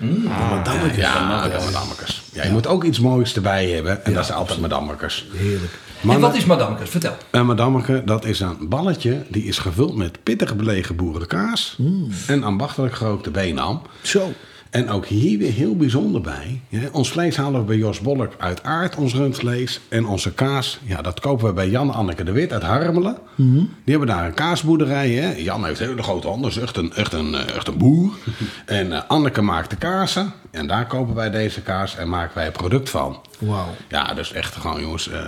Madammekes. 0.50 0.96
Ja, 0.96 1.26
madammekes. 1.26 2.22
Ja, 2.32 2.44
je 2.44 2.50
moet 2.50 2.66
ook 2.66 2.84
iets 2.84 3.00
moois 3.00 3.34
erbij 3.34 3.68
hebben. 3.68 4.04
En 4.04 4.14
dat 4.14 4.26
zijn 4.26 4.38
altijd 4.38 4.60
madammekes. 4.60 5.26
Heerlijk. 5.32 5.72
En 6.02 6.20
wat 6.20 6.34
is 6.34 6.44
Madamekes? 6.44 6.90
Vertel. 6.90 7.16
Een 7.30 7.46
madammeke, 7.46 8.02
dat 8.04 8.24
is 8.24 8.40
een 8.40 8.68
balletje. 8.68 9.22
Die 9.28 9.44
is 9.44 9.58
gevuld 9.58 9.96
met 9.96 10.22
pittig 10.22 10.56
belegen 10.56 10.96
boerenkaas. 10.96 11.78
En 12.26 12.42
ambachtelijk 12.42 12.94
gerookte 12.94 13.30
beenham. 13.30 13.82
Zo. 14.02 14.32
En 14.70 14.88
ook 14.90 15.06
hier 15.06 15.38
weer 15.38 15.52
heel 15.52 15.76
bijzonder 15.76 16.20
bij. 16.20 16.60
Ja, 16.68 16.80
ons 16.92 17.10
vlees 17.10 17.36
halen 17.36 17.60
we 17.60 17.66
bij 17.66 17.76
Jos 17.76 18.00
Bolk 18.00 18.32
uit 18.38 18.62
Aard, 18.62 18.96
ons 18.96 19.14
rundvlees. 19.14 19.80
En 19.88 20.06
onze 20.06 20.32
kaas, 20.32 20.78
ja, 20.84 21.02
dat 21.02 21.20
kopen 21.20 21.46
we 21.46 21.52
bij 21.52 21.68
Jan 21.68 21.90
Anneke 21.94 22.24
de 22.24 22.32
Wit 22.32 22.52
uit 22.52 22.62
Harmelen. 22.62 23.16
Die 23.36 23.68
hebben 23.84 24.06
daar 24.08 24.24
een 24.26 24.34
kaasboerderij. 24.34 25.10
Hè. 25.10 25.32
Jan 25.36 25.64
heeft 25.64 25.78
hele 25.78 26.02
grote 26.02 26.26
handen, 26.28 26.50
is 26.50 26.56
echt 26.58 26.76
een, 26.76 26.92
echt 26.92 27.12
een, 27.12 27.34
eh, 27.34 27.54
echt 27.56 27.68
een 27.68 27.78
boer. 27.78 28.12
en 28.66 28.92
eh, 28.92 29.00
Anneke 29.08 29.42
maakt 29.42 29.70
de 29.70 29.76
kazen. 29.76 30.32
En 30.50 30.66
daar 30.66 30.86
kopen 30.86 31.14
wij 31.14 31.30
deze 31.30 31.60
kaas 31.60 31.96
en 31.96 32.08
maken 32.08 32.34
wij 32.34 32.46
een 32.46 32.52
product 32.52 32.90
van. 32.90 33.20
Wauw. 33.38 33.74
Ja, 33.88 34.14
dus 34.14 34.32
echt 34.32 34.56
gewoon 34.56 34.80
jongens... 34.80 35.08
eh, 35.08 35.20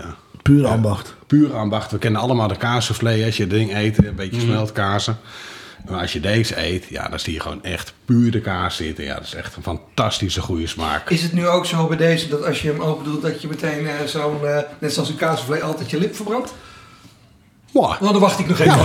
Pure 0.42 0.66
ambacht. 0.66 1.14
puur 1.26 1.54
ambacht. 1.56 1.90
We 1.90 1.98
kennen 1.98 2.20
allemaal 2.20 2.48
de 2.48 2.56
kaassoufflé. 2.56 3.24
Als 3.24 3.36
je 3.36 3.42
het 3.42 3.52
ding 3.52 3.74
eet, 3.74 4.04
een 4.06 4.14
beetje 4.14 4.40
smeltkazen. 4.40 5.16
Maar 5.88 6.00
als 6.00 6.12
je 6.12 6.20
deze 6.20 6.66
eet, 6.66 6.84
ja, 6.88 7.08
dan 7.08 7.18
zie 7.20 7.32
je 7.32 7.40
gewoon 7.40 7.64
echt 7.64 7.92
puur 8.04 8.30
de 8.30 8.40
kaas 8.40 8.76
zitten. 8.76 9.04
Ja, 9.04 9.14
dat 9.14 9.24
is 9.24 9.34
echt 9.34 9.56
een 9.56 9.62
fantastische 9.62 10.40
goede 10.40 10.66
smaak. 10.66 11.10
Is 11.10 11.22
het 11.22 11.32
nu 11.32 11.46
ook 11.46 11.66
zo 11.66 11.86
bij 11.86 11.96
deze 11.96 12.28
dat 12.28 12.46
als 12.46 12.62
je 12.62 12.68
hem 12.68 12.80
open 12.80 13.04
doet, 13.04 13.22
dat 13.22 13.42
je 13.42 13.48
meteen 13.48 13.86
eh, 13.86 13.92
zo'n, 14.06 14.46
eh, 14.46 14.58
net 14.78 14.92
zoals 14.92 15.08
een 15.08 15.16
kaasvlees, 15.16 15.62
altijd 15.62 15.90
je 15.90 15.98
lip 15.98 16.14
verbrandt? 16.16 16.52
Wow. 17.72 18.00
Nou, 18.00 18.12
dan 18.12 18.20
wacht 18.20 18.38
ik 18.38 18.48
nog 18.48 18.58
even. 18.58 18.76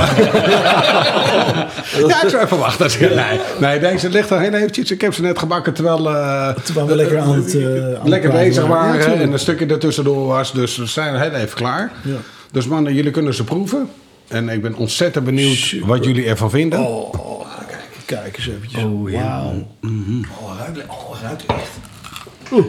Ja, 2.07 2.23
ik 2.23 2.29
zou 2.29 2.43
even 2.43 2.57
wachten. 2.57 3.15
Nee, 3.15 3.39
nee, 3.59 3.79
deze 3.79 4.09
ligt 4.09 4.29
er 4.29 4.39
heel 4.39 4.53
eventjes. 4.53 4.91
Ik 4.91 5.01
heb 5.01 5.13
ze 5.13 5.21
net 5.21 5.39
gebakken 5.39 5.73
terwijl, 5.73 6.09
eh, 6.09 6.49
Terwijl 6.63 6.87
we 6.87 6.95
lekker 6.95 7.19
aan 7.19 7.35
het... 7.35 7.55
eh, 7.55 8.03
lekker 8.03 8.31
bezig 8.31 8.65
waren. 8.67 9.11
Ja, 9.11 9.21
en 9.21 9.31
een 9.31 9.39
stukje 9.39 9.65
ertussendoor 9.65 10.27
was. 10.27 10.53
Dus 10.53 10.77
we 10.77 10.85
zijn 10.85 11.19
heel 11.19 11.31
even 11.31 11.55
klaar. 11.55 11.91
Ja. 12.01 12.15
Dus 12.51 12.67
mannen, 12.67 12.93
jullie 12.93 13.11
kunnen 13.11 13.33
ze 13.33 13.43
proeven. 13.43 13.89
En 14.27 14.49
ik 14.49 14.61
ben 14.61 14.75
ontzettend 14.75 15.25
benieuwd 15.25 15.57
Super. 15.57 15.87
wat 15.87 16.05
jullie 16.05 16.25
ervan 16.25 16.49
vinden. 16.49 16.79
Oh, 16.79 17.13
kijk 18.05 18.37
eens 18.37 18.47
eventjes. 18.47 18.83
Oh, 18.83 19.09
ja. 19.09 19.23
Wauw. 19.41 19.67
Oh, 20.41 20.57
ruikt, 20.57 20.79
oh, 20.89 21.21
ruikt 21.21 21.45
echt. 21.45 21.69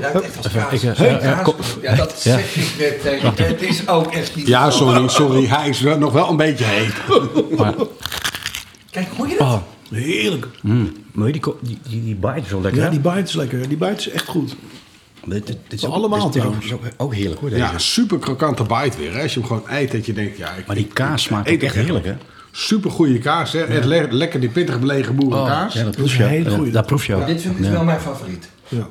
ruikt 0.00 0.20
echt 0.24 0.36
als 0.36 0.52
kaas. 0.52 0.82
ik, 0.82 0.96
Hey, 0.96 1.10
ja, 1.10 1.22
ja, 1.22 1.32
kaas. 1.34 1.42
kom. 1.44 1.54
Ja, 1.82 1.94
dat 1.94 2.14
zeg 2.20 2.56
ik 2.56 2.68
net 2.78 3.00
tegen. 3.02 3.32
Het 3.46 3.62
is 3.62 3.88
ook 3.88 4.12
echt 4.12 4.36
niet 4.36 4.46
Ja, 4.46 4.70
sorry, 4.70 5.08
sorry. 5.08 5.46
Hij 5.46 5.68
is 5.68 5.80
nog 5.80 6.12
wel 6.12 6.30
een 6.30 6.36
beetje 6.36 6.64
heet. 6.64 6.92
Kijk, 8.90 9.08
hoor 9.16 9.28
je 9.28 9.36
dat? 9.38 9.46
Oh, 9.46 9.62
Heerlijk. 9.90 10.46
mm. 10.62 10.92
Maar 11.12 11.32
die, 11.32 11.42
die, 11.60 11.78
die, 11.88 12.04
die 12.04 12.14
bite 12.14 12.40
is 12.44 12.50
wel 12.50 12.60
lekker. 12.60 12.80
Ja, 12.80 12.86
hè? 12.86 12.90
die 12.92 13.00
bite 13.00 13.20
is 13.20 13.32
lekker. 13.32 13.68
Die 13.68 13.76
bite 13.76 13.92
is 13.96 14.08
echt 14.08 14.26
goed. 14.28 14.56
Dit, 15.26 15.46
dit, 15.46 15.56
dit 15.68 15.78
is 15.78 15.86
ook, 15.86 15.92
Allemaal 15.94 16.18
dit 16.18 16.28
is 16.28 16.42
ook, 16.42 16.60
trouwens. 16.60 16.66
is 16.66 16.72
ook, 16.72 16.80
ook 16.96 17.14
heerlijk 17.14 17.40
hoor, 17.40 17.50
deze. 17.50 17.62
Ja, 17.62 17.78
super 17.78 18.18
krokante 18.18 18.62
bite 18.62 18.96
weer. 18.98 19.14
Hè? 19.14 19.22
Als 19.22 19.34
je 19.34 19.38
hem 19.40 19.48
gewoon 19.48 19.62
eet, 19.68 19.92
dat 19.92 20.06
je 20.06 20.12
denkt... 20.12 20.36
Ja, 20.38 20.50
ik, 20.52 20.66
Maar 20.66 20.76
die 20.76 20.84
ik- 20.84 20.94
kaas 20.94 21.20
ik 21.22 21.26
smaakt 21.28 21.48
echt 21.62 21.74
heerlijk, 21.74 22.04
hè? 22.04 22.14
Super 22.52 22.90
goede 22.90 23.18
kaas, 23.18 23.52
hè? 23.52 23.64
Le- 23.84 24.06
lekker 24.10 24.40
die 24.40 24.48
pittig 24.48 24.80
belegen 24.80 25.16
boerenkaas. 25.16 25.72
ja, 25.74 25.82
dat 25.82 25.90
is 25.90 25.96
proef 25.96 26.16
je 26.16 26.22
ook. 26.24 26.28
hele 26.30 26.50
Ja, 26.50 26.56
goeie. 26.56 26.72
Dat 26.72 26.86
proef 26.86 27.06
je 27.06 27.14
ook. 27.14 27.26
Dit 27.26 27.42
vind 27.42 27.58
ik 27.58 27.64
Ja. 27.64 27.70
wel 27.70 27.84
mijn 27.84 28.00
favoriet. 28.00 28.48
Ja. 28.68 28.88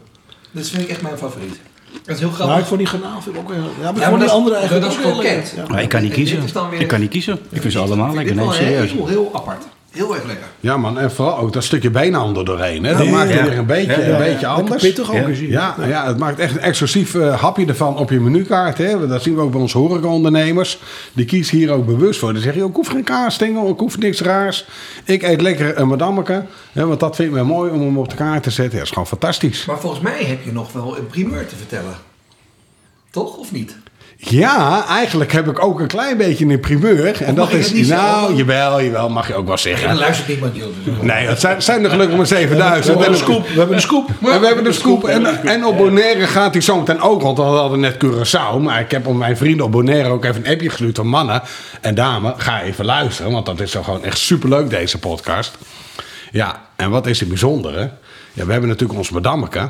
Dit 0.52 0.70
vind 0.70 0.82
ik 0.84 0.90
echt 0.90 1.02
mijn 1.02 1.18
favoriet. 1.18 1.60
Dat 2.06 2.16
is 2.16 2.20
heel 2.22 2.30
Nou, 2.30 2.42
ik 2.42 2.46
grappig. 2.48 2.68
vond 2.68 2.80
die 2.80 2.88
garnaal 2.90 3.22
vind 3.22 3.36
ik 3.36 3.42
ook 3.42 3.52
heel... 3.54 3.62
Ja, 3.64 3.70
maar 3.82 3.96
ik 3.96 4.00
Ja, 4.02 4.10
maar 4.10 4.20
die 4.20 4.30
andere 4.30 4.56
eigenlijk 4.56 4.86
dat 4.86 4.96
is 4.98 5.04
heel. 5.06 5.24
Ja. 5.64 5.66
Maar 5.68 5.82
ik 5.82 5.90
kan 5.90 6.02
niet 6.02 6.12
kiezen. 6.14 6.42
weer- 6.70 6.80
Ik 6.82 6.88
kan 6.88 7.00
niet 7.00 7.10
kiezen. 7.10 7.40
Ik 7.50 7.62
vind 7.62 7.74
ze 7.74 7.80
allemaal 7.80 8.10
Ik 8.10 8.16
vind 8.16 8.26
lekker. 8.28 8.46
Nee, 8.46 8.56
serieus. 8.56 8.92
Heel, 8.92 9.08
heel 9.08 9.30
apart. 9.34 9.64
Heel 9.96 10.16
erg 10.16 10.26
lekker. 10.26 10.46
Ja 10.60 10.78
man, 10.78 11.00
en 11.00 11.12
vooral 11.12 11.38
ook 11.38 11.54
dat 11.54 11.64
stukje 11.64 11.90
beenham 11.90 12.38
er 12.38 12.46
doorheen. 12.46 12.84
Hè? 12.84 12.98
Dat 12.98 13.08
maakt 13.08 13.30
het 13.30 13.40
ja. 13.40 13.46
weer 13.46 13.58
een 13.58 13.66
beetje, 13.66 13.92
Ja, 13.92 14.00
een 14.00 14.10
ja, 14.10 14.18
beetje 14.18 14.48
anders. 14.48 14.84
pittig 14.84 15.12
ook 15.12 15.28
hier. 15.28 15.50
Ja, 15.50 15.76
ja, 15.88 16.08
het 16.08 16.18
maakt 16.18 16.40
echt 16.40 16.56
een 16.56 16.62
exclusief 16.62 17.16
eh, 17.16 17.42
hapje 17.42 17.66
ervan 17.66 17.98
op 17.98 18.10
je 18.10 18.20
menukaart. 18.20 18.78
Hè. 18.78 19.08
Dat 19.08 19.24
zien 19.24 19.36
we 19.36 19.42
ook 19.42 19.52
bij 19.52 19.62
onze 19.62 19.78
horecaondernemers. 19.78 20.80
Die 21.14 21.26
kiezen 21.26 21.58
hier 21.58 21.72
ook 21.72 21.86
bewust 21.86 22.20
voor. 22.20 22.34
Die 22.34 22.42
zeggen, 22.42 22.62
joh, 22.62 22.70
ik 22.70 22.76
hoef 22.76 22.88
geen 22.88 23.04
kaasstengel, 23.04 23.70
ik 23.70 23.80
hoef 23.80 23.98
niks 23.98 24.22
raars. 24.22 24.66
Ik 25.04 25.24
eet 25.24 25.42
lekker 25.42 25.78
een 25.80 25.88
madammeke. 25.88 26.46
Hè, 26.72 26.86
want 26.86 27.00
dat 27.00 27.16
vinden 27.16 27.40
we 27.40 27.46
mooi 27.46 27.72
om 27.72 27.82
hem 27.82 27.98
op 27.98 28.10
de 28.10 28.16
kaart 28.16 28.44
te 28.44 28.50
zetten. 28.50 28.72
Ja, 28.72 28.78
dat 28.78 28.86
is 28.86 28.90
gewoon 28.92 29.08
fantastisch. 29.08 29.66
Maar 29.66 29.80
volgens 29.80 30.02
mij 30.02 30.24
heb 30.24 30.44
je 30.44 30.52
nog 30.52 30.72
wel 30.72 30.98
een 30.98 31.08
primeur 31.08 31.48
te 31.48 31.56
vertellen. 31.56 31.96
Toch, 33.12 33.38
of 33.38 33.52
niet? 33.52 33.76
Ja, 34.18 34.86
eigenlijk 34.88 35.32
heb 35.32 35.48
ik 35.48 35.64
ook 35.64 35.80
een 35.80 35.88
klein 35.88 36.18
beetje 36.18 36.46
een 36.46 36.60
primeur. 36.60 37.22
En 37.24 37.36
dat 37.36 37.52
is, 37.52 37.68
dat 37.68 37.88
nou, 37.88 38.18
zeggen? 38.20 38.36
jawel, 38.36 38.82
jawel, 38.84 39.10
mag 39.10 39.28
je 39.28 39.34
ook 39.36 39.46
wel 39.46 39.54
En 39.54 39.60
zeggen. 39.60 39.88
dan 39.88 39.98
luistert 39.98 40.28
niemand, 40.28 40.56
joh. 40.56 40.68
Dus- 40.84 40.94
Nee, 41.02 41.28
het 41.28 41.40
zijn, 41.40 41.62
zijn 41.62 41.84
er 41.84 41.90
gelukkig 41.90 42.16
maar 42.18 42.26
We 42.26 42.36
7000. 42.36 42.86
hebben 42.88 43.06
En 43.06 43.12
een 43.12 43.18
scoop. 43.18 43.48
We 43.48 43.58
hebben 43.58 43.76
een 43.76 43.82
scoop. 43.82 44.10
En 44.22 44.40
we 44.40 44.46
hebben 44.46 44.64
de 44.64 44.72
scoop. 44.72 45.04
En, 45.04 45.44
en 45.44 45.66
op 45.66 45.78
Bonaire 45.78 46.28
gaat 46.28 46.54
hij 46.54 46.62
zo 46.62 46.78
meteen 46.78 47.02
ook. 47.02 47.22
Want 47.22 47.38
we 47.38 47.44
hadden 47.44 47.80
net 47.80 47.96
Curaçao. 48.06 48.60
Maar 48.62 48.80
ik 48.80 48.92
heb 48.92 49.08
op 49.08 49.16
mijn 49.16 49.38
vrienden 49.38 49.66
op 49.66 49.72
Bonaire 49.72 50.10
ook 50.10 50.26
even 50.26 50.46
een 50.46 50.52
appje 50.54 50.70
gestuurd 50.70 50.96
van 50.96 51.08
mannen 51.08 51.42
en 51.82 51.96
dames. 51.96 52.34
Ga 52.38 52.62
even 52.62 52.86
luisteren. 52.86 53.32
Want 53.32 53.46
dat 53.46 53.60
is 53.60 53.72
zo 53.72 53.84
gewoon 53.84 54.04
echt 54.04 54.18
superleuk 54.18 54.70
deze 54.70 55.00
podcast. 55.00 55.58
Ja, 56.32 56.62
en 56.76 56.90
wat 56.90 57.08
is 57.08 57.20
het 57.20 57.30
bijzondere? 57.30 57.90
Ja, 58.34 58.46
we 58.46 58.52
hebben 58.52 58.70
natuurlijk 58.70 59.00
ons 59.00 59.10
madammeke. 59.10 59.70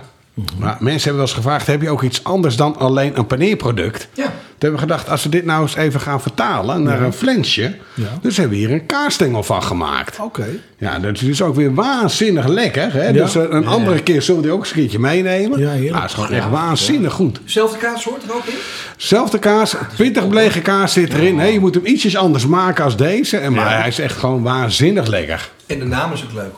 Maar 0.57 0.77
mensen 0.79 1.03
hebben 1.03 1.11
wel 1.13 1.21
eens 1.21 1.33
gevraagd: 1.33 1.67
heb 1.67 1.81
je 1.81 1.89
ook 1.89 2.01
iets 2.01 2.23
anders 2.23 2.55
dan 2.55 2.77
alleen 2.77 3.17
een 3.17 3.25
paneerproduct? 3.27 4.07
Ja. 4.13 4.33
Toen 4.57 4.69
hebben 4.69 4.87
we 4.87 4.93
gedacht, 4.93 5.09
als 5.09 5.23
we 5.23 5.29
dit 5.29 5.45
nou 5.45 5.61
eens 5.61 5.75
even 5.75 5.99
gaan 5.99 6.21
vertalen 6.21 6.83
naar 6.83 7.01
een 7.01 7.13
flensje. 7.13 7.75
Ja. 7.93 8.05
Dus 8.21 8.37
hebben 8.37 8.57
we 8.57 8.65
hier 8.65 8.73
een 8.73 8.85
kaasstengel 8.85 9.43
van 9.43 9.63
gemaakt. 9.63 10.19
Oké. 10.19 10.45
Ja, 10.77 10.99
dat 10.99 11.13
is 11.13 11.19
dus 11.19 11.41
ook 11.41 11.55
weer 11.55 11.73
waanzinnig 11.73 12.47
lekker. 12.47 12.93
Hè? 12.93 13.07
Ja. 13.07 13.11
Dus 13.11 13.35
eh, 13.35 13.43
een 13.49 13.67
andere 13.67 14.03
keer 14.03 14.21
zullen 14.21 14.41
we 14.41 14.47
die 14.47 14.55
ook 14.55 14.61
eens 14.61 14.69
een 14.69 14.75
keertje 14.75 14.99
meenemen. 14.99 15.59
Ja, 15.59 15.69
heerlijk. 15.69 15.95
Ah, 15.95 16.01
het 16.01 16.09
is 16.09 16.15
gewoon 16.15 16.31
echt 16.31 16.49
waanzinnig 16.49 17.13
goed. 17.13 17.39
Zelfde 17.45 17.77
kaassoort 17.77 18.23
er 18.23 18.35
ook 18.35 18.45
in? 18.45 18.55
Zelfde 18.97 19.39
kaas, 19.39 19.75
pittig 19.97 20.27
belegen 20.27 20.61
kaas 20.61 20.93
zit 20.93 21.13
erin. 21.13 21.39
Hè? 21.39 21.45
Je 21.45 21.59
moet 21.59 21.75
hem 21.75 21.85
ietsjes 21.85 22.17
anders 22.17 22.47
maken 22.47 22.83
als 22.83 22.97
deze. 22.97 23.37
En, 23.37 23.53
maar 23.53 23.79
hij 23.79 23.87
is 23.87 23.99
echt 23.99 24.17
gewoon 24.17 24.43
waanzinnig 24.43 25.07
lekker. 25.07 25.49
En 25.65 25.79
de 25.79 25.85
naam 25.85 26.13
is 26.13 26.23
ook 26.23 26.33
leuk. 26.33 26.53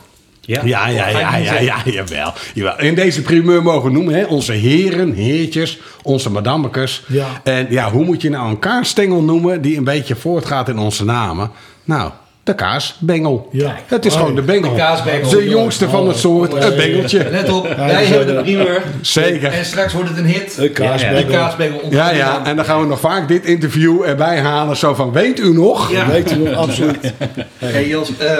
Ja. 0.47 0.61
Ja, 0.63 0.87
ja, 0.87 1.07
ja, 1.09 1.35
ja, 1.37 1.59
ja, 1.59 1.75
jawel, 1.85 2.33
jawel. 2.53 2.79
In 2.79 2.95
deze 2.95 3.21
primeur 3.21 3.63
mogen 3.63 3.83
we 3.83 3.91
noemen, 3.95 4.13
hè? 4.13 4.23
onze 4.25 4.51
heren, 4.51 5.13
heertjes, 5.13 5.79
onze 6.03 6.29
madammekes. 6.31 7.03
Ja. 7.07 7.25
En 7.43 7.67
ja, 7.69 7.91
hoe 7.91 8.05
moet 8.05 8.21
je 8.21 8.29
nou 8.29 8.49
een 8.49 8.59
kaasstengel 8.59 9.21
noemen 9.21 9.61
die 9.61 9.77
een 9.77 9.83
beetje 9.83 10.15
voortgaat 10.15 10.69
in 10.69 10.77
onze 10.77 11.05
namen? 11.05 11.51
Nou, 11.83 12.11
de 12.43 12.55
kaasbengel. 12.55 13.49
Ja. 13.51 13.75
Het 13.87 14.05
is 14.05 14.13
Oh, 14.13 14.19
gewoon 14.19 14.35
de 14.35 14.41
bengel. 14.41 14.69
de 14.71 14.77
kaasbengel. 14.77 15.29
De 15.29 15.49
jongste 15.49 15.89
van 15.89 16.07
het 16.07 16.17
soort, 16.17 16.63
het 16.63 16.75
bengeltje. 16.75 17.27
Let 17.31 17.49
op, 17.49 17.75
wij 17.77 18.05
hebben 18.05 18.27
de 18.27 18.33
eh, 18.33 18.41
primeur. 18.41 18.81
Zeker. 19.01 19.51
En 19.51 19.65
straks 19.65 19.93
wordt 19.93 20.09
het 20.09 20.17
een 20.17 20.25
hit. 20.25 20.57
Een 20.57 20.71
kaasbengel. 20.71 21.25
De 21.25 21.31
kaasbengel 21.31 21.79
Ja, 21.89 22.09
de 22.09 22.15
ja, 22.17 22.31
naam. 22.31 22.43
en 22.45 22.55
dan 22.55 22.65
gaan 22.65 22.81
we 22.81 22.87
nog 22.87 22.99
vaak 22.99 23.27
dit 23.27 23.45
interview 23.45 24.01
erbij 24.05 24.39
halen. 24.39 24.77
Zo 24.77 24.93
van, 24.93 25.11
weet 25.11 25.39
u 25.39 25.53
nog? 25.53 25.91
Ja. 25.91 26.07
Weet 26.07 26.31
u 26.31 26.35
nog, 26.37 26.53
absoluut. 26.55 27.13
Hey 27.57 27.87
Jos, 27.87 28.17
eh, 28.17 28.31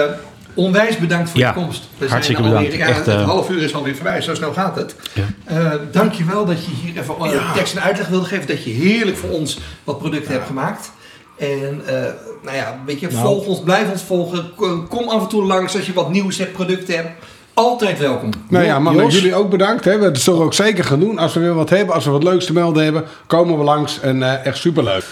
onwijs 0.58 0.96
bedankt 0.98 1.30
voor 1.30 1.40
Ja, 1.40 1.48
je 1.48 1.54
komst. 1.54 1.80
We 1.80 1.86
zijn 1.98 2.10
hartstikke 2.10 2.42
alweer- 2.42 2.58
bedankt. 2.58 2.78
Ja, 2.78 2.86
Echt, 2.88 3.06
het 3.06 3.14
eh, 3.14 3.24
half 3.24 3.50
uur 3.50 3.62
is 3.62 3.74
alweer 3.74 3.94
voorbij, 3.94 4.20
zo 4.20 4.34
snel 4.34 4.52
gaat 4.52 4.76
het. 4.76 4.94
Ja. 5.12 5.22
Eh, 5.44 5.72
dankjewel 5.92 6.44
dat 6.44 6.64
je 6.64 6.70
hier 6.82 7.02
even 7.02 7.14
eh, 7.20 7.54
tekst 7.54 7.74
en 7.76 7.82
uitleg 7.82 8.08
wilde 8.08 8.26
geven. 8.26 8.46
Dat 8.46 8.64
je 8.64 8.70
heerlijk 8.70 9.16
voor 9.16 9.30
ons 9.30 9.58
wat 9.84 9.98
producten 9.98 10.32
hebt 10.32 10.46
gemaakt. 10.46 10.90
En 11.38 11.80
eh, 11.86 11.94
nou 12.42 12.56
ja, 12.56 12.78
weet 12.86 13.00
je, 13.00 13.10
volg 13.10 13.46
ons, 13.46 13.60
blijf 13.62 13.90
ons 13.90 14.02
volgen. 14.02 14.50
Kom- 14.88 15.08
af 15.08 15.22
en 15.22 15.28
toe 15.28 15.44
langs 15.44 15.76
als 15.76 15.86
je 15.86 15.92
wat 15.92 16.10
nieuws 16.10 16.38
hebt, 16.38 16.52
producten 16.52 16.94
hebt. 16.96 17.08
Altijd 17.54 17.98
welkom. 17.98 18.30
Nou 18.48 18.64
ja, 18.64 18.78
mannen, 18.78 19.08
jullie 19.08 19.34
ook 19.34 19.50
bedankt. 19.50 19.84
Hè. 19.84 19.98
We 19.98 20.18
zullen 20.18 20.40
ook 20.42 20.54
zeker 20.54 20.84
gaan 20.84 21.00
doen. 21.00 21.18
Als 21.18 21.34
we 21.34 21.40
weer 21.40 21.54
wat 21.54 21.70
hebben, 21.70 21.94
als 21.94 22.04
we 22.04 22.10
wat 22.10 22.22
leuks 22.22 22.44
te 22.46 22.52
melden 22.52 22.84
hebben, 22.84 23.04
komen 23.26 23.58
we 23.58 23.64
langs. 23.64 24.00
En 24.00 24.22
eh, 24.22 24.46
echt 24.46 24.58
superleuk. 24.58 25.04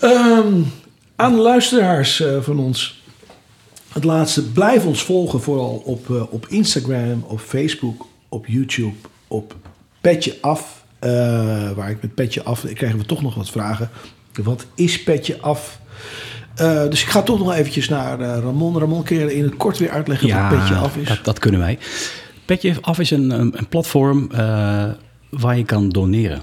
Ehm, 0.00 0.52
aan 1.16 1.32
de 1.34 1.40
luisteraars 1.40 2.20
eh, 2.20 2.28
van 2.40 2.58
ons. 2.58 2.97
Het 3.92 4.04
laatste, 4.04 4.42
blijf 4.42 4.84
ons 4.84 5.02
volgen 5.02 5.40
vooral 5.40 5.82
op, 5.84 6.10
eh, 6.10 6.32
op 6.32 6.46
Instagram, 6.48 7.24
op 7.26 7.40
Facebook, 7.40 8.06
op 8.28 8.46
YouTube, 8.46 8.94
op 9.28 9.54
Petje 10.00 10.36
Af. 10.40 10.76
eh, 10.98 11.10
waar 11.70 11.90
ik 11.90 12.02
met 12.02 12.14
Petje 12.14 12.42
Af, 12.42 12.64
ik 12.64 12.76
krijgen 12.76 12.98
we 12.98 13.04
toch 13.04 13.22
nog 13.22 13.34
wat 13.34 13.50
vragen. 13.50 13.90
Wat 14.42 14.66
is 14.74 15.02
Petje 15.02 15.40
Af? 15.40 15.80
Eh, 16.54 16.88
dus 16.88 17.02
ik 17.02 17.08
ga 17.08 17.22
toch 17.22 17.38
nog 17.38 17.54
eventjes 17.54 17.88
naar 17.88 18.18
Ramon. 18.20 18.78
Ramon, 18.78 19.02
kun 19.02 19.16
je 19.16 19.34
in 19.34 19.42
het 19.42 19.56
kort 19.56 19.78
weer 19.78 19.90
uitleggen 19.90 20.28
wat 20.28 20.58
Petje 20.58 20.74
Af 20.74 20.96
is? 20.96 21.08
Dat, 21.08 21.24
dat 21.24 21.38
kunnen 21.38 21.60
wij. 21.60 21.78
Petje 22.44 22.74
Af 22.80 22.98
is 22.98 23.10
een, 23.10 23.30
een, 23.30 23.58
een 23.58 23.68
platform 23.68 24.28
waar 25.30 25.56
je 25.56 25.64
kan 25.64 25.88
doneren. 25.88 26.42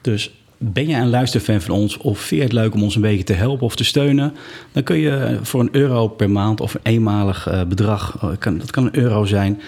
Dus 0.00 0.43
ben 0.72 0.86
jij 0.86 1.00
een 1.00 1.10
luisterfan 1.10 1.60
van 1.60 1.74
ons 1.74 1.96
of 1.96 2.18
vind 2.18 2.40
je 2.40 2.46
het 2.46 2.52
leuk 2.52 2.74
om 2.74 2.82
ons 2.82 2.94
een 2.94 3.00
beetje 3.00 3.24
te 3.24 3.32
helpen 3.32 3.66
of 3.66 3.76
te 3.76 3.84
steunen? 3.84 4.34
Dan 4.72 4.82
kun 4.82 4.96
je 4.96 5.38
voor 5.42 5.60
een 5.60 5.68
euro 5.72 6.08
per 6.08 6.30
maand 6.30 6.60
of 6.60 6.74
een 6.74 6.80
eenmalig 6.82 7.46
eh, 7.46 7.62
bedrag, 7.62 8.18
eh, 8.22 8.28
dat 8.58 8.70
kan 8.70 8.84
een 8.84 8.96
euro 8.98 9.24
zijn, 9.24 9.60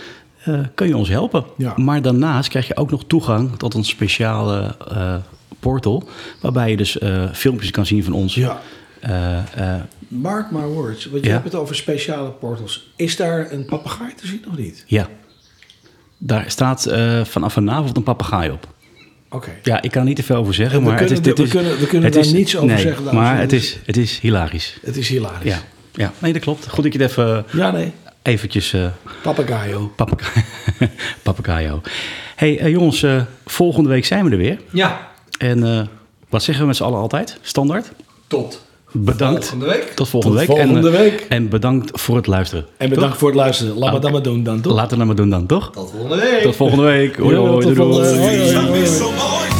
eh, 0.44 0.60
kun 0.74 0.86
je 0.88 0.96
ons 0.96 1.08
helpen. 1.08 1.44
Ja. 1.56 1.72
Maar 1.76 2.02
daarnaast 2.02 2.48
krijg 2.48 2.66
je 2.66 2.76
ook 2.76 2.90
nog 2.90 3.04
toegang 3.06 3.56
tot 3.58 3.74
een 3.74 3.84
speciale 3.84 4.74
portal, 5.60 6.08
waarbij 6.40 6.70
je 6.70 6.76
dus 6.76 6.98
filmpjes 7.32 7.70
kan 7.70 7.86
zien 7.86 8.04
van 8.04 8.12
ons. 8.12 8.34
Ja. 8.34 8.60
Mark 10.08 10.50
my 10.50 10.62
words, 10.64 11.04
want 11.06 11.22
je 11.22 11.28
Ja. 11.28 11.34
hebt 11.34 11.44
het 11.44 11.54
over 11.54 11.74
speciale 11.74 12.30
portals. 12.30 12.92
Is 12.96 13.16
daar 13.16 13.52
een 13.52 13.64
papegaai 13.64 14.14
te 14.14 14.26
zien 14.26 14.44
of 14.50 14.56
niet? 14.56 14.84
ja. 14.86 15.08
Daar 16.18 16.44
staat 16.50 16.82
vanaf 17.22 17.52
vanavond 17.52 17.96
een 17.96 18.02
papegaai 18.02 18.50
op. 18.50 18.74
Oké. 19.30 19.50
Ja, 19.62 19.82
ik 19.82 19.90
kan 19.90 20.00
er 20.00 20.06
niet 20.06 20.16
te 20.16 20.22
veel 20.22 20.36
over 20.36 20.54
zeggen, 20.54 20.82
maar 20.82 21.00
het 21.00 21.10
is... 21.10 21.20
dit 21.20 21.38
we 21.38 21.44
is- 21.44 21.50
kunnen- 21.50 21.78
we 21.78 21.86
kunnen 21.86 22.04
het 22.04 22.12
daar 22.14 22.24
is- 22.24 22.32
niets 22.32 22.56
over 22.56 22.68
nee, 22.68 22.78
zeggen, 22.78 23.14
Maar 23.14 23.38
het 23.38 23.52
is, 23.52 23.78
het 23.86 23.96
is 23.96 24.18
hilarisch. 24.18 24.78
Het 24.82 24.96
is 24.96 25.08
hilarisch. 25.08 25.52
Ja, 25.52 25.58
ja, 25.92 26.12
nee, 26.18 26.32
dat 26.32 26.42
klopt. 26.42 26.68
Goed 26.68 26.84
dat 26.84 26.92
je 26.92 26.98
het 27.02 27.10
even 27.10 27.44
Ja, 27.52 27.70
nee. 27.70 27.92
eventjes... 28.22 28.72
eh 28.72 28.86
Papagayo. 31.22 31.80
hey, 32.36 32.58
eh, 32.58 32.68
jongens, 32.68 33.02
eh, 33.02 33.22
volgende 33.46 33.88
week 33.88 34.04
zijn 34.04 34.24
we 34.24 34.30
er 34.30 34.36
weer. 34.36 34.58
Ja, 34.70 35.08
En 35.38 35.88
wat 36.28 36.42
zeggen 36.42 36.62
we 36.62 36.68
met 36.68 36.76
z'n 36.76 36.82
allen 36.84 36.98
altijd? 36.98 37.38
Standaard? 37.42 37.92
tot 38.26 38.64
Bedankt. 39.04 39.46
volgende 39.46 39.74
week. 39.74 39.92
Tot 39.94 40.08
volgende 40.08 40.38
Tot 40.38 40.46
week. 40.46 40.56
volgende 40.56 40.88
en, 40.88 40.94
eh, 40.94 41.00
week. 41.00 41.26
En 41.28 41.48
bedankt 41.48 42.00
voor 42.00 42.16
het 42.16 42.26
luisteren. 42.26 42.66
En 42.76 42.88
bedankt 42.88 43.10
Toch? 43.10 43.18
voor 43.18 43.28
het 43.28 43.36
luisteren. 43.36 43.72
Laat 43.78 43.90
me 43.90 43.96
Oké. 43.96 44.00
dat 44.00 44.12
maar 44.12 44.22
doen 44.22 44.42
dan, 44.42 44.60
toch? 44.60 44.72
Laten 44.72 44.90
we 44.90 44.96
dat 44.96 45.06
maar 45.06 45.16
doen 45.16 45.30
dan, 45.30 45.46
toch? 45.46 45.70
Tot 45.72 45.90
volgende 45.90 46.16
week. 46.24 46.42
Tot 46.42 46.56
volgende 46.56 46.84
week. 46.84 47.16
Hoi, 47.16 47.36
hoi, 47.36 47.62
tot 47.64 47.74
doei, 47.74 47.90
doei. 47.90 49.55